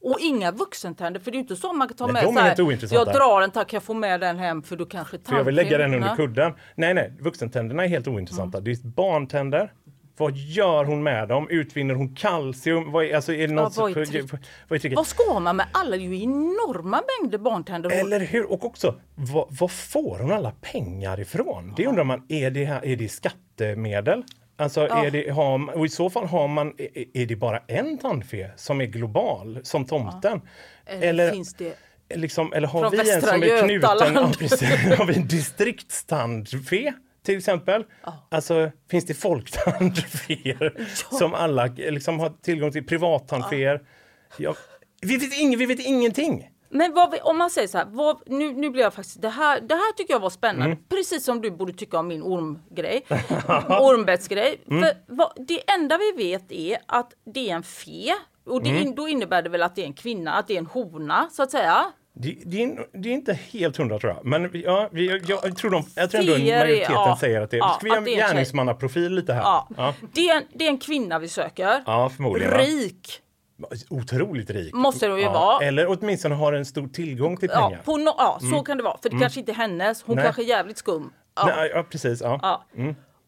Och 0.00 0.18
inga 0.20 0.52
vuxentänder, 0.52 1.20
för 1.20 1.30
det 1.30 1.36
är 1.36 1.38
inte 1.38 1.56
så 1.56 1.72
man 1.72 1.88
kan 1.88 1.96
ta 1.96 2.06
Nej, 2.06 2.12
med 2.12 2.22
de 2.22 2.28
är 2.36 2.76
så 2.86 2.86
här. 2.86 3.06
Jag 3.06 3.14
drar 3.14 3.42
en, 3.42 3.50
tack, 3.50 3.72
jag 3.72 3.82
få 3.82 3.94
med 3.94 4.20
den 4.20 4.38
hem 4.38 4.62
för 4.62 4.76
du 4.76 4.86
kanske 4.86 5.18
För 5.24 5.36
jag 5.36 5.44
vill 5.44 5.54
lägga 5.54 5.78
den 5.78 5.94
under 5.94 6.16
kudden. 6.16 6.52
Nej, 6.74 6.94
nej, 6.94 7.12
vuxentänderna 7.20 7.84
är 7.84 7.88
helt 7.88 8.08
ointressanta. 8.08 8.60
Det 8.60 8.70
är 8.70 8.86
barntänder. 8.86 9.72
Vad 10.16 10.36
gör 10.36 10.84
hon 10.84 11.02
med 11.02 11.28
dem? 11.28 11.48
Utvinner 11.50 11.94
hon 11.94 12.14
kalcium? 12.14 12.92
Vad 12.92 13.12
alltså, 13.12 13.32
är 13.32 13.48
det 13.48 13.54
något, 13.54 13.76
vad 13.76 13.90
är 13.90 13.94
vad 13.94 14.40
vad 14.68 14.76
är 14.76 14.80
tricket? 14.80 14.96
Vad 14.96 15.06
ska 15.06 15.40
man 15.40 15.56
med 15.56 15.66
alla? 15.72 15.96
Det 15.96 16.02
är 16.02 16.06
ju 16.06 16.22
enorma 16.22 17.02
mängder 17.20 17.38
barntänder. 17.38 17.90
Eller 17.90 18.20
hur? 18.20 18.52
Och 18.52 18.64
också, 18.64 18.94
vad, 19.14 19.46
vad 19.60 19.70
får 19.70 20.18
hon 20.18 20.32
alla 20.32 20.50
pengar 20.50 21.20
ifrån? 21.20 21.74
Det 21.76 21.86
undrar 21.86 22.04
man, 22.04 22.26
är 22.28 22.50
det, 22.50 22.64
här, 22.64 22.84
är 22.84 22.96
det 22.96 23.08
skattemedel? 23.08 24.24
Alltså, 24.56 24.80
är 24.80 25.10
det, 25.10 25.30
har, 25.30 25.76
och 25.76 25.86
i 25.86 25.88
så 25.88 26.10
fall 26.10 26.26
har 26.26 26.48
man, 26.48 26.74
är, 26.78 27.04
är 27.14 27.26
det 27.26 27.36
bara 27.36 27.58
en 27.66 27.98
tandfe 27.98 28.50
som 28.56 28.80
är 28.80 28.84
global, 28.84 29.60
som 29.62 29.84
tomten? 29.84 30.40
Eller, 30.86 31.30
Finns 31.30 31.54
det... 31.54 31.74
liksom, 32.14 32.52
eller 32.52 32.68
har 32.68 32.80
Från 32.80 32.90
vi 32.90 33.12
en 33.12 33.22
som 33.22 33.42
är 33.42 33.62
knuten, 33.62 34.14
ja, 34.14 34.32
precis, 34.38 34.70
har 34.98 35.06
vi 35.06 35.16
en 35.16 35.28
distriktstandfe 35.28 36.94
till 37.26 37.36
exempel? 37.38 37.84
Alltså, 38.30 38.70
finns 38.90 39.06
det 39.06 39.14
folktandfeer 39.14 40.88
som 41.18 41.34
alla 41.34 41.66
liksom 41.66 42.20
har 42.20 42.30
tillgång 42.42 42.72
till 42.72 42.86
privattandfeer? 42.86 43.82
Ja, 44.36 44.54
vi, 45.02 45.16
vet 45.16 45.38
ing, 45.40 45.58
vi 45.58 45.66
vet 45.66 45.80
ingenting. 45.80 46.50
Men 46.68 46.94
vi- 47.12 47.20
om 47.20 47.38
man 47.38 47.50
säger 47.50 47.68
så 47.68 47.78
här, 47.78 47.86
vad, 47.88 48.22
nu, 48.26 48.52
nu 48.52 48.70
blir 48.70 48.82
jag 48.82 48.94
faktiskt, 48.94 49.22
det 49.22 49.28
här, 49.28 49.60
det 49.60 49.74
här 49.74 49.92
tycker 49.92 50.14
jag 50.14 50.20
var 50.20 50.30
spännande. 50.30 50.66
Mm. 50.66 50.78
Precis 50.88 51.24
som 51.24 51.40
du 51.40 51.50
borde 51.50 51.72
tycka 51.72 51.98
om 51.98 52.08
min 52.08 52.22
ormgrej. 52.22 53.04
Ormbettsgrej. 53.80 54.60
Mm. 54.70 54.82
För 54.82 54.92
vad, 55.06 55.32
det 55.46 55.70
enda 55.70 55.98
vi 55.98 56.12
vet 56.24 56.52
är 56.52 56.78
att 56.86 57.12
det 57.34 57.50
är 57.50 57.54
en 57.54 57.62
fe. 57.62 58.14
Och 58.46 58.62
det, 58.62 58.70
Mm. 58.70 58.94
då 58.94 59.08
innebär 59.08 59.42
det 59.42 59.48
väl 59.50 59.62
att 59.62 59.76
det 59.76 59.82
är 59.82 59.86
en 59.86 59.92
kvinna, 59.94 60.32
att 60.34 60.46
det 60.48 60.54
är 60.54 60.58
en 60.58 60.66
hona 60.66 61.28
så 61.32 61.42
att 61.42 61.50
säga. 61.50 61.84
Det, 62.18 62.38
det, 62.46 62.62
är, 62.62 62.86
det 62.92 63.08
är 63.08 63.12
inte 63.12 63.32
helt 63.34 63.76
hundra 63.76 63.98
tror 63.98 64.12
jag. 64.12 64.24
Men 64.24 64.50
ja, 64.54 64.88
vi, 64.92 65.08
jag, 65.08 65.20
jag, 65.44 65.56
tror 65.56 65.70
de, 65.70 65.84
jag 65.94 66.10
tror 66.10 66.20
ändå 66.20 66.32
majoriteten 66.32 66.94
ja, 66.94 67.16
säger 67.20 67.40
att 67.40 67.50
det 67.50 67.56
är. 67.56 67.58
ja, 67.58 67.68
Ska 67.80 67.84
vi 67.84 67.90
göra 67.90 67.98
en 67.98 68.04
gärningsmannaprofil 68.28 69.12
lite 69.14 69.32
här? 69.34 69.42
Ja. 69.42 69.68
Ja, 69.76 69.94
Det, 70.12 70.28
är 70.28 70.36
en, 70.36 70.42
det 70.54 70.64
är 70.64 70.68
en 70.68 70.78
kvinna 70.78 71.18
vi 71.18 71.28
söker. 71.28 71.82
ja 71.86 72.08
förmodligen. 72.08 72.52
Rik. 72.58 73.20
Otroligt 73.90 74.50
rik. 74.50 74.74
Måste 74.74 75.08
det 75.08 75.20
ju 75.20 75.26
vara. 75.28 75.64
Eller 75.64 75.86
åtminstone 75.90 76.34
har 76.34 76.52
en 76.52 76.66
stor 76.66 76.88
tillgång 76.88 77.36
till 77.36 77.50
Ja, 77.52 77.66
pengar. 77.68 77.82
på 77.84 77.96
no, 77.96 78.14
ja 78.18 78.38
så 78.52 78.62
kan 78.62 78.76
det 78.76 78.82
vara. 78.82 78.98
För 79.02 79.10
det 79.10 79.18
kanske 79.18 79.40
inte 79.40 79.52
är 79.52 79.56
hennes. 79.56 80.02
Hon 80.02 80.16
Nej. 80.16 80.24
kanske 80.24 80.42
är 80.42 80.46
jävligt 80.46 80.78
skum. 80.78 81.12
Ja. 81.36 81.46
Nej, 81.56 81.70
ja, 81.74 81.82
precis. 81.90 82.20
Ja. 82.20 82.38
Ja. 82.42 82.64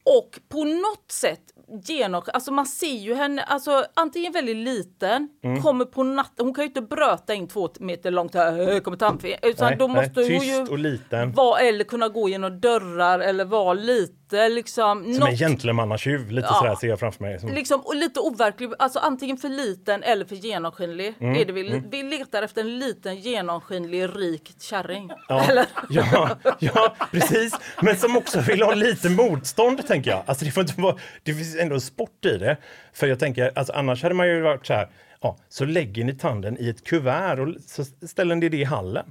Och 0.05 0.39
på 0.49 0.65
något 0.65 1.13
sätt 1.13 1.41
genom, 1.83 2.23
alltså 2.27 2.53
man 2.53 2.67
ser 2.67 2.87
ju 2.99 3.15
henne, 3.15 3.43
alltså 3.43 3.85
antingen 3.95 4.33
väldigt 4.33 4.57
liten, 4.57 5.29
Mm. 5.45 5.63
kommer 5.63 5.85
på 5.85 6.03
natten, 6.03 6.47
hon 6.47 6.55
kan 6.55 6.65
ju 6.65 6.69
inte 6.69 6.81
bröta 6.83 7.35
in 7.35 7.49
två 7.49 7.69
meter 7.81 8.11
långt 8.11 8.35
här, 8.35 8.75
"Äh, 8.75 8.81
kommer 8.81 8.97
tandfe, 8.97 9.39
utan 9.43 9.67
Nej, 9.69 9.77
då 9.79 9.87
nej, 9.87 9.97
måste 9.97 10.21
hon 10.21 10.29
tyst 10.29 10.47
ju 10.47 10.61
och 10.73 10.79
liten. 10.79 11.33
vara, 11.33 11.61
eller 11.61 11.85
kunna 11.85 12.09
gå 12.09 12.29
genom 12.29 12.61
dörrar 12.61 13.19
eller 13.19 13.45
vara 13.45 13.73
lite 13.75 14.18
liksom, 14.33 15.03
Som 15.05 15.13
något, 15.13 15.29
en 15.29 15.37
gentlemannatjuv, 15.37 16.31
lite 16.31 16.49
Ja. 16.51 16.55
sådär 16.55 16.75
ser 16.75 16.89
jag 16.89 17.01
framför 17.01 17.25
mig. 17.25 17.41
Som, 17.41 17.51
liksom 17.55 17.81
och 17.81 17.97
lite 17.97 18.21
overklig, 18.21 18.71
alltså 18.79 18.99
antingen 18.99 19.37
för 19.37 19.49
liten 19.49 20.03
eller 20.03 20.25
för 20.25 20.37
genomskinlig. 20.37 21.15
Mm, 21.21 21.37
Är 21.37 21.45
det 21.45 21.53
vi, 21.53 21.83
vi 21.91 22.03
letar 22.03 22.43
efter 22.43 22.61
en 22.61 22.79
liten 22.79 23.17
genomskinlig 23.17 24.09
rik 24.17 24.53
kärring. 24.61 25.11
Ja, 25.29 25.45
ja, 25.89 26.39
ja, 26.59 26.95
precis. 27.11 27.55
Men 27.83 27.97
som 27.97 28.17
också 28.17 28.41
vill 28.41 28.63
ha 28.63 28.75
lite 28.75 29.09
motstånd, 29.11 29.87
tänker 29.87 30.11
jag. 30.11 30.23
Alltså, 30.27 30.45
det, 30.45 30.51
får 30.51 30.61
inte 30.61 30.81
vara, 30.81 30.97
det 31.23 31.35
finns 31.35 31.57
ändå 31.57 31.81
sport 31.81 32.25
i 32.25 32.39
det. 32.39 32.57
För 32.93 33.07
jag 33.07 33.19
tänker, 33.19 33.53
alltså, 33.55 33.73
annars 33.73 34.03
hade 34.03 34.15
man 34.15 34.29
ju 34.29 34.41
varit 34.41 34.67
så 34.67 34.73
här, 34.75 34.89
ja, 35.21 35.39
så 35.49 35.65
lägger 35.65 36.05
ni 36.05 36.15
tanden 36.15 36.57
i 36.61 36.69
ett 36.69 36.85
kuvert 36.85 37.39
och 37.39 37.55
så 37.67 37.85
ställer 38.07 38.35
ni 38.35 38.49
det 38.49 38.57
i 38.57 38.65
hallen. 38.65 39.07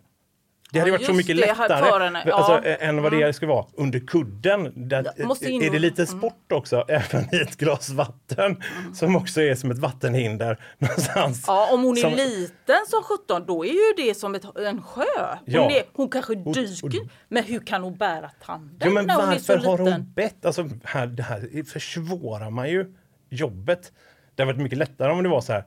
Det 0.71 0.79
hade 0.79 0.91
Ja, 0.91 0.97
varit 0.97 1.05
så 1.05 1.13
mycket 1.13 1.37
det, 1.37 1.45
lättare 1.47 2.03
henne, 2.03 2.23
ja. 2.25 2.33
alltså, 2.33 2.69
än 2.69 3.01
vad 3.01 3.11
det 3.11 3.33
ska 3.33 3.47
vara 3.47 3.65
under 3.73 3.99
kudden. 3.99 4.87
Där, 4.89 4.97
är 4.99 5.59
det 5.59 5.69
och- 5.69 5.79
lite 5.79 6.05
sport 6.07 6.51
också, 6.51 6.85
även 6.87 7.35
i 7.35 7.37
ett 7.41 7.57
glas 7.57 7.89
vatten 7.89 8.63
som 8.93 9.15
också 9.15 9.41
är 9.41 9.55
som 9.55 9.71
ett 9.71 9.77
vattenhinder 9.77 10.59
någonstans. 10.77 11.43
Ja, 11.47 11.69
om 11.73 11.83
hon 11.83 11.97
är 11.97 12.01
Som- 12.01 12.13
liten 12.13 12.77
som 12.87 13.03
17 13.03 13.45
då 13.45 13.65
är 13.65 13.69
ju 13.73 14.05
det 14.05 14.13
som 14.17 14.35
ett, 14.35 14.45
en 14.57 14.81
sjö. 14.81 15.01
Hon, 15.39 15.53
Ja. 15.53 15.71
är, 15.71 15.83
hon 15.93 16.09
kanske 16.09 16.33
Och- 16.33 16.53
dyker, 16.53 17.09
men 17.29 17.43
hur 17.43 17.59
kan 17.59 17.83
hon 17.83 17.95
bära 17.97 18.29
tanden 18.45 18.77
Jo, 18.85 18.91
men 18.91 19.05
när 19.05 19.15
hon 19.15 19.29
är 19.33 19.39
så 19.39 19.53
varför 19.53 19.67
har 19.69 19.77
liten? 19.77 19.93
hon 19.93 20.13
bett? 20.13 20.45
Alltså, 20.45 20.69
här, 20.83 21.07
det 21.07 21.23
här 21.23 21.63
försvårar 21.63 22.49
man 22.49 22.69
ju 22.69 22.93
jobbet. 23.29 23.91
Det 24.35 24.41
hade 24.43 24.53
varit 24.53 24.63
mycket 24.63 24.77
lättare 24.77 25.11
om 25.11 25.23
det 25.23 25.29
var 25.29 25.41
så 25.41 25.53
här. 25.53 25.63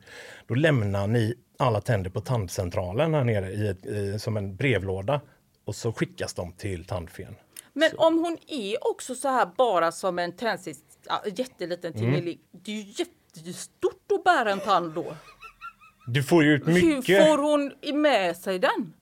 Då 0.49 0.55
lämnar 0.55 1.07
ni 1.07 1.35
alla 1.61 1.81
tänder 1.81 2.11
på 2.11 2.21
tandcentralen 2.21 3.15
här 3.15 3.25
nere 3.25 3.51
i 3.51 3.69
ett, 3.69 3.87
i, 3.87 4.19
som 4.19 4.37
en 4.37 4.57
brevlåda 4.57 5.21
och 5.65 5.75
så 5.75 5.93
skickas 5.93 6.35
de 6.35 6.53
till 6.53 6.85
tandfen. 6.85 7.35
Men 7.73 7.91
om 7.97 8.19
hon 8.19 8.37
är 8.47 8.91
också 8.91 9.15
så 9.15 9.29
här 9.29 9.49
bara 9.57 9.93
som 9.93 10.19
en 10.19 10.33
tändsticks, 10.33 10.79
ja, 11.09 11.23
jätteliten 11.35 11.93
Mm. 11.95 12.05
tingeling. 12.13 12.39
Det 12.53 12.71
är 12.73 12.77
ju 12.77 12.83
jättestort 12.83 14.13
att 14.15 14.25
bära 14.25 14.51
en 14.53 14.61
tand 14.61 14.93
då. 14.95 15.17
Du 16.07 16.23
får 16.23 16.45
ju 16.45 16.53
ut 16.55 16.69
Hur 16.69 16.73
mycket. 16.97 17.27
får 17.27 17.39
hon 17.39 17.73
med 18.03 18.37
sig 18.37 18.59
den? 18.59 18.93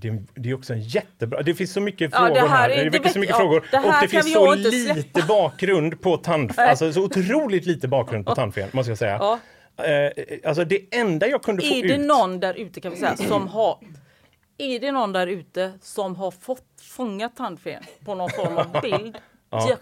Det, 0.00 0.08
är, 0.08 0.22
det 0.34 0.50
är 0.50 0.54
också 0.54 0.72
en 0.72 0.80
jättebra... 0.82 1.42
Det 1.42 1.54
finns 1.54 1.72
så 1.72 1.80
mycket 1.80 2.10
Ja, 2.12 2.18
frågor 2.18 2.34
det 2.34 2.40
här 2.40 2.48
här. 2.48 2.70
är- 2.70 2.84
Det, 2.84 2.90
det 2.90 3.00
finns 3.02 3.12
så 3.12 3.18
mycket 3.18 3.34
ja, 3.34 3.38
frågor. 3.40 3.68
det 3.70 3.76
här 3.76 3.86
och 3.86 3.94
det 4.02 4.08
finns 4.08 4.32
så 4.32 4.46
ju 4.46 4.58
inte 4.58 4.70
släppa. 4.70 4.94
lite 4.94 5.22
bakgrund 5.28 6.00
på 6.00 6.16
tand... 6.16 6.52
Alltså 6.56 6.92
så 6.92 7.02
otroligt 7.04 7.66
lite 7.66 7.88
bakgrund 7.88 8.26
på 8.26 8.34
tandfen, 8.34 8.68
måste 8.72 8.90
jag 8.90 8.98
säga. 8.98 9.16
Ja. 9.20 9.38
Eh, 9.78 10.12
alltså 10.44 10.64
det 10.64 10.94
enda 10.94 11.26
jag 11.28 11.42
kunde 11.42 11.62
få 11.62 11.74
Är 11.74 11.82
det 11.88 11.94
ut... 11.94 12.00
någon 12.06 12.40
där 12.40 12.54
ute 12.54 12.80
kan 12.80 12.92
vi 12.92 12.98
säga 12.98 13.16
som 13.16 13.48
har 13.48 13.78
är 14.58 14.80
det 14.80 14.92
någon 14.92 15.12
där 15.12 15.26
ute 15.26 15.72
som 15.80 16.16
har 16.16 16.30
fått 16.30 16.80
fångat 16.82 17.36
tandfen 17.36 17.82
på 18.04 18.14
någon 18.14 18.30
form 18.30 18.56
av 18.58 18.80
bild? 18.82 19.16
Ja. 19.50 19.76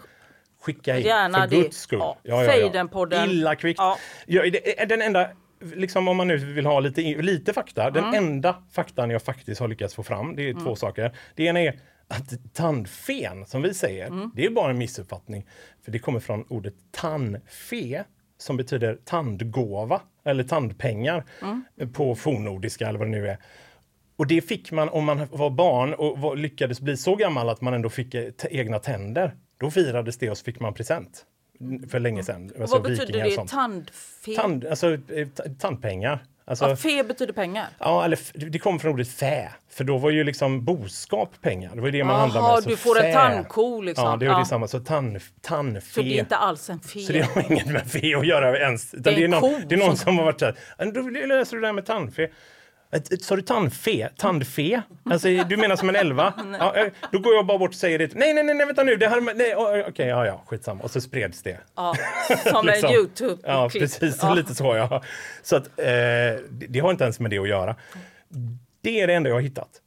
Skicka 0.61 0.97
in, 0.99 1.05
Gärna 1.05 1.39
för 1.41 1.47
det. 1.47 1.55
guds 1.55 1.77
skull. 1.77 1.99
Ja. 2.23 3.25
Illa 3.25 3.55
kvickt. 3.55 3.77
Ja. 3.79 3.97
Ja. 4.25 4.41
det 4.51 4.81
är 4.81 4.85
den 4.85 5.01
enda, 5.01 5.29
liksom 5.59 6.07
om 6.07 6.17
man 6.17 6.27
nu 6.27 6.37
vill 6.37 6.65
ha 6.65 6.79
lite, 6.79 7.01
lite 7.01 7.53
fakta, 7.53 7.89
den 7.91 8.03
Mm. 8.03 8.15
enda 8.25 8.55
faktan 8.71 9.09
jag 9.09 9.21
faktiskt 9.23 9.61
har 9.61 9.67
lyckats 9.67 9.95
få 9.95 10.03
fram, 10.03 10.35
det 10.35 10.49
är 10.49 10.53
två 10.53 10.75
saker. 10.75 11.11
Det 11.35 11.43
ena 11.43 11.59
är 11.61 11.79
att 12.07 12.53
tandfen, 12.53 13.45
som 13.45 13.61
vi 13.61 13.73
säger, 13.73 14.07
Mm. 14.07 14.31
det 14.35 14.45
är 14.45 14.49
bara 14.49 14.69
en 14.69 14.77
missuppfattning. 14.77 15.45
För 15.83 15.91
det 15.91 15.99
kommer 15.99 16.19
från 16.19 16.43
ordet 16.49 16.73
tandfe, 16.91 18.03
som 18.45 18.57
betyder 18.57 18.97
tandgåva, 19.05 20.01
eller 20.23 20.43
tandpengar, 20.43 21.23
Mm. 21.41 21.63
på 21.93 22.15
fornnordiska 22.15 22.87
eller 22.87 22.99
vad 22.99 23.07
det 23.07 23.11
nu 23.11 23.27
är. 23.27 23.37
Och 24.17 24.27
det 24.27 24.41
fick 24.41 24.71
man 24.71 24.89
om 24.89 25.05
man 25.05 25.27
var 25.31 25.49
barn 25.49 25.93
och 25.93 26.19
var, 26.19 26.35
lyckades 26.35 26.81
bli 26.81 26.97
så 26.97 27.15
gammal 27.15 27.49
att 27.49 27.61
man 27.61 27.73
ändå 27.73 27.89
fick 27.89 28.13
eh, 28.13 28.31
egna 28.49 28.79
tänder. 28.79 29.35
Då 29.57 29.71
firades 29.71 30.17
det 30.17 30.29
och 30.31 30.37
så 30.37 30.43
fick 30.43 30.59
man 30.59 30.73
present. 30.73 31.25
För 31.89 31.99
länge 31.99 32.23
sedan. 32.23 32.51
Alltså 32.59 32.75
Vad 32.79 32.83
betyder 32.91 33.23
det? 33.23 33.31
sånt. 33.31 33.49
Tandfe? 33.51 34.35
Tand, 34.35 34.65
alltså, 34.65 34.93
eh, 34.93 35.27
tandpengar. 35.59 36.23
Alltså, 36.47 36.69
ja, 36.69 36.75
fe 36.75 37.03
betyder 37.03 37.33
pengar. 37.33 37.67
Ja, 37.79 38.05
eller 38.05 38.19
det 38.51 38.59
kom 38.59 38.79
från 38.79 38.91
ordet 38.93 39.07
fä. 39.07 39.49
För 39.69 39.83
då 39.83 39.97
var 39.97 40.09
ju 40.09 40.23
liksom 40.23 40.65
boskap 40.65 41.29
pengar. 41.41 41.71
Det 41.75 41.81
var 41.81 41.87
ju 41.87 41.91
det 41.91 42.03
man 42.03 42.13
Jaha, 42.15 42.21
handlade 42.21 42.47
med. 42.55 42.63
Så 42.63 42.69
du 42.69 42.77
får 42.77 42.99
en 42.99 43.05
fä- 43.05 43.13
tandko 43.13 43.81
liksom. 43.81 44.05
Ja, 44.05 44.15
det 44.17 44.25
är 44.25 44.29
Ja. 44.29 44.39
det 44.39 44.45
samma. 44.45 44.67
Så 44.67 44.79
tand, 44.79 45.17
tandfe. 45.41 45.93
Så 45.93 46.01
det 46.01 46.15
är 46.15 46.19
inte 46.19 46.35
alls 46.37 46.69
en 46.69 46.79
fe. 46.79 46.99
Så 46.99 47.13
det 47.13 47.21
har 47.21 47.51
inget 47.51 47.67
med 47.67 47.87
fe 47.91 48.17
att 48.17 48.27
göra 48.27 48.57
ens. 48.59 48.91
Det 48.91 49.09
är 49.09 49.15
det, 49.15 49.21
är 49.21 49.25
en 49.25 49.31
någon, 49.31 49.61
det 49.67 49.75
är 49.75 49.79
någon 49.79 49.97
som- 49.97 50.17
har 50.17 50.25
varit 50.25 50.39
så 50.39 50.45
här, 50.45 50.55
"Ja, 50.77 50.85
då 50.85 51.01
löser 51.01 51.55
du 51.55 51.61
det 51.61 51.67
här 51.67 51.73
med 51.73 51.85
tandfe. 51.85 52.29
Sa 53.21 53.35
du 53.35 53.41
tandfe? 53.41 54.09
Tandfe? 54.17 54.81
Alltså, 55.03 55.27
du 55.27 55.57
menar 55.57 55.75
som 55.75 55.89
en 55.89 55.95
elva? 55.95 56.33
Ja, 56.59 56.75
eh, 56.75 56.87
då 57.11 57.19
går 57.19 57.35
jag 57.35 57.45
bara 57.45 57.57
bort 57.57 57.69
och 57.69 57.75
säger 57.75 57.99
det. 57.99 58.13
Nej, 58.15 58.33
nej, 58.33 58.43
nej, 58.43 58.65
vänta 58.65 58.83
nu. 58.83 58.95
Det 58.95 59.07
här, 59.07 59.21
nej, 59.21 59.55
okej, 59.87 60.07
ja, 60.07 60.25
ja, 60.25 60.43
skitsamma. 60.45 60.83
Och 60.83 60.91
så 60.91 61.01
spreds 61.01 61.41
det. 61.43 61.57
Ja, 61.75 61.95
som 62.51 62.65
Liksom. 62.65 62.89
en 62.89 62.95
Youtube 62.95 63.41
Ja, 63.43 63.69
precis. 63.69 64.19
Ja. 64.21 64.33
Lite 64.33 64.55
så, 64.55 64.75
ja. 64.75 65.03
Så 65.43 65.55
att, 65.55 65.67
eh, 65.79 65.85
det, 66.49 66.79
har 66.79 66.91
inte 66.91 67.03
ens 67.03 67.19
med 67.19 67.31
det 67.31 67.39
att 67.39 67.49
göra. 67.49 67.75
Det 68.81 69.01
är 69.01 69.07
det 69.07 69.13
enda 69.13 69.29
jag 69.29 69.35
har 69.35 69.41
hittat. 69.41 69.81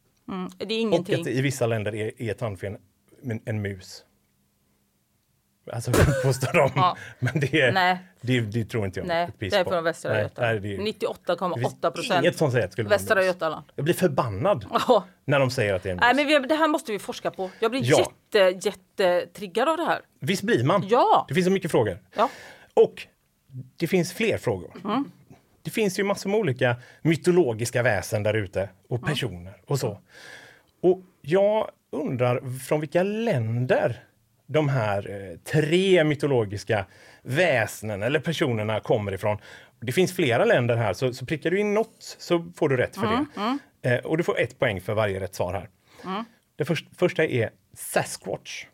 Det 0.59 0.65
är 0.65 0.67
Och 0.67 0.73
ingenting. 0.73 1.21
att 1.21 1.27
i 1.27 1.41
vissa 1.41 1.67
länder 1.67 1.95
är, 1.95 2.23
är 2.23 2.35
tandfen 2.35 2.77
en, 3.23 3.41
en 3.45 3.63
mus. 3.63 4.05
Alltså 5.73 5.93
påstår 6.25 6.53
de. 6.53 6.71
Ja. 6.77 6.97
Men 7.19 7.41
det, 7.41 7.71
Nej. 7.75 7.99
det, 8.21 8.41
det 8.41 8.65
tror 8.65 8.85
inte 8.87 9.01
jag 9.01 9.07
Nej, 9.07 9.29
det 9.39 9.47
är 9.55 9.65
från 9.65 9.85
Västra 9.85 10.13
Nej, 10.13 10.23
Götaland. 10.23 10.61
nej, 10.63 10.77
det 10.77 10.83
är- 10.83 10.93
98,8 10.93 11.55
det 11.55 11.61
finns 11.61 11.81
procent. 11.81 12.25
Inget 12.25 12.37
som 12.37 12.51
säger 12.53 12.65
att 12.65 12.71
det 12.71 12.73
skulle 12.73 12.89
Västra. 12.89 13.25
Götaland. 13.25 13.65
Jag 13.77 13.85
blir 13.85 13.95
förbannad 13.95 14.65
Ja. 14.89 15.05
när 15.25 15.41
de 15.41 15.51
säger 15.51 15.75
att 15.75 15.83
det 15.83 15.89
är 15.89 15.93
en. 15.93 15.99
Nej, 16.01 16.15
men 16.15 16.27
vi, 16.27 16.39
det 16.49 16.55
här 16.55 16.69
måste 16.69 16.93
vi 16.93 16.99
forska 16.99 17.31
på. 17.31 17.51
Jag 17.61 17.71
blir 17.71 17.81
Ja. 17.85 17.99
jätte, 18.33 18.69
jättetriggad 18.69 19.69
av 19.69 19.77
det 19.77 19.85
här. 19.85 20.01
Visst 20.21 20.43
blir 20.43 20.65
man? 20.65 20.85
Ja. 20.89 21.25
Det 21.29 21.35
finns 21.35 21.47
så 21.47 21.53
mycket 21.53 21.71
frågor. 21.71 21.99
Ja. 22.17 22.29
Och 22.75 23.07
det 23.77 23.87
finns 23.87 24.13
fler 24.13 24.39
frågor. 24.39 24.73
Det 25.63 25.71
finns 25.71 25.99
ju 25.99 26.05
massor 26.05 26.31
med 26.31 26.39
olika 26.41 26.77
mytologiska 27.03 27.83
väsen 27.83 28.23
där 28.23 28.35
ute 28.35 28.69
och 28.89 29.07
personer 29.07 29.53
och 29.67 29.79
så. 29.79 30.01
Och 30.83 31.03
jag 31.23 31.71
undrar 31.93 32.59
från 32.59 32.81
vilka 32.81 33.03
länder 33.03 34.05
de 34.49 34.69
här 34.69 35.11
eh, 35.11 35.39
tre 35.39 36.05
mytologiska 36.05 36.87
väsnen 37.23 38.03
eller 38.03 38.21
personerna 38.21 38.81
kommer 38.81 39.13
ifrån. 39.13 39.39
Det 39.81 39.93
finns 39.93 40.13
flera 40.13 40.45
länder 40.45 40.77
här, 40.77 40.93
så, 40.93 41.13
så 41.13 41.27
prickar 41.27 41.51
du 41.51 41.61
in 41.61 41.75
något 41.75 42.17
så 42.19 42.53
får 42.57 42.69
du 42.69 42.77
rätt 42.77 42.97
för 42.97 43.27
det. 43.83 43.91
Eh, 43.91 44.05
och 44.05 44.17
du 44.19 44.25
får 44.25 44.39
ett 44.41 44.59
poäng 44.59 44.81
för 44.81 44.95
varje 44.95 45.21
rätt 45.21 45.35
svar 45.35 45.53
här. 45.53 45.69
Det 46.57 46.65
först, 46.65 46.87
första 46.97 47.25
är 47.25 47.51
Sasquatch. 47.75 48.67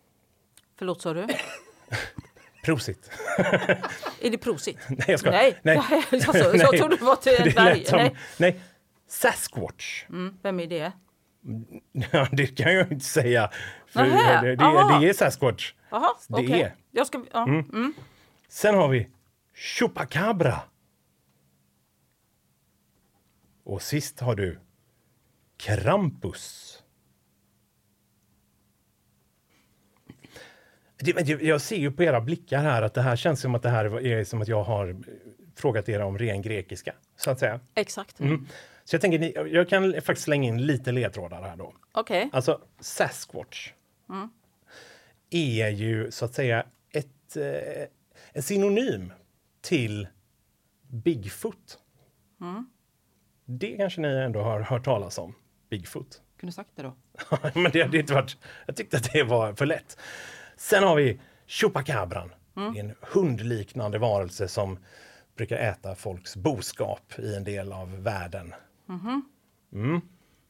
Förlåt, 0.78 1.02
sa 1.02 1.14
du? 1.14 1.26
Prosit. 2.64 3.10
Är 4.20 4.30
det 4.30 4.38
prosit? 4.38 4.78
Nej, 4.88 5.04
jag 5.06 5.20
skojar. 5.20 5.38
Nej, 5.38 5.58
Nej. 5.62 5.82
jag, 6.10 6.22
så, 6.22 6.38
jag 6.38 6.56
Nej. 6.56 6.78
trodde 6.78 6.96
det 6.96 7.04
var 7.04 7.16
till 7.16 7.58
en 7.58 7.84
som, 7.84 7.98
Nej. 7.98 8.16
nej. 8.36 8.60
Sasquatch. 9.08 10.04
Mm, 10.08 10.38
vem 10.42 10.60
är 10.60 10.66
det? 10.66 10.92
Det 12.32 12.46
kan 12.46 12.74
jag 12.74 12.92
inte 12.92 13.04
säga. 13.04 13.50
För 13.86 14.00
Nähä, 14.06 14.42
det, 14.42 14.56
det, 14.56 14.64
aha. 14.64 14.98
det 15.00 15.08
är 15.08 15.12
Sasquatch. 15.12 15.74
Jaha, 15.90 16.14
Det 16.28 16.34
okej. 16.34 16.62
är. 16.62 16.74
Jag 16.90 17.06
ska... 17.06 17.24
Ja. 17.32 17.42
Mm. 17.42 17.94
Sen 18.48 18.74
har 18.74 18.88
vi 18.88 19.08
Chupacabra. 19.54 20.60
Och 23.64 23.82
sist 23.82 24.20
har 24.20 24.34
du 24.34 24.58
Krampus. 25.56 26.70
Jag 31.40 31.60
ser 31.60 31.76
ju 31.76 31.92
på 31.92 32.02
era 32.02 32.20
blickar 32.20 32.58
här 32.58 32.82
att 32.82 32.94
det 32.94 33.02
här 33.02 33.16
känns 33.16 33.40
som 33.40 33.54
att 33.54 33.62
det 33.62 33.68
här 33.68 34.06
är 34.06 34.24
som 34.24 34.42
att 34.42 34.48
jag 34.48 34.62
har 34.64 34.96
frågat 35.56 35.88
er 35.88 36.00
om 36.00 36.18
ren 36.18 36.42
grekiska, 36.42 36.94
så 37.16 37.30
att 37.30 37.38
säga. 37.38 37.60
Exakt. 37.74 38.20
Mm. 38.20 38.46
Så 38.84 38.94
jag 38.94 39.00
tänker, 39.00 39.46
jag 39.46 39.68
kan 39.68 39.92
faktiskt 39.92 40.24
slänga 40.24 40.48
in 40.48 40.66
lite 40.66 40.92
ledtrådar 40.92 41.42
här 41.42 41.56
då. 41.56 41.74
Okej. 41.92 42.30
Alltså 42.32 42.60
Sasquatch 42.80 43.72
är 45.30 45.68
ju 45.68 46.10
så 46.10 46.24
att 46.24 46.34
säga 46.34 46.66
ett, 46.92 47.36
eh, 47.36 47.86
en 48.32 48.42
synonym 48.42 49.12
till 49.60 50.08
Bigfoot. 50.88 51.78
Det 53.44 53.76
kanske 53.76 54.00
ni 54.00 54.08
ändå 54.08 54.40
har 54.42 54.60
hört 54.60 54.84
talas 54.84 55.18
om, 55.18 55.34
Bigfoot. 55.70 56.22
Kunde 56.36 56.52
sagt 56.52 56.70
det 56.74 56.82
då. 56.82 56.96
Men 57.60 57.72
det 57.72 57.82
hade 57.82 57.98
inte 57.98 58.14
varit, 58.14 58.36
jag 58.66 58.76
tyckte 58.76 58.96
att 58.96 59.12
det 59.12 59.22
var 59.22 59.54
för 59.54 59.66
lätt. 59.66 59.98
Sen 60.56 60.82
har 60.82 60.96
vi 60.96 61.20
Chupacabran. 61.46 62.30
Det 62.54 62.80
är 62.80 62.84
en 62.84 62.94
hundliknande 63.00 63.98
varelse 63.98 64.48
som 64.48 64.78
brukar 65.36 65.56
äta 65.56 65.94
folks 65.94 66.36
boskap 66.36 67.18
i 67.18 67.34
en 67.36 67.44
del 67.44 67.72
av 67.72 68.02
världen. 68.02 68.54
Mm. 69.72 70.00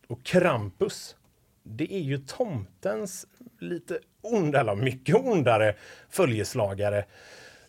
Och 0.09 0.23
Krampus, 0.23 1.17
det 1.63 1.95
är 1.95 2.01
ju 2.01 2.19
tomtens 2.19 3.27
lite 3.59 3.99
onda, 4.23 4.61
eller 4.61 4.75
mycket 4.75 5.17
ondare 5.17 5.75
följeslagare 6.11 7.05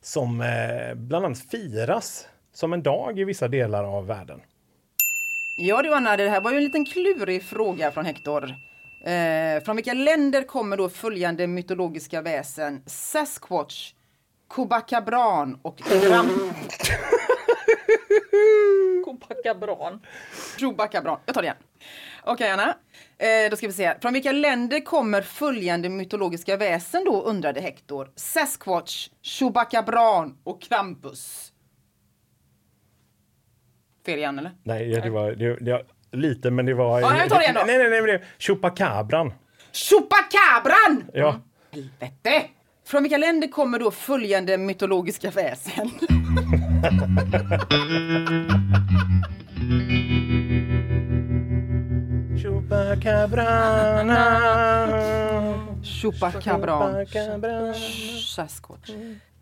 som 0.02 0.42
eh, 0.42 0.96
bland 0.96 1.26
annat 1.26 1.40
firas 1.40 2.28
som 2.54 2.74
en 2.74 2.84
dag 2.84 3.20
i 3.20 3.24
vissa 3.24 3.48
delar 3.48 3.84
av 3.84 4.08
världen. 4.08 4.42
Ja 5.58 5.82
du 5.82 5.94
Anna, 5.94 6.18
det 6.18 6.30
här 6.30 6.42
var 6.42 6.52
ju 6.52 6.58
en 6.58 6.64
liten 6.64 6.86
klurig 6.86 7.44
fråga 7.44 7.92
från 7.92 8.06
Hector. 8.06 8.44
Eh, 9.06 9.64
från 9.64 9.76
vilka 9.76 9.94
länder 9.94 10.44
kommer 10.44 10.78
då 10.78 10.90
följande 10.90 11.48
mytologiska 11.48 12.22
väsen? 12.22 12.82
Sasquatch, 12.86 13.94
Kobakabran 14.48 15.60
och 15.62 15.82
Gram... 19.46 19.60
Kopakabran. 19.60 20.00
Chewbacca-bran. 20.58 21.20
Jag 21.26 21.36
tar 21.36 21.42
det 21.42 21.46
igen. 21.46 21.58
Okej 22.24 22.50
Anna, 22.50 22.76
eh, 23.18 23.50
då 23.50 23.56
ska 23.56 23.68
vi 23.68 23.74
se. 23.74 23.94
Från 24.02 24.14
vilka 24.14 24.32
länder 24.32 24.80
kommer 24.80 25.22
följande 25.22 25.90
mytologiska 25.90 26.58
väsen 26.58 27.04
då 27.06 27.22
undrade 27.22 27.62
Hector? 27.62 28.12
Sasquatch, 28.16 29.10
Chewbacca-bran 29.22 30.38
och 30.44 30.62
Krampus. 30.62 31.52
Fel 34.06 34.20
igen 34.20 34.40
eller? 34.40 34.52
Nej, 34.64 35.02
det 35.02 35.10
var, 35.10 35.32
det, 35.32 35.56
det, 35.56 35.86
lite, 36.12 36.52
men 36.52 36.66
det 36.66 36.74
var... 36.74 37.02
Ja, 37.02 37.18
jag 37.18 37.30
tar 37.30 37.38
det 37.38 37.44
igen 37.44 37.56
då. 37.56 37.64
Nej, 37.66 37.78
nej, 37.78 37.90
nej, 37.90 38.02
men 38.02 38.10
det 38.10 38.22
Chupacabran. 38.38 39.34
Chupacabran! 39.72 41.04
Ja. 41.14 41.42
Helvete! 41.72 42.44
Från 42.86 43.04
vilka 43.04 43.18
länder 43.18 43.48
kommer 43.48 43.80
då 43.80 43.92
följande 43.92 44.58
mytologiska 44.58 45.32
väsen? 45.32 45.92
Chupacabran. 54.06 55.84
Chupacabran. 55.84 57.74
Sasquatch. 58.36 58.90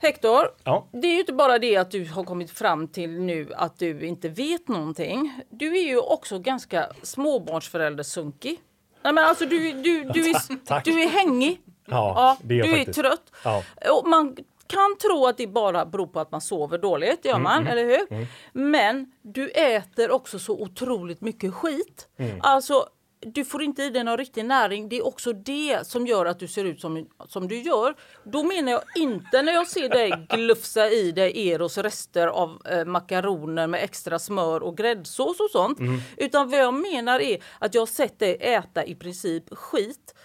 Hector, 0.01 0.47
Ja. 0.63 0.87
det 0.91 1.07
är 1.07 1.11
ju 1.13 1.19
inte 1.19 1.33
bara 1.33 1.59
det 1.59 1.77
att 1.77 1.91
du 1.91 2.05
har 2.05 2.23
kommit 2.23 2.51
fram 2.51 2.87
till 2.87 3.09
nu 3.21 3.49
att 3.55 3.79
du 3.79 4.05
inte 4.05 4.29
vet 4.29 4.67
någonting. 4.67 5.33
Du 5.49 5.77
är 5.77 5.83
ju 5.87 5.97
också 5.99 6.39
ganska 6.39 6.87
småbarnsföräldersunkig. 7.03 8.59
Nej 9.03 9.13
men 9.13 9.23
alltså 9.25 9.45
du, 9.45 9.71
du, 9.71 10.03
du, 10.03 10.19
är, 10.29 10.65
Tack. 10.65 10.85
du 10.85 11.01
är 11.03 11.09
hängig. 11.09 11.59
Ja, 11.85 12.37
det 12.43 12.53
är 12.53 12.57
jag 12.57 12.67
du 12.67 12.71
faktiskt. 12.77 12.97
är 12.97 13.03
trött. 13.03 13.31
Ja. 13.43 13.63
Och 13.99 14.07
man 14.07 14.35
kan 14.67 14.97
tro 15.01 15.25
att 15.27 15.37
det 15.37 15.47
bara 15.47 15.85
beror 15.85 16.07
på 16.07 16.19
att 16.19 16.31
man 16.31 16.41
sover 16.41 16.77
dåligt, 16.77 17.25
gör 17.25 17.39
man, 17.39 17.67
eller 17.67 17.83
hur? 17.85 18.27
Men 18.53 19.11
du 19.21 19.49
äter 19.49 20.11
också 20.11 20.39
så 20.39 20.61
otroligt 20.61 21.21
mycket 21.21 21.53
skit. 21.53 22.07
Alltså, 22.41 22.85
du 23.25 23.45
får 23.45 23.63
inte 23.63 23.83
i 23.83 23.89
dig 23.89 24.03
någon 24.03 24.17
riktig 24.17 24.45
näring. 24.45 24.89
Det 24.89 24.97
är 24.97 25.05
också 25.05 25.33
det 25.33 25.87
som 25.87 26.07
gör 26.07 26.25
att 26.25 26.39
du 26.39 26.47
ser 26.47 26.65
ut 26.65 26.81
som, 26.81 27.07
som 27.27 27.47
du 27.47 27.61
gör. 27.61 27.95
Då 28.23 28.43
menar 28.43 28.71
jag 28.71 28.81
inte 28.95 29.41
när 29.41 29.53
jag 29.53 29.67
ser 29.67 29.89
dig 29.89 30.27
glufsa 30.29 30.89
i 30.89 31.11
dig 31.11 31.49
Eros 31.49 31.77
rester 31.77 32.27
av 32.27 32.61
eh, 32.65 32.85
makaroner 32.85 33.67
med 33.67 33.83
extra 33.83 34.19
smör 34.19 34.63
och 34.63 34.77
gräddsås 34.77 35.39
och 35.39 35.49
sånt. 35.51 35.77
Utan 36.17 36.49
vad 36.49 36.59
jag 36.59 36.73
menar 36.73 37.19
är 37.19 37.43
att 37.59 37.73
jag 37.73 37.81
har 37.81 37.87
sett 37.87 38.19
dig 38.19 38.37
äta 38.39 38.85
i 38.85 38.95
princip 38.95 39.43
skit 39.57 40.15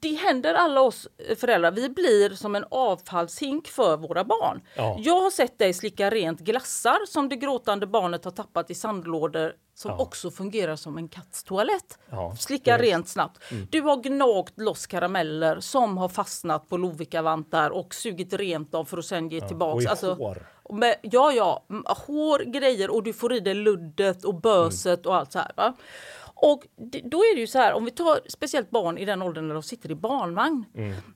det 0.00 0.14
händer 0.14 0.54
alla 0.54 0.80
oss 0.80 1.08
föräldrar. 1.36 1.70
Vi 1.70 1.88
blir 1.88 2.30
som 2.30 2.54
en 2.56 2.64
avfallshink 2.70 3.68
för 3.68 3.96
våra 3.96 4.24
barn. 4.24 4.60
Ja. 4.76 4.96
Jag 5.00 5.20
har 5.20 5.30
sett 5.30 5.58
dig 5.58 5.72
slicka 5.72 6.10
rent 6.10 6.40
glassar 6.40 6.98
som 7.08 7.28
det 7.28 7.36
gråtande 7.36 7.86
barnet 7.86 8.24
har 8.24 8.32
tappat 8.32 8.70
i 8.70 8.74
sandlådor 8.74 9.52
som 9.76 10.00
också 10.00 10.30
fungerar 10.30 10.76
som 10.76 10.98
en 10.98 11.08
katts 11.08 11.44
toalett. 11.44 11.98
Ja, 12.10 12.36
Slicka 12.38 12.74
är- 12.74 12.78
rent 12.78 13.08
snabbt. 13.08 13.38
Du 13.70 13.80
har 13.80 13.96
gnagt 13.96 14.60
loss 14.60 14.86
karameller 14.86 15.60
som 15.60 15.98
har 15.98 16.08
fastnat 16.08 16.68
på 16.68 16.76
Lovikkavantar 16.76 17.70
och 17.70 17.94
sugit 17.94 18.32
rent 18.32 18.72
dem 18.72 18.86
för 18.86 18.98
att 18.98 19.04
sen 19.04 19.28
ge 19.28 19.40
tillbaks. 19.40 20.02
och 20.02 20.08
i 20.08 20.22
hår. 20.22 20.46
Med, 20.72 20.96
ja, 21.02 21.32
ja, 21.32 21.66
m- 21.70 21.84
hår, 22.06 22.38
grejer 22.38 22.90
och 22.94 23.02
du 23.02 23.12
får 23.12 23.32
i 23.32 23.40
dig 23.40 23.54
luddet 23.54 24.24
och 24.24 24.34
böset 24.34 25.06
och 25.06 25.16
allt 25.16 25.32
så 25.32 25.38
här. 25.38 25.52
Va? 25.56 25.74
Och 26.34 26.66
då 27.04 27.18
är 27.18 27.34
det 27.34 27.40
ju 27.40 27.46
så 27.46 27.58
här, 27.58 27.72
om 27.72 27.84
vi 27.84 27.90
tar 27.90 28.20
speciellt 28.28 28.70
barn 28.70 28.98
i 28.98 29.04
den 29.04 29.22
åldern 29.22 29.48
när 29.48 29.54
de 29.54 29.62
sitter 29.62 29.90
i 29.90 29.94
barnvagn. 29.94 30.64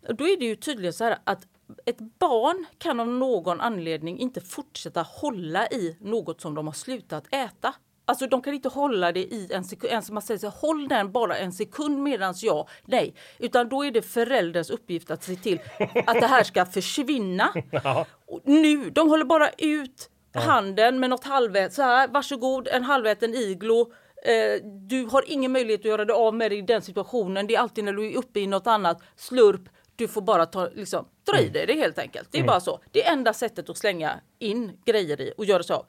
Då 0.09 0.29
är 0.29 0.39
det 0.39 0.45
ju 0.45 0.57
tydligen 0.57 0.93
så 0.93 1.05
här 1.05 1.19
att 1.25 1.47
ett 1.87 1.99
barn 2.19 2.66
kan 2.79 3.01
av 3.01 3.09
någon 3.09 3.61
anledning 3.61 4.19
inte 4.19 4.41
fortsätta 4.41 5.03
hålla 5.03 5.66
i 5.66 5.97
något 6.01 6.41
som 6.41 6.55
de 6.55 6.66
har 6.66 6.75
slutat 6.75 7.35
äta. 7.35 7.75
Alltså 8.05 8.27
de 8.27 8.43
kan 8.43 8.55
inte 8.55 8.69
hålla 8.69 9.12
det 9.12 9.21
i 9.21 9.53
en 9.53 9.64
sekund. 9.64 9.93
En 9.93 10.03
som 10.03 10.14
man 10.14 10.23
säger 10.23 10.39
så 10.39 10.49
håll 10.49 10.89
den 10.89 11.12
bara 11.12 11.37
en 11.37 11.53
sekund 11.53 12.03
medans 12.03 12.43
jag. 12.43 12.69
Nej, 12.85 13.14
utan 13.39 13.69
då 13.69 13.85
är 13.85 13.91
det 13.91 14.03
förälderns 14.03 14.71
uppgift 14.71 15.11
att 15.11 15.23
se 15.23 15.37
till 15.37 15.61
att 16.07 16.21
det 16.21 16.27
här 16.27 16.43
ska 16.43 16.66
försvinna. 16.66 17.53
Och 18.27 18.41
nu, 18.45 18.91
de 18.91 19.09
håller 19.09 19.25
bara 19.25 19.49
ut 19.59 20.11
handen 20.35 21.01
med 21.01 21.11
något 21.11 21.25
halvät. 21.25 21.73
Så 21.73 21.83
här, 21.83 22.09
varsågod, 22.09 22.69
en 22.69 22.85
halväten 22.85 23.35
iglo. 23.35 23.93
Eh, 24.25 24.64
du 24.64 25.05
har 25.05 25.25
ingen 25.27 25.53
möjlighet 25.53 25.81
att 25.81 25.85
göra 25.85 26.05
det 26.05 26.14
av 26.14 26.35
med 26.35 26.51
dig 26.51 26.59
i 26.59 26.62
den 26.62 26.83
situationen. 26.83 27.47
Det 27.47 27.55
är 27.55 27.61
alltid 27.61 27.85
när 27.85 27.93
du 27.93 28.12
är 28.12 28.16
uppe 28.16 28.41
i 28.41 28.47
något 28.47 28.66
annat. 28.66 29.03
Slurp, 29.16 29.69
du 29.97 30.09
får 30.09 30.21
bara 30.21 30.47
ta, 30.47 30.69
liksom, 30.69 31.09
dra 31.25 31.41
i 31.41 31.49
dig 31.49 31.66
det 31.66 31.75
helt 31.75 31.99
enkelt. 31.99 32.29
Det 32.31 32.39
är 32.39 32.45
bara 32.45 32.61
så. 32.61 32.81
Det 32.93 33.07
är 33.07 33.12
enda 33.12 33.33
sättet 33.33 33.71
att 33.71 33.79
slänga 33.79 34.21
in 34.39 34.73
grejer 34.85 35.21
i 35.21 35.33
och 35.37 35.45
göra 35.45 35.62
sig 35.62 35.77
av. 35.77 35.87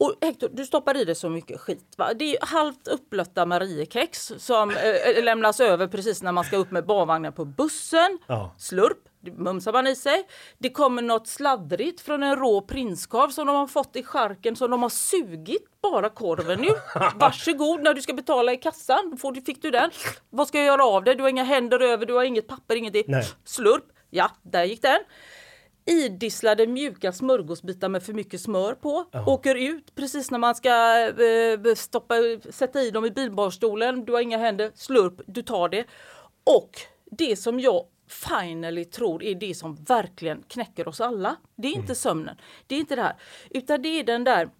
Och 0.00 0.14
Hector, 0.20 0.50
du 0.52 0.66
stoppar 0.66 0.96
i 0.96 1.04
dig 1.04 1.14
så 1.14 1.28
mycket 1.28 1.60
skit. 1.60 1.94
Va? 1.96 2.14
Det 2.14 2.36
är 2.36 2.46
halvt 2.46 2.88
upplötta 2.88 3.46
Mariekex 3.46 4.32
som 4.38 4.70
eh, 4.70 5.24
lämnas 5.24 5.60
över 5.60 5.86
precis 5.86 6.22
när 6.22 6.32
man 6.32 6.44
ska 6.44 6.56
upp 6.56 6.70
med 6.70 6.86
barnvagnen 6.86 7.32
på 7.32 7.44
bussen. 7.44 8.18
Ja. 8.26 8.54
Slurp, 8.58 8.98
mumsar 9.32 9.72
man 9.72 9.86
i 9.86 9.96
sig. 9.96 10.26
Det 10.58 10.70
kommer 10.70 11.02
något 11.02 11.26
sladdrigt 11.26 12.00
från 12.00 12.22
en 12.22 12.36
rå 12.36 12.60
prinskorv 12.60 13.30
som 13.30 13.46
de 13.46 13.56
har 13.56 13.66
fått 13.66 13.96
i 13.96 14.02
charken 14.02 14.56
som 14.56 14.70
de 14.70 14.82
har 14.82 14.88
sugit 14.88 15.80
bara 15.82 16.08
korven 16.08 16.60
nu. 16.60 16.68
Varsågod 17.14 17.82
när 17.82 17.94
du 17.94 18.02
ska 18.02 18.12
betala 18.12 18.52
i 18.52 18.56
kassan. 18.56 19.16
Får 19.20 19.32
du, 19.32 19.40
fick 19.40 19.62
du 19.62 19.70
den. 19.70 19.90
Vad 20.30 20.48
ska 20.48 20.58
jag 20.58 20.66
göra 20.66 20.84
av 20.84 21.04
det? 21.04 21.14
Du 21.14 21.22
har 21.22 21.30
inga 21.30 21.44
händer 21.44 21.80
över, 21.80 22.06
du 22.06 22.14
har 22.14 22.24
inget 22.24 22.48
papper, 22.48 22.76
ingenting. 22.76 23.04
Nej. 23.08 23.24
Slurp, 23.44 23.84
ja, 24.10 24.30
där 24.42 24.64
gick 24.64 24.82
den 24.82 24.98
idisslade 25.86 26.66
mjuka 26.66 27.12
smörgåsbitar 27.12 27.88
med 27.88 28.02
för 28.02 28.12
mycket 28.12 28.40
smör 28.40 28.74
på. 28.74 29.04
Åker 29.26 29.54
ut 29.54 29.94
precis 29.94 30.30
när 30.30 30.38
man 30.38 30.54
ska 30.54 30.98
eh, 31.08 31.74
stoppa, 31.74 32.14
sätta 32.50 32.80
i 32.82 32.90
dem 32.90 33.04
i 33.04 33.10
bilbarstolen. 33.10 34.04
Du 34.04 34.12
har 34.12 34.20
inga 34.20 34.38
händer. 34.38 34.70
Slurp, 34.74 35.20
du 35.26 35.42
tar 35.42 35.68
det. 35.68 35.84
Och 36.44 36.70
det 37.10 37.36
som 37.36 37.60
jag 37.60 37.84
finally 38.08 38.84
tror 38.84 39.22
är 39.22 39.34
det 39.34 39.54
som 39.54 39.74
verkligen 39.74 40.42
knäcker 40.42 40.88
oss 40.88 41.00
alla. 41.00 41.36
Det 41.56 41.68
är 41.68 41.72
inte 41.72 41.94
sömnen. 41.94 42.36
Det 42.66 42.74
är 42.74 42.78
inte 42.78 42.96
det 42.96 43.02
här. 43.02 43.16
Utan 43.50 43.82
det 43.82 43.88
är 43.88 44.04
den 44.04 44.24
där 44.24 44.50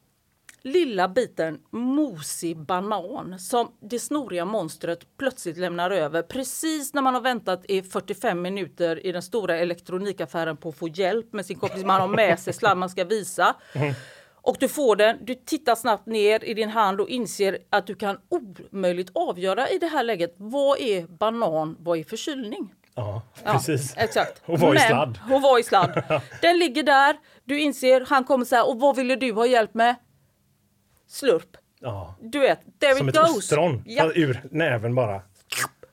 lilla 0.63 1.09
biten 1.09 1.61
mosig 1.71 2.59
banan 2.59 3.39
som 3.39 3.73
det 3.81 3.99
snoriga 3.99 4.45
monstret 4.45 5.17
plötsligt 5.19 5.57
lämnar 5.57 5.91
över 5.91 6.23
precis 6.23 6.95
när 6.95 7.03
man 7.03 7.15
har 7.15 7.21
väntat 7.21 7.65
i 7.69 7.83
45 7.83 8.43
minuter 8.43 9.07
i 9.07 9.13
den 9.13 9.23
stora 9.23 9.57
elektronikaffären 9.57 10.57
på 10.57 10.69
att 10.69 10.79
få 10.79 10.89
hjälp 10.89 11.33
med 11.33 11.47
sin 11.47 11.59
kompis. 11.59 11.85
Man 11.85 12.01
har 12.01 12.09
med 12.09 12.39
sig 12.39 12.53
slam 12.53 12.79
man 12.79 12.91
ska 12.91 13.05
visa. 13.05 13.57
Och 14.35 14.57
du 14.61 14.69
får 14.69 14.97
den, 14.97 15.25
du 15.25 15.35
tittar 15.35 15.75
snabbt 15.75 16.07
ner 16.07 16.45
i 16.45 16.55
din 16.55 16.69
hand 16.69 17.01
och 17.01 17.09
inser 17.09 17.59
att 17.71 17.87
du 17.87 17.95
kan 17.95 18.19
omöjligt 18.29 19.11
avgöra 19.15 19.69
i 19.69 19.79
det 19.79 19.87
här 19.87 20.03
läget 20.03 20.35
vad 20.37 20.81
är 20.81 21.07
banan, 21.07 21.77
vad 21.81 21.99
är 21.99 22.05
förkylning? 22.05 22.75
Ja, 22.99 23.23
Ja, 23.45 23.53
precis. 23.53 23.95
Exakt. 23.97 24.43
Och 24.47 24.59
var 24.59 24.71
i 24.71 24.75
Men- 24.75 24.89
sladd. 24.89 25.19
Och 25.31 25.43
var 25.43 25.59
i 25.59 25.63
sladd. 25.63 26.03
Den 26.43 26.59
ligger 26.59 26.83
där, 26.83 27.17
du 27.45 27.61
inser, 27.61 28.05
han 28.09 28.25
kommer 28.25 28.45
säga 28.45 28.65
och 28.65 28.81
vad 28.81 28.97
ville 28.97 29.17
du 29.17 29.33
ha 29.33 29.47
hjälp 29.47 29.75
med? 29.75 29.95
Slurp. 31.09 31.57
Ja. 31.81 32.15
Du 32.21 32.39
vet, 32.39 32.61
there 32.81 32.95
Som 32.95 33.09
it 33.09 33.17
ett 33.17 33.23
goes. 33.23 33.37
ostron, 33.37 33.83
Ja. 33.87 34.11
ur 34.15 34.43
näven 34.51 34.95
bara. 34.95 35.23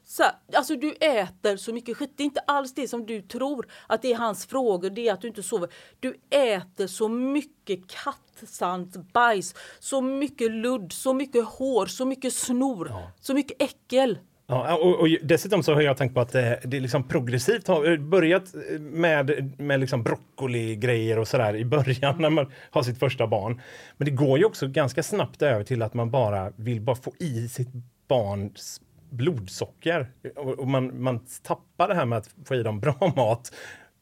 Så, 0.06 0.24
här, 0.24 0.32
alltså 0.56 0.76
du 0.76 0.92
äter 0.92 1.58
så 1.58 1.74
mycket 1.74 1.98
skit. 1.98 2.14
Det 2.18 2.24
är 2.24 2.26
inte 2.26 2.40
alls 2.48 2.74
det 2.74 2.88
som 2.88 3.06
du 3.06 3.22
tror 3.22 3.68
att 3.88 4.02
det 4.02 4.14
är 4.14 4.18
hans 4.18 4.46
frågor, 4.46 4.90
det 4.90 5.08
är 5.08 5.14
att 5.14 5.22
du 5.22 5.28
inte 5.28 5.44
sover. 5.44 5.70
Du 6.00 6.20
äter 6.30 6.88
så 6.88 7.10
mycket 7.10 7.80
kattsandsbajs, 7.88 9.56
så 9.80 10.02
mycket 10.02 10.52
ludd, 10.52 10.92
så 10.92 11.14
mycket 11.14 11.46
hår, 11.46 11.86
så 11.86 12.06
mycket 12.06 12.34
snor, 12.34 12.92
så 13.22 13.34
mycket 13.34 13.62
äckel. 13.62 14.20
Ja, 14.56 14.76
och, 14.76 15.00
och 15.00 15.08
dessutom 15.22 15.64
så 15.64 15.74
har 15.74 15.82
jag 15.82 15.98
tänkt 15.98 16.14
på 16.14 16.22
att 16.22 16.32
det, 16.32 16.60
det 16.64 16.78
är 16.78 16.82
liksom 16.82 17.08
progressivt 17.08 17.68
har 17.68 17.92
eh, 17.92 17.98
börjat 17.98 18.56
eh, 18.56 18.80
med, 18.80 19.54
med 19.60 19.80
liksom 19.80 20.04
broccoli-grejer 20.04 21.20
och 21.20 21.28
sådär 21.28 21.56
i 21.56 21.66
början 21.66 22.16
när 22.22 22.30
man 22.30 22.52
har 22.72 22.84
sitt 22.84 23.00
första 23.00 23.28
barn. 23.28 23.62
Men 23.98 24.06
det 24.06 24.12
går 24.12 24.38
ju 24.38 24.46
också 24.46 24.68
ganska 24.68 25.04
snabbt 25.04 25.42
över 25.42 25.64
till 25.64 25.82
att 25.82 25.94
man 25.94 26.12
bara 26.12 26.52
vill 26.56 26.82
bara 26.82 26.96
få 26.96 27.14
i 27.20 27.48
sitt 27.48 27.70
barns 28.08 28.82
blodsocker. 29.10 30.12
Och, 30.36 30.60
och 30.60 30.68
man, 30.68 31.04
man 31.04 31.20
tappar 31.44 31.88
det 31.88 31.96
här 31.96 32.06
med 32.06 32.18
att 32.18 32.30
få 32.46 32.56
i 32.56 32.64
dem 32.64 32.80
bra 32.80 33.14
mat. 33.16 33.54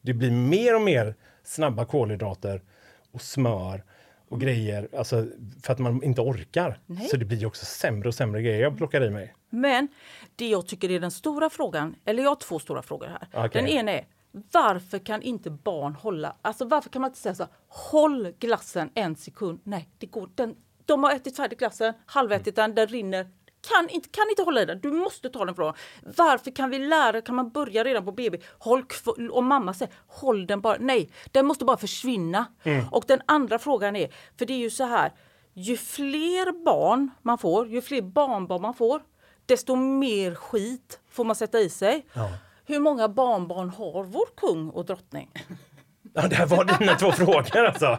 Det 0.01 0.13
blir 0.13 0.31
mer 0.31 0.75
och 0.75 0.81
mer 0.81 1.15
snabba 1.43 1.85
kolhydrater 1.85 2.61
och 3.11 3.21
smör 3.21 3.83
och 4.31 4.39
grejer, 4.39 4.87
alltså 4.97 5.27
för 5.63 5.73
att 5.73 5.79
man 5.79 6.03
inte 6.03 6.21
orkar. 6.21 6.79
Så 7.11 7.17
det 7.17 7.25
blir 7.25 7.45
också 7.45 7.65
sämre 7.65 8.07
och 8.07 8.15
sämre 8.15 8.41
grejer 8.41 8.61
jag 8.61 8.77
plockar 8.77 9.03
i 9.03 9.09
mig. 9.09 9.33
Men 9.49 9.87
det 10.35 10.47
jag 10.49 10.67
tycker 10.67 10.91
är 10.91 10.99
den 10.99 11.11
stora 11.11 11.49
frågan, 11.49 11.95
eller 12.05 12.23
jag 12.23 12.29
har 12.29 12.35
två 12.35 12.59
stora 12.59 12.81
frågor 12.81 13.07
här. 13.07 13.27
Okej. 13.45 13.61
Den 13.61 13.67
ena 13.67 13.91
är 13.91 14.05
varför 14.51 14.99
kan 14.99 15.21
inte 15.21 15.49
barn 15.49 15.95
hålla, 15.95 16.35
alltså 16.41 16.65
varför 16.65 16.89
kan 16.89 17.01
man 17.01 17.09
inte 17.09 17.19
säga 17.19 17.35
så 17.35 17.43
här, 17.43 17.51
håll 17.67 18.33
glassen 18.39 18.89
en 18.93 19.15
sekund. 19.15 19.59
Nej, 19.63 19.89
det 19.97 20.05
går. 20.05 20.29
Den, 20.35 20.55
de 20.85 21.03
har 21.03 21.11
ätit 21.11 21.37
färdigt 21.37 21.59
glassen, 21.59 21.93
halvätit 22.05 22.55
den, 22.55 22.75
den 22.75 22.87
rinner. 22.87 23.27
Kan 23.69 23.89
inte, 23.89 24.09
kan 24.09 24.29
inte 24.29 24.41
hålla 24.43 24.61
i 24.61 24.65
den, 24.65 24.79
du 24.79 24.91
måste 24.91 25.29
ta 25.29 25.45
den 25.45 25.55
från 25.55 25.73
Varför 26.17 26.51
kan 26.51 26.69
vi 26.69 26.79
lära, 26.79 27.21
kan 27.21 27.35
man 27.35 27.49
börja 27.49 27.83
redan 27.83 28.05
på 28.05 28.11
BB? 28.11 28.37
Håll 28.59 28.83
och 29.31 29.43
mamma 29.43 29.73
säger 29.73 29.93
håll 30.07 30.47
den 30.47 30.61
bara, 30.61 30.77
nej, 30.79 31.09
den 31.31 31.45
måste 31.45 31.65
bara 31.65 31.77
försvinna. 31.77 32.45
Och 32.91 33.03
den 33.07 33.21
andra 33.25 33.59
frågan 33.59 33.95
är, 33.95 34.13
för 34.37 34.45
det 34.45 34.53
är 34.53 34.57
ju 34.57 34.69
så 34.69 34.83
här, 34.83 35.11
ju 35.53 35.77
fler 35.77 36.63
barn 36.65 37.09
man 37.21 37.37
får, 37.37 37.67
ju 37.67 37.81
fler 37.81 38.01
barnbarn 38.01 38.61
man 38.61 38.73
får, 38.73 39.01
desto 39.45 39.75
mer 39.75 40.35
skit 40.35 40.99
får 41.11 41.23
man 41.23 41.35
sätta 41.35 41.59
i 41.59 41.69
sig. 41.69 42.05
Hur 42.65 42.79
många 42.79 43.07
barnbarn 43.09 43.69
har 43.69 44.03
vår 44.03 44.25
kung 44.37 44.69
och 44.69 44.85
drottning? 44.85 45.31
Ja, 46.13 46.27
det 46.27 46.35
här 46.35 46.45
var 46.45 46.79
dina 46.79 46.95
två 46.95 47.11
frågor 47.11 47.65
alltså. 47.65 47.97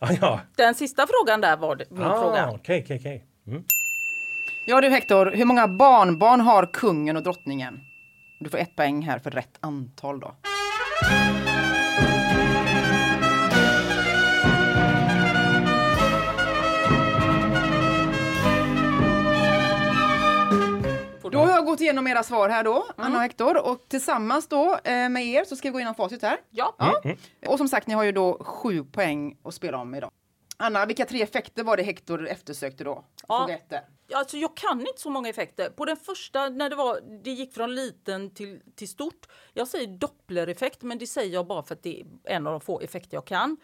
Ja, 0.00 0.08
ja. 0.20 0.40
Den 0.56 0.74
sista 0.74 1.06
frågan 1.06 1.40
där 1.40 1.56
var 1.56 1.82
min 1.90 2.02
Ah, 2.02 2.20
fråga. 2.22 2.50
Okej, 2.50 2.82
okej, 2.84 2.96
okej. 3.00 3.26
Mm. 3.46 3.64
Ja 4.66 4.80
du 4.80 4.88
Hector, 4.88 5.26
hur 5.26 5.44
många 5.44 5.68
barnbarn 5.68 6.40
har 6.40 6.66
kungen 6.66 7.16
och 7.16 7.22
drottningen? 7.22 7.80
Du 8.40 8.50
får 8.50 8.58
ett 8.58 8.76
poäng 8.76 9.02
här 9.02 9.18
för 9.18 9.30
rätt 9.30 9.58
antal 9.60 10.20
då. 10.20 10.34
Då 21.32 21.38
har 21.38 21.50
jag 21.50 21.64
gått 21.66 21.80
igenom 21.80 22.06
era 22.06 22.22
svar 22.22 22.48
här 22.48 22.64
då, 22.64 22.86
Anna 22.96 23.16
och 23.16 23.22
Hector. 23.22 23.66
Och 23.70 23.88
tillsammans 23.88 24.48
då 24.48 24.78
eh, 24.84 25.08
med 25.08 25.26
er 25.26 25.44
så 25.44 25.56
ska 25.56 25.68
vi 25.68 25.72
gå 25.72 25.78
igenom 25.78 25.94
facit 25.94 26.22
här. 26.22 26.36
Ja. 26.50 26.74
Ja. 26.78 27.02
Och 27.46 27.58
som 27.58 27.68
sagt, 27.68 27.86
ni 27.86 27.94
har 27.94 28.04
ju 28.04 28.12
då 28.12 28.44
sju 28.44 28.84
poäng 28.84 29.36
att 29.44 29.54
spela 29.54 29.78
om 29.78 29.94
idag. 29.94 30.10
Anna, 30.56 30.86
vilka 30.86 31.04
tre 31.04 31.22
effekter 31.22 31.64
var 31.64 31.76
det 31.76 31.82
Hector 31.82 32.28
eftersökte 32.28 32.84
då? 32.84 33.04
Ja. 33.28 33.38
Fråga 33.38 33.54
ett 33.54 33.70
där. 33.70 33.80
Alltså 34.12 34.36
jag 34.36 34.56
kan 34.56 34.80
inte 34.80 35.00
så 35.00 35.10
många 35.10 35.28
effekter. 35.28 35.70
På 35.70 35.84
den 35.84 35.96
första, 35.96 36.48
när 36.48 36.70
det, 36.70 36.76
var, 36.76 37.00
det 37.24 37.30
gick 37.30 37.54
från 37.54 37.74
liten 37.74 38.30
till, 38.30 38.60
till 38.74 38.88
stort. 38.88 39.26
Jag 39.52 39.68
säger 39.68 39.86
dopplereffekt, 39.86 40.82
men 40.82 40.98
det 40.98 41.06
säger 41.06 41.34
jag 41.34 41.46
bara 41.46 41.62
för 41.62 41.74
att 41.74 41.82
det 41.82 42.00
är 42.00 42.06
en 42.24 42.46
av 42.46 42.52
de 42.52 42.60
få 42.60 42.80
effekter 42.80 43.16
jag 43.16 43.26
kan. 43.26 43.56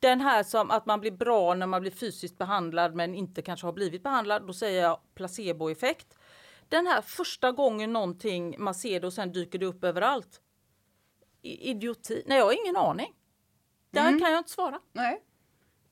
Den 0.00 0.20
här 0.20 0.42
som 0.42 0.70
att 0.70 0.86
man 0.86 1.00
blir 1.00 1.10
bra 1.10 1.54
när 1.54 1.66
man 1.66 1.80
blir 1.80 1.90
fysiskt 1.90 2.38
behandlad 2.38 2.94
men 2.94 3.14
inte 3.14 3.42
kanske 3.42 3.66
har 3.66 3.72
blivit 3.72 4.02
behandlad, 4.02 4.46
då 4.46 4.52
säger 4.52 4.82
jag 4.82 5.00
placeboeffekt. 5.14 6.18
Den 6.68 6.86
här 6.86 7.02
första 7.02 7.52
gången 7.52 7.92
någonting 7.92 8.56
man 8.58 8.74
ser 8.74 9.00
det 9.00 9.06
och 9.06 9.12
sen 9.12 9.32
dyker 9.32 9.58
det 9.58 9.66
upp 9.66 9.84
överallt. 9.84 10.40
Idioti. 11.42 12.22
Nej, 12.26 12.38
jag 12.38 12.44
har 12.44 12.64
ingen 12.64 12.76
aning. 12.76 13.14
Där 13.90 14.20
kan 14.20 14.30
jag 14.30 14.40
inte 14.40 14.50
svara. 14.50 14.80
Nej. 14.92 15.22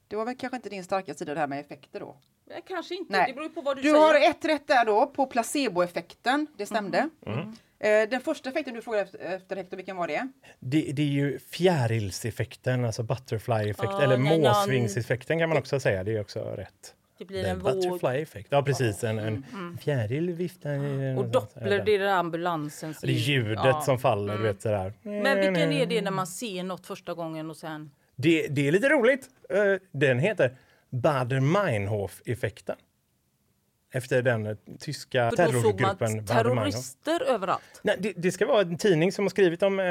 Det 0.09 0.17
var 0.17 0.25
väl 0.25 0.37
kanske 0.37 0.57
inte 0.57 0.69
din 0.69 0.85
starka 0.85 1.15
sida 1.15 1.35
det 1.35 1.41
här 1.41 1.47
med 1.47 1.61
effekter 1.61 2.01
då? 2.01 2.17
Nej, 2.47 2.63
Kanske 2.69 2.95
inte. 2.95 3.13
Nej. 3.13 3.25
Det 3.29 3.35
beror 3.35 3.49
på 3.49 3.61
vad 3.61 3.77
du, 3.77 3.83
Du 3.83 3.89
säger. 3.89 4.01
har 4.01 4.31
ett 4.31 4.45
rätt 4.45 4.67
där 4.67 4.85
då 4.85 5.07
på 5.07 5.27
placeboeffekten. 5.27 6.47
Det 6.57 6.67
stämde. 6.67 7.09
Mm. 7.27 7.39
Eh, 7.79 8.09
Den 8.11 8.21
första 8.21 8.49
effekten 8.51 8.75
du 8.75 8.83
frågade 8.83 9.09
efter, 9.19 9.57
Hector, 9.57 9.77
vilken 9.77 9.97
var 9.97 10.09
det? 10.09 10.29
Det, 10.61 10.81
det 10.93 11.03
är 11.03 11.07
ju 11.07 11.39
fjärilseffekten, 11.39 12.85
alltså 12.85 13.03
butterfly-effekt, 13.03 13.93
Ja, 13.93 14.03
eller 14.03 14.17
måsvingseffekten 14.19 15.39
kan 15.39 15.49
man 15.49 15.59
också 15.59 15.81
säga. 15.81 16.05
Det 16.05 16.13
är 16.17 16.21
också 16.21 16.41
rätt. 16.41 16.95
Det 17.19 17.25
blir 17.25 17.45
en 17.45 17.59
våg. 17.59 17.73
butterfly-effekt. 17.75 18.49
Ja, 18.51 18.63
precis. 18.63 19.05
En, 19.05 19.19
en 19.19 19.45
fjäril 19.83 20.31
viftar. 20.33 20.71
i- 20.75 21.17
Och 21.19 21.25
doppler, 21.29 21.83
det 21.87 21.95
är 21.95 21.99
där 21.99 22.07
ambulansens 22.07 23.01
Det 23.01 23.07
är 23.07 23.13
ljudet 23.13 23.59
Ja. 23.65 23.81
som 23.81 23.99
faller, 23.99 24.37
du 24.37 24.43
vet 24.43 24.61
det 24.61 24.69
där. 24.71 24.93
Men 25.03 25.37
vilken 25.37 25.73
är 25.73 25.87
det 25.87 26.03
när 26.03 26.11
man 26.11 26.27
ser 26.27 26.63
något 26.63 26.87
första 26.87 27.15
gången 27.15 27.51
och 27.51 27.57
sen... 27.57 27.91
Det, 28.17 28.47
det 28.51 28.69
är 28.69 28.73
lite 28.73 28.89
roligt. 28.89 29.29
Eh, 29.51 29.59
Den 29.91 30.19
heter 30.19 30.57
Bader-Meinhof-effekten. 30.95 32.77
Efter 33.93 34.23
den 34.23 34.47
eh, 34.47 34.57
tyska 34.81 35.31
För 35.31 35.37
terrorgruppen 35.37 36.27
terrorister 36.27 37.23
överallt. 37.23 37.81
Nej, 37.83 37.97
det, 38.01 38.13
det 38.17 38.33
ska 38.33 38.47
vara 38.47 38.61
en 38.61 38.79
tidning 38.79 39.13
som 39.13 39.25
har 39.25 39.31
skrivit 39.31 39.63
om 39.63 39.81
eh, 39.81 39.85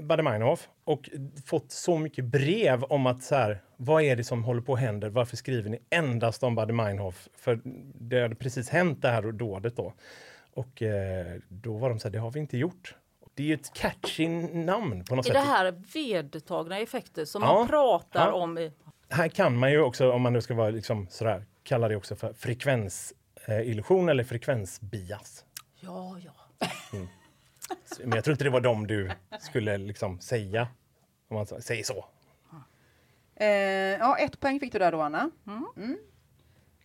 Bader-Meinhof 0.00 0.68
och 0.84 1.10
fått 1.46 1.70
så 1.72 1.98
mycket 1.98 2.24
brev 2.24 2.84
om 2.84 3.06
att 3.06 3.22
så 3.22 3.34
här, 3.34 3.62
vad 3.76 4.02
är 4.02 4.16
det 4.16 4.24
som 4.24 4.44
håller 4.44 4.62
på 4.62 4.74
att 4.74 4.80
hända? 4.80 5.08
Varför 5.08 5.36
skriver 5.36 5.70
ni 5.70 5.78
endast 5.90 6.42
om 6.42 6.58
Bader-Meinhof? 6.58 7.28
För 7.34 7.60
det 7.94 8.20
hade 8.22 8.34
precis 8.34 8.68
hänt 8.68 9.02
det 9.02 9.08
här 9.08 9.22
dådet 9.32 9.76
då. 9.76 9.94
Och 10.54 10.82
eh, 10.82 11.36
då 11.48 11.76
var 11.76 11.88
de 11.88 11.98
så 11.98 12.08
här, 12.08 12.12
det 12.12 12.18
har 12.18 12.30
vi 12.30 12.40
inte 12.40 12.58
gjort. 12.58 12.94
Det 13.34 13.42
är 13.42 13.46
ju 13.46 13.54
ett 13.54 13.72
catchy 13.74 14.28
namn 14.52 15.04
på 15.04 15.16
något 15.16 15.26
Är 15.26 15.32
sätt. 15.32 15.42
det 15.42 15.48
här 15.52 15.82
vedertagna 15.94 16.78
effekter 16.78 17.24
som 17.24 17.42
Ja. 17.42 17.54
man 17.54 17.68
pratar 17.68 18.26
Ja. 18.26 18.32
om? 18.32 18.58
I, 18.58 18.72
Här 19.10 19.28
kan 19.28 19.56
man 19.56 19.72
ju 19.72 19.80
också, 19.80 20.12
om 20.12 20.22
man 20.22 20.32
nu 20.32 20.40
ska 20.40 20.54
vara 20.54 20.70
liksom 20.70 21.06
sådär, 21.10 21.44
kalla 21.62 21.88
det 21.88 21.96
också 21.96 22.16
för 22.16 22.32
frekvensillusion 22.32 24.08
eller 24.08 24.24
frekvensbias. 24.24 25.44
ja, 25.80 26.18
ja. 26.24 26.32
Men 28.04 28.12
jag 28.12 28.24
tror 28.24 28.32
inte 28.32 28.44
det 28.44 28.50
var 28.50 28.60
dem 28.60 28.86
du 28.86 29.10
skulle 29.40 29.78
liksom 29.78 30.20
säga. 30.20 30.68
Om 31.28 31.36
man 31.36 31.46
säger 31.46 31.84
så. 31.84 32.04
Eh, 33.36 33.46
ja, 33.98 34.18
ett 34.18 34.40
poäng 34.40 34.60
fick 34.60 34.72
du 34.72 34.78
där 34.78 34.92
då, 34.92 35.00
Anna. 35.00 35.30
Mm. 35.76 35.98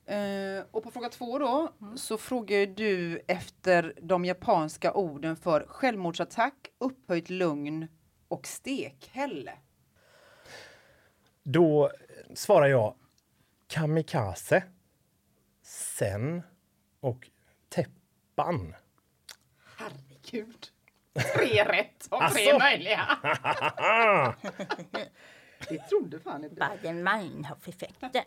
Eh, 0.05 0.65
och 0.71 0.84
på 0.84 0.91
fråga 0.91 1.09
två 1.09 1.39
då 1.39 1.73
så 1.95 2.17
frågar 2.17 2.65
du 2.65 3.21
efter 3.28 3.93
de 4.01 4.26
japanska 4.26 4.93
orden 4.93 5.36
för 5.36 5.65
självmordsattack, 5.67 6.53
upphöjt 6.78 7.30
lugn 7.30 7.88
och 8.28 8.47
stekhäll. 8.47 9.49
Då 11.48 11.91
svarar 12.34 12.68
jag 12.68 12.96
kamikaze, 13.68 14.64
sen 15.64 16.43
och 17.00 17.30
täppan. 17.70 18.76
Herregud. 19.78 20.68
Tre 21.36 21.64
rätt 21.66 22.08
av 22.10 22.30
tre 22.30 22.50
Asså? 22.50 22.60
möjliga. 22.60 23.08
Det 25.70 25.78
trodde 25.89 26.20
fan 26.20 26.43
inte. 26.43 26.56
Baden-Meinhof-effekten. 26.56 28.24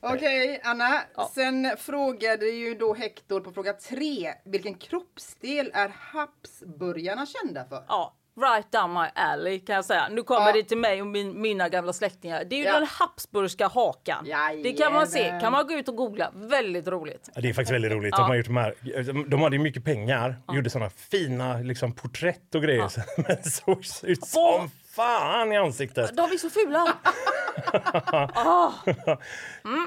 Okej, 0.00 0.60
Anna. 0.64 1.02
Sen 1.34 1.76
frågade 1.78 2.46
ju 2.46 2.74
då 2.74 2.94
Hector 2.94 3.40
på 3.40 3.52
fråga 3.52 3.72
tre. 3.72 4.34
Vilken 4.44 4.74
kroppsdel 4.74 5.70
är 5.74 5.88
Habsburgarna 5.88 7.26
kända 7.26 7.64
för? 7.64 7.84
Ja, 7.88 8.14
right 8.40 8.72
down 8.72 8.92
my 8.92 9.06
alley 9.14 9.58
kan 9.60 9.74
jag 9.76 9.84
säga. 9.84 10.08
Nu 10.08 10.22
kommer 10.22 10.46
Ja. 10.46 10.52
det 10.52 10.62
till 10.62 10.78
mig 10.78 11.00
och 11.00 11.06
min, 11.06 11.40
mina 11.40 11.68
gamla 11.68 11.92
släktingar. 11.92 12.44
Det 12.44 12.54
är 12.56 12.58
ju 12.58 12.64
Ja. 12.64 12.72
den 12.78 12.86
habsburgska 12.90 13.68
hakan. 13.68 14.24
Det 14.62 14.72
kan 14.72 14.92
man 14.92 15.06
se. 15.06 15.18
Jajamän. 15.18 15.40
Kan 15.40 15.52
man 15.52 15.66
gå 15.66 15.74
ut 15.74 15.88
och 15.88 15.96
googla. 15.96 16.30
Väldigt 16.34 16.88
roligt. 16.88 17.30
Ja, 17.34 17.40
det 17.40 17.48
är 17.48 17.52
faktiskt 17.54 17.74
väldigt 17.74 17.92
roligt. 17.92 18.14
Ja. 18.16 18.18
De, 18.18 18.28
har 18.28 18.34
gjort 18.36 18.46
de, 18.46 18.56
här, 18.56 18.74
de- 19.12 19.30
de 19.30 19.42
hade 19.42 19.56
ju 19.56 19.62
mycket 19.62 19.84
pengar, 19.84 20.36
gjorde 20.52 20.70
såna 20.70 20.90
fina 20.90 21.58
liksom, 21.58 21.92
porträtt 21.92 22.54
och 22.54 22.62
grejer. 22.62 22.90
Men 23.28 23.44
såg 23.44 23.84
ut 24.10 24.26
som 24.26 24.42
Åh. 24.42 24.66
fan 24.96 25.52
i 25.52 25.56
ansiktet. 25.56 26.16
De 26.16 26.22
är 26.22 26.38
så 26.38 26.50
fula. 26.50 26.92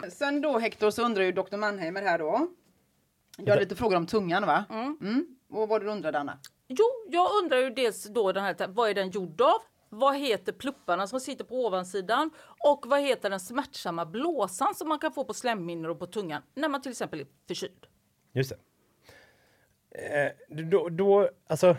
Sen 0.11 0.41
då 0.41 0.59
Hector 0.59 0.91
så 0.91 1.03
undrar 1.05 1.23
ju 1.23 1.31
Dr. 1.31 1.57
Mannheimer 1.57 2.01
här 2.01 2.19
då. 2.19 2.47
Jag 3.37 3.53
har 3.53 3.59
lite 3.59 3.75
frågor 3.75 3.95
om 3.97 4.07
tungan 4.07 4.45
va? 4.47 4.63
Mm. 4.69 5.25
Och 5.49 5.59
vad 5.59 5.69
var 5.69 5.79
det 5.79 5.85
du 5.85 5.91
undrade 5.91 6.19
Anna? 6.19 6.37
Jo, 6.71 6.85
jag 7.09 7.29
undrar 7.43 7.57
ju 7.57 7.69
dels 7.69 8.03
då 8.03 8.31
den 8.31 8.43
här, 8.43 8.67
vad 8.67 8.89
är 8.89 8.93
den 8.93 9.09
gjord 9.09 9.41
av? 9.41 9.61
Vad 9.89 10.17
heter 10.17 10.51
plupparna 10.51 11.07
som 11.07 11.19
sitter 11.19 11.43
på 11.43 11.65
ovansidan? 11.65 12.31
Och 12.59 12.85
vad 12.87 13.01
heter 13.01 13.29
den 13.29 13.39
smärtsamma 13.39 14.05
blåsan 14.05 14.75
som 14.75 14.89
man 14.89 14.99
kan 14.99 15.11
få 15.11 15.23
på 15.23 15.33
slemhinnor 15.33 15.89
och 15.89 15.99
på 15.99 16.05
tungan 16.07 16.41
när 16.55 16.69
man 16.69 16.81
till 16.81 16.91
exempel 16.91 17.19
är 17.19 17.27
förkyld? 17.47 17.85
Just 18.33 18.49
det. 18.49 18.57
Eh, 19.91 20.31
då, 20.63 20.89
då, 20.89 21.29
alltså, 21.47 21.77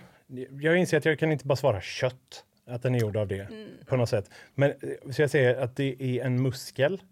jag 0.60 0.76
inser 0.76 0.98
att 0.98 1.04
jag 1.04 1.18
kan 1.18 1.32
inte 1.32 1.46
bara 1.46 1.56
svara 1.56 1.80
kött, 1.80 2.44
att 2.66 2.82
den 2.82 2.94
är 2.94 2.98
gjord 2.98 3.16
av 3.16 3.28
det 3.28 3.48
på 3.86 3.96
något 3.96 4.08
sätt. 4.08 4.30
Men 4.54 4.70
eh, 4.70 5.10
så 5.12 5.22
jag 5.22 5.30
säger 5.30 5.56
att 5.56 5.76
det 5.76 6.02
är 6.02 6.24
en 6.24 6.42
muskel. 6.42 7.02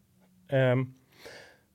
Ehm, 0.49 0.95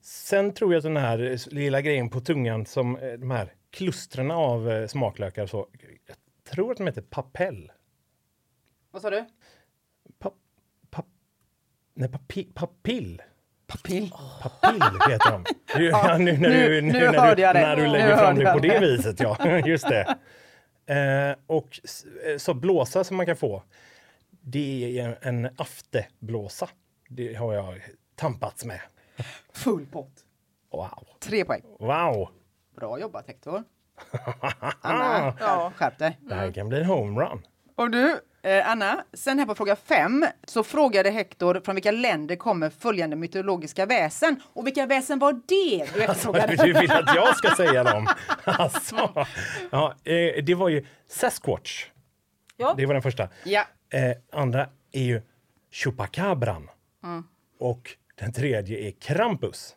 sen 0.01 0.53
tror 0.53 0.73
jag 0.73 0.77
att 0.77 0.83
den 0.83 0.97
här 0.97 1.49
lilla 1.53 1.81
grejen 1.81 2.09
på 2.09 2.19
tungan 2.19 2.65
som 2.65 2.97
eh, 2.97 3.13
de 3.13 3.31
här 3.31 3.53
klustren 3.73 4.31
av 4.31 4.71
eh, 4.71 4.87
smaklökar 4.87 5.45
så. 5.45 5.67
Jag 6.07 6.15
tror 6.55 6.71
att 6.71 6.77
de 6.77 6.87
heter 6.87 7.01
papell. 7.01 7.71
Vad 8.91 9.01
sa 9.01 9.09
du? 9.09 9.25
Pa, 10.19 10.31
pa, 10.89 11.03
nej, 11.93 12.09
papi, 12.09 12.43
papill. 12.53 13.21
Papill. 13.67 14.11
Papill 14.41 14.81
heter 15.09 15.31
de. 15.31 15.43
Nu, 15.79 15.85
ja, 15.85 16.17
nu, 16.17 16.31
när 16.37 16.49
nu- 16.49 16.67
du, 16.67 16.81
nu 16.81 16.91
när 16.93 17.13
hörde 17.19 17.35
du, 17.35 17.41
jag 17.41 17.55
det. 17.55 17.61
När 17.61 17.75
du 17.75 17.81
Nu 17.81 17.87
lägger 17.87 18.17
fram 18.17 18.35
det 18.35 18.51
på 18.53 18.59
det. 18.59 18.67
det 18.67 18.79
viset, 18.79 19.19
ja. 19.19 19.57
Just 19.67 19.87
det. 19.89 20.17
Eh, 20.85 21.35
och 21.47 21.79
eh, 22.27 22.37
så 22.37 22.53
blåsa 22.53 23.03
som 23.03 23.17
man 23.17 23.25
kan 23.25 23.35
få, 23.35 23.63
det 24.29 24.99
är 24.99 25.17
en, 25.21 25.45
en 25.45 25.53
afteblåsa. 25.57 26.69
Det 27.09 27.33
har 27.35 27.53
jag 27.53 27.81
tampats 28.15 28.65
med. 28.65 28.81
Full 29.53 29.85
pott. 29.85 30.25
Wow. 30.71 31.07
Tre 31.19 31.45
poäng. 31.45 31.61
Wow! 31.79 32.29
Bra 32.75 32.99
jobbat 32.99 33.27
Hector. 33.27 33.63
Anna, 34.81 35.33
Ja. 35.39 35.71
skärp 35.75 35.97
dig. 35.99 36.19
Det 36.21 36.35
här 36.35 36.51
kan 36.51 36.69
bli 36.69 36.79
en 36.79 36.85
homerun. 36.85 37.41
Och 37.75 37.91
du, 37.91 38.19
eh, 38.43 38.69
Anna, 38.69 39.03
sen 39.13 39.39
här 39.39 39.45
på 39.45 39.55
fråga 39.55 39.75
fem 39.75 40.25
så 40.47 40.63
frågade 40.63 41.09
Hector 41.09 41.61
från 41.65 41.75
vilka 41.75 41.91
länder 41.91 42.35
kommer 42.35 42.69
följande 42.69 43.15
mytologiska 43.15 43.85
väsen? 43.85 44.41
Och 44.53 44.67
vilka 44.67 44.85
väsen 44.85 45.19
var 45.19 45.33
det 45.33 45.93
du 45.93 46.01
efterfrågade? 46.03 46.55
Du 46.55 46.73
vill 46.73 46.91
att 46.91 47.15
jag 47.15 47.37
ska 47.37 47.49
säga 47.55 47.83
dem? 47.83 48.07
Alltså. 48.43 49.25
Ja, 49.71 49.95
eh, 50.03 50.43
det 50.43 50.55
var 50.55 50.69
ju 50.69 50.85
Sasquatch. 51.07 51.85
Ja. 52.57 52.73
Det 52.77 52.85
var 52.85 52.93
den 52.93 53.03
första. 53.03 53.29
Ja. 53.43 53.61
Eh, 53.89 54.39
andra 54.41 54.69
är 54.91 55.03
ju 55.03 55.21
Chupacabran. 55.71 56.69
Mm. 57.03 57.23
Och 57.59 57.89
den 58.19 58.33
tredje 58.33 58.87
är 58.87 58.91
Krampus. 58.91 59.75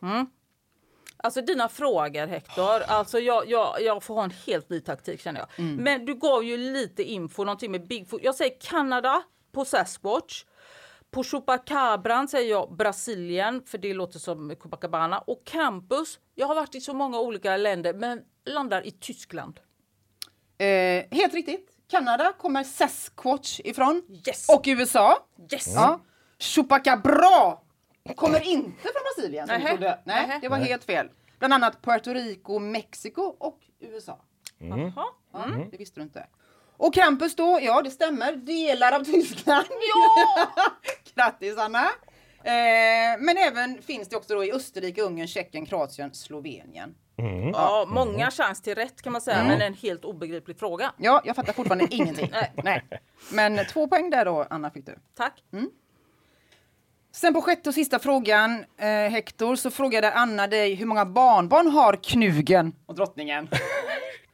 Alltså 1.17 1.41
dina 1.41 1.69
frågor 1.69 2.27
Hector, 2.27 2.83
alltså 2.89 3.19
jag, 3.19 3.51
jag, 3.51 3.83
jag 3.83 4.03
får 4.03 4.15
ha 4.15 4.25
en 4.25 4.33
helt 4.47 4.71
ny 4.71 4.81
taktik 4.81 5.21
känner 5.21 5.41
jag. 5.41 5.65
Men 5.65 6.05
du 6.07 6.15
gav 6.15 6.45
ju 6.45 6.57
lite 6.57 7.03
info, 7.03 7.45
någonting 7.45 7.71
med 7.71 7.87
Bigfoot. 7.87 8.21
Jag 8.25 8.35
säger 8.35 8.61
Kanada 8.61 9.23
på 9.53 9.65
Sasquatch. 9.65 10.45
På 11.11 11.25
Chupacabran 11.25 12.29
säger 12.29 12.51
jag 12.51 12.77
Brasilien, 12.77 13.63
för 13.67 13.79
det 13.79 13.95
låter 13.95 14.19
som 14.19 14.57
Copacabana. 14.57 15.19
Och 15.19 15.47
Krampus, 15.47 16.19
jag 16.35 16.47
har 16.47 16.55
varit 16.55 16.75
i 16.75 16.81
så 16.81 16.95
många 16.95 17.21
olika 17.21 17.57
länder, 17.57 17.95
men 17.95 18.21
landar 18.45 18.87
i 18.87 18.91
Tyskland. 18.91 19.61
Eh, 20.59 20.67
helt 21.11 21.35
riktigt. 21.35 21.71
Kanada 21.91 22.33
kommer 22.33 22.65
Sasquatch 22.65 23.61
ifrån. 23.65 24.03
Yes! 24.27 24.49
Och 24.49 24.63
USA. 24.67 25.27
Yes! 25.53 25.75
Ja. 25.75 26.01
Chupacabra 26.39 27.59
kommer 28.15 28.47
inte 28.47 28.83
från 28.83 28.93
Brasilien. 29.17 29.49
Som 29.49 29.61
trodde. 29.61 29.99
Nej, 30.05 30.39
det 30.41 30.49
var 30.49 30.57
helt 30.57 30.85
fel. 30.85 31.09
Bland 31.39 31.55
annat 31.55 31.83
Puerto 31.83 32.13
Rico, 32.13 32.59
Mexiko 32.59 33.23
och 33.23 33.59
USA. 33.81 34.21
Jaha. 34.59 35.07
Ja, 35.33 35.47
Det 35.71 35.77
visste 35.77 36.01
du 36.01 36.05
inte. 36.05 36.27
Och 36.77 36.95
Krampus 36.95 37.37
då, 37.37 37.59
ja 37.63 37.83
det 37.83 37.91
stämmer, 37.91 38.33
delar 38.37 38.93
av 38.93 39.05
Tyskland. 39.05 39.67
Ja! 39.71 40.47
Grattis 41.15 41.59
Anna! 41.59 41.85
Eh, 42.43 43.19
men 43.21 43.37
även 43.39 43.83
finns 43.83 44.09
det 44.09 44.17
också 44.17 44.35
då 44.35 44.45
i 44.45 44.53
Österrike, 44.53 45.03
Ungern, 45.03 45.27
Tjeckien, 45.27 45.67
Kroatien, 45.67 46.15
Slovenien. 46.15 46.95
ja, 47.53 47.87
många 47.89 48.31
chans 48.31 48.63
till 48.63 48.75
rätt 48.75 49.03
kan 49.03 49.13
man 49.13 49.21
säga, 49.21 49.45
men 49.45 49.61
en 49.63 49.75
helt 49.75 50.05
obegriplig 50.05 50.59
fråga. 50.59 50.93
Ja, 50.99 51.23
jag 51.25 51.37
fattar 51.37 51.53
fortfarande 51.53 51.87
ingenting. 51.91 52.29
Nej. 52.33 52.53
Nej. 52.65 52.83
Men 53.33 53.67
två 53.67 53.89
poäng 53.89 54.11
där 54.11 54.25
då, 54.25 54.47
Anna 54.51 54.71
fick 54.71 54.87
du. 54.87 54.99
Tack. 55.17 55.43
Sen 57.17 57.35
på 57.35 57.41
sjätte 57.41 57.69
och 57.69 57.75
sista 57.75 57.99
frågan, 57.99 58.65
eh, 58.79 58.87
Hector, 58.89 59.57
så 59.57 59.71
frågade 59.71 60.13
Anna 60.13 60.47
dig 60.47 60.75
hur 60.75 60.87
många 60.87 61.05
barnbarn 61.07 61.67
har 61.67 61.97
knugen 62.03 62.73
och 62.87 62.95
drottningen? 62.95 63.49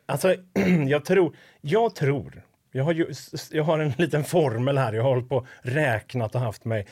Alltså, 0.06 0.34
jag 0.88 1.04
tror, 1.04 1.36
jag 1.60 1.94
tror, 1.94 2.42
jag 2.72 2.84
har, 2.84 2.92
ju, 2.92 3.06
jag 3.50 3.64
har 3.64 3.78
en 3.78 3.88
liten 3.98 4.24
formel 4.24 4.78
här, 4.78 4.92
jag 4.92 5.02
har 5.02 5.10
hållit 5.10 5.28
på 5.28 5.46
räknat 5.62 6.34
och 6.34 6.40
haft 6.40 6.64
mig. 6.64 6.86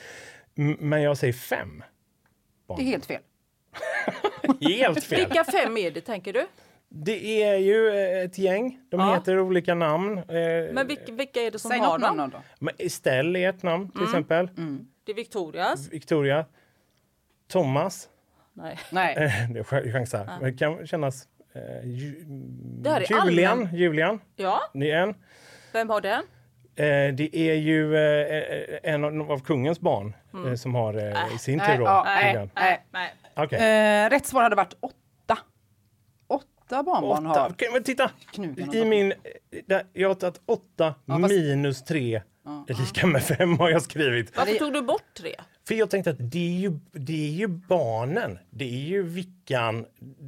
Men 0.79 1.01
jag 1.01 1.17
säger 1.17 1.33
fem. 1.33 1.83
Det 2.77 2.81
är 2.83 2.85
helt 2.85 3.05
fel. 3.05 3.21
Helt 4.61 5.03
fel. 5.03 5.19
Vilka 5.19 5.43
fem 5.43 5.77
är 5.77 5.91
det 5.91 6.01
tänker 6.01 6.33
du? 6.33 6.47
Det 6.89 7.43
är 7.43 7.55
ju 7.57 7.87
eh, 7.89 8.25
ett 8.25 8.37
gäng, 8.37 8.79
de 8.89 8.99
Ja. 8.99 9.13
heter 9.13 9.39
olika 9.39 9.75
namn. 9.75 10.17
Eh, 10.17 10.23
Men 10.73 10.87
vilka, 10.87 11.11
vilka 11.11 11.41
är 11.41 11.51
det 11.51 11.59
som 11.59 11.71
Säg 11.71 11.79
har 11.79 11.99
namn 11.99 12.17
dem? 12.17 12.31
då. 12.59 12.69
Estelle 12.77 13.39
är 13.39 13.49
ett 13.49 13.63
namn 13.63 13.91
till 13.91 14.03
exempel. 14.03 14.49
Det 15.03 15.11
är 15.11 15.15
Victorias. 15.15 15.87
Victoria. 15.89 16.45
Thomas. 17.47 18.09
Nej. 18.53 18.79
Nej. 18.91 19.15
Eh, 19.15 19.49
det 19.53 19.59
är 19.59 19.63
ch- 19.63 19.91
chansar. 19.93 20.29
Det 20.41 20.53
kan 20.53 20.87
kännas... 20.87 21.27
Eh, 21.53 21.89
ju, 21.89 22.23
Det 22.81 22.89
här 22.89 23.01
är 23.01 23.25
Julian. 23.25 23.51
allmän- 23.59 23.75
Julian. 23.75 24.19
Ja, 24.35 24.59
Det 24.73 24.91
är 24.91 24.97
en. 25.01 25.15
vem 25.73 25.89
har 25.89 26.01
den? 26.01 26.23
Eh, 26.75 27.13
det 27.15 27.35
är 27.37 27.53
ju 27.55 27.95
eh, 27.95 28.79
en 28.93 29.03
av, 29.21 29.39
kungens 29.39 29.79
barn 29.79 30.13
eh, 30.47 30.53
som 30.55 30.75
har 30.75 30.93
eh, 30.93 31.35
i 31.35 31.37
sin 31.37 31.57
Nej, 31.57 31.67
tur 31.71 31.77
då. 31.77 31.83
ja, 31.85 32.03
Nej, 32.05 32.49
nej, 32.55 32.83
nej. 32.91 34.05
Eh, 34.05 34.09
rätt 34.09 34.25
svar 34.25 34.43
hade 34.43 34.55
varit 34.55 34.73
åtta. 34.79 35.37
Åtta 36.27 36.83
barnbarn 36.83 37.27
Åtta. 37.27 37.39
har 37.41 37.49
Okej, 37.49 37.69
men 37.73 37.83
titta! 37.83 38.11
I 38.73 38.85
min, 38.85 39.11
eh, 39.11 39.17
där, 39.65 39.85
jag 39.93 40.07
har 40.09 40.15
tagit 40.15 40.41
åtta 40.45 40.95
fast- 41.07 41.19
minus 41.33 41.83
tre 41.83 42.21
är 42.67 42.79
lika 42.81 43.07
med 43.07 43.23
fem 43.23 43.59
har 43.59 43.69
jag 43.69 43.81
skrivit. 43.81 44.37
Varför 44.37 44.53
det- 44.53 44.59
tog 44.59 44.73
du 44.73 44.81
bort 44.81 45.13
tre? 45.17 45.35
För 45.67 45.75
jag 45.75 45.89
tänkte 45.89 46.09
att 46.09 46.31
det 46.31 46.37
är 46.55 46.59
ju, 46.59 46.71
det 46.91 47.27
är 47.27 47.31
ju 47.31 47.47
barnen. 47.47 48.39
Det 48.49 48.65
är 48.65 48.87
ju 48.87 49.03
Vickan, 49.03 49.85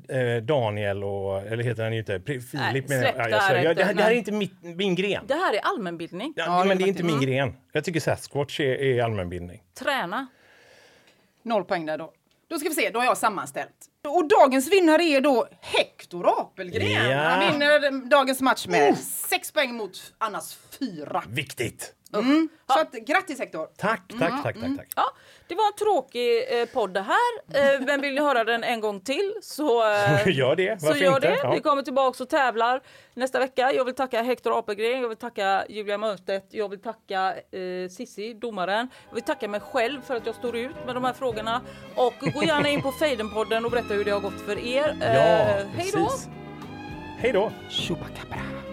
eh, 0.09 0.43
Daniel 0.43 1.03
och, 1.03 1.41
eller 1.41 1.64
heter 1.64 1.84
han 1.84 1.93
ju 1.93 1.99
inte, 1.99 2.18
Pri- 2.18 2.39
Filip. 2.41 2.89
Menar 2.89 3.01
släpp 3.03 3.16
jag. 3.18 3.26
det 3.26 3.30
jag, 3.32 3.39
här 3.39 3.64
jag, 3.64 3.76
det, 3.76 3.84
här, 3.84 3.93
det 3.93 4.03
här 4.03 4.11
är 4.11 4.16
inte 4.16 4.32
mitt, 4.32 4.61
min 4.61 4.95
gren. 4.95 5.24
Det 5.28 5.34
här 5.34 5.53
är 5.53 5.59
allmänbildning. 5.59 6.34
Ja, 6.36 6.43
Ja, 6.45 6.64
men 6.66 6.78
det 6.78 6.84
är 6.84 6.88
inte 6.88 7.03
min 7.03 7.22
gren. 7.22 7.53
Jag 7.72 7.84
tycker 7.84 7.99
Sasquatch 7.99 8.59
är, 8.59 8.66
är 8.82 9.03
allmänbildning. 9.03 9.64
Träna. 9.80 10.28
Noll 11.43 11.64
poäng 11.64 11.86
där 11.86 11.97
då. 11.97 12.14
Då 12.49 12.59
ska 12.59 12.70
vi 12.70 12.76
se, 12.76 12.89
då 12.89 12.99
har 12.99 13.05
jag 13.05 13.18
sammanställt. 13.18 13.70
Och 14.07 14.28
dagens 14.28 14.72
vinnare 14.72 15.03
är 15.03 15.22
då 15.22 15.47
Hector 15.61 16.41
Apelgren. 16.41 16.91
Ja. 17.11 17.18
Han 17.18 17.39
vinner 17.53 18.09
dagens 18.09 18.41
match 18.41 18.68
med 18.68 18.97
sex 18.97 19.51
poäng 19.51 19.74
mot 19.74 20.14
Annas 20.18 20.57
fyra. 20.80 21.24
Viktigt! 21.30 21.93
Så 22.74 22.80
att, 22.80 22.91
grattis 22.91 23.39
Hector! 23.39 23.68
Tack, 23.78 24.01
tack, 24.20 24.43
tack, 24.43 24.55
tack. 24.61 24.78
tack. 24.78 24.88
Ja, 24.95 25.05
det 25.47 25.55
var 25.55 25.68
en 25.68 25.74
tråkig 25.74 26.59
eh, 26.61 26.66
podd 26.66 26.93
det 26.93 27.01
här. 27.01 27.74
Eh, 27.76 27.82
men 27.86 28.01
vill 28.01 28.14
ni 28.14 28.22
höra 28.22 28.43
den 28.43 28.64
en 28.64 28.80
gång 28.82 28.99
till 29.01 29.34
så, 29.41 29.91
eh, 29.91 30.28
Gör 30.38 30.55
det, 30.55 30.82
så 30.82 30.95
gör 30.95 31.16
inte? 31.16 31.28
det. 31.30 31.39
Ja. 31.43 31.51
Vi 31.53 31.59
kommer 31.59 31.82
tillbaka 31.82 32.24
och 32.24 32.30
tävlar 32.30 32.82
nästa 33.14 33.39
vecka. 33.39 33.74
Jag 33.74 33.86
vill 33.86 33.95
tacka 33.95 34.22
Hector 34.22 34.59
Apelgren, 34.59 35.01
jag 35.01 35.09
vill 35.09 35.18
tacka 35.18 35.66
Julia 35.70 35.97
Mörstedt, 35.97 36.47
jag 36.53 36.70
vill 36.70 36.82
tacka 36.82 37.34
eh, 37.51 37.89
Sissi, 37.89 38.34
domaren. 38.34 38.88
Jag 39.09 39.16
vill 39.16 39.24
tacka 39.24 39.47
mig 39.47 39.59
själv 39.59 40.01
för 40.01 40.16
att 40.16 40.26
jag 40.26 40.36
står 40.36 40.55
ut 40.55 40.76
med 40.86 40.95
de 40.95 41.03
här 41.03 41.14
frågorna. 41.14 41.61
Och 41.95 42.14
gå 42.34 42.43
gärna 42.43 42.70
in 42.70 42.82
på 42.82 42.91
Fejdenpodden 42.91 43.66
och 43.66 43.72
berätta 43.72 43.93
hur 43.93 44.05
det 44.05 44.11
har 44.11 44.20
gått 44.20 44.41
för 44.45 44.57
er. 44.57 44.97
Ja, 45.01 45.07
Eh, 45.07 45.66
hej 45.68 45.91
då! 45.93 46.09
Hej 47.18 47.32
då! 47.32 47.51
Chupacabra. 47.70 48.72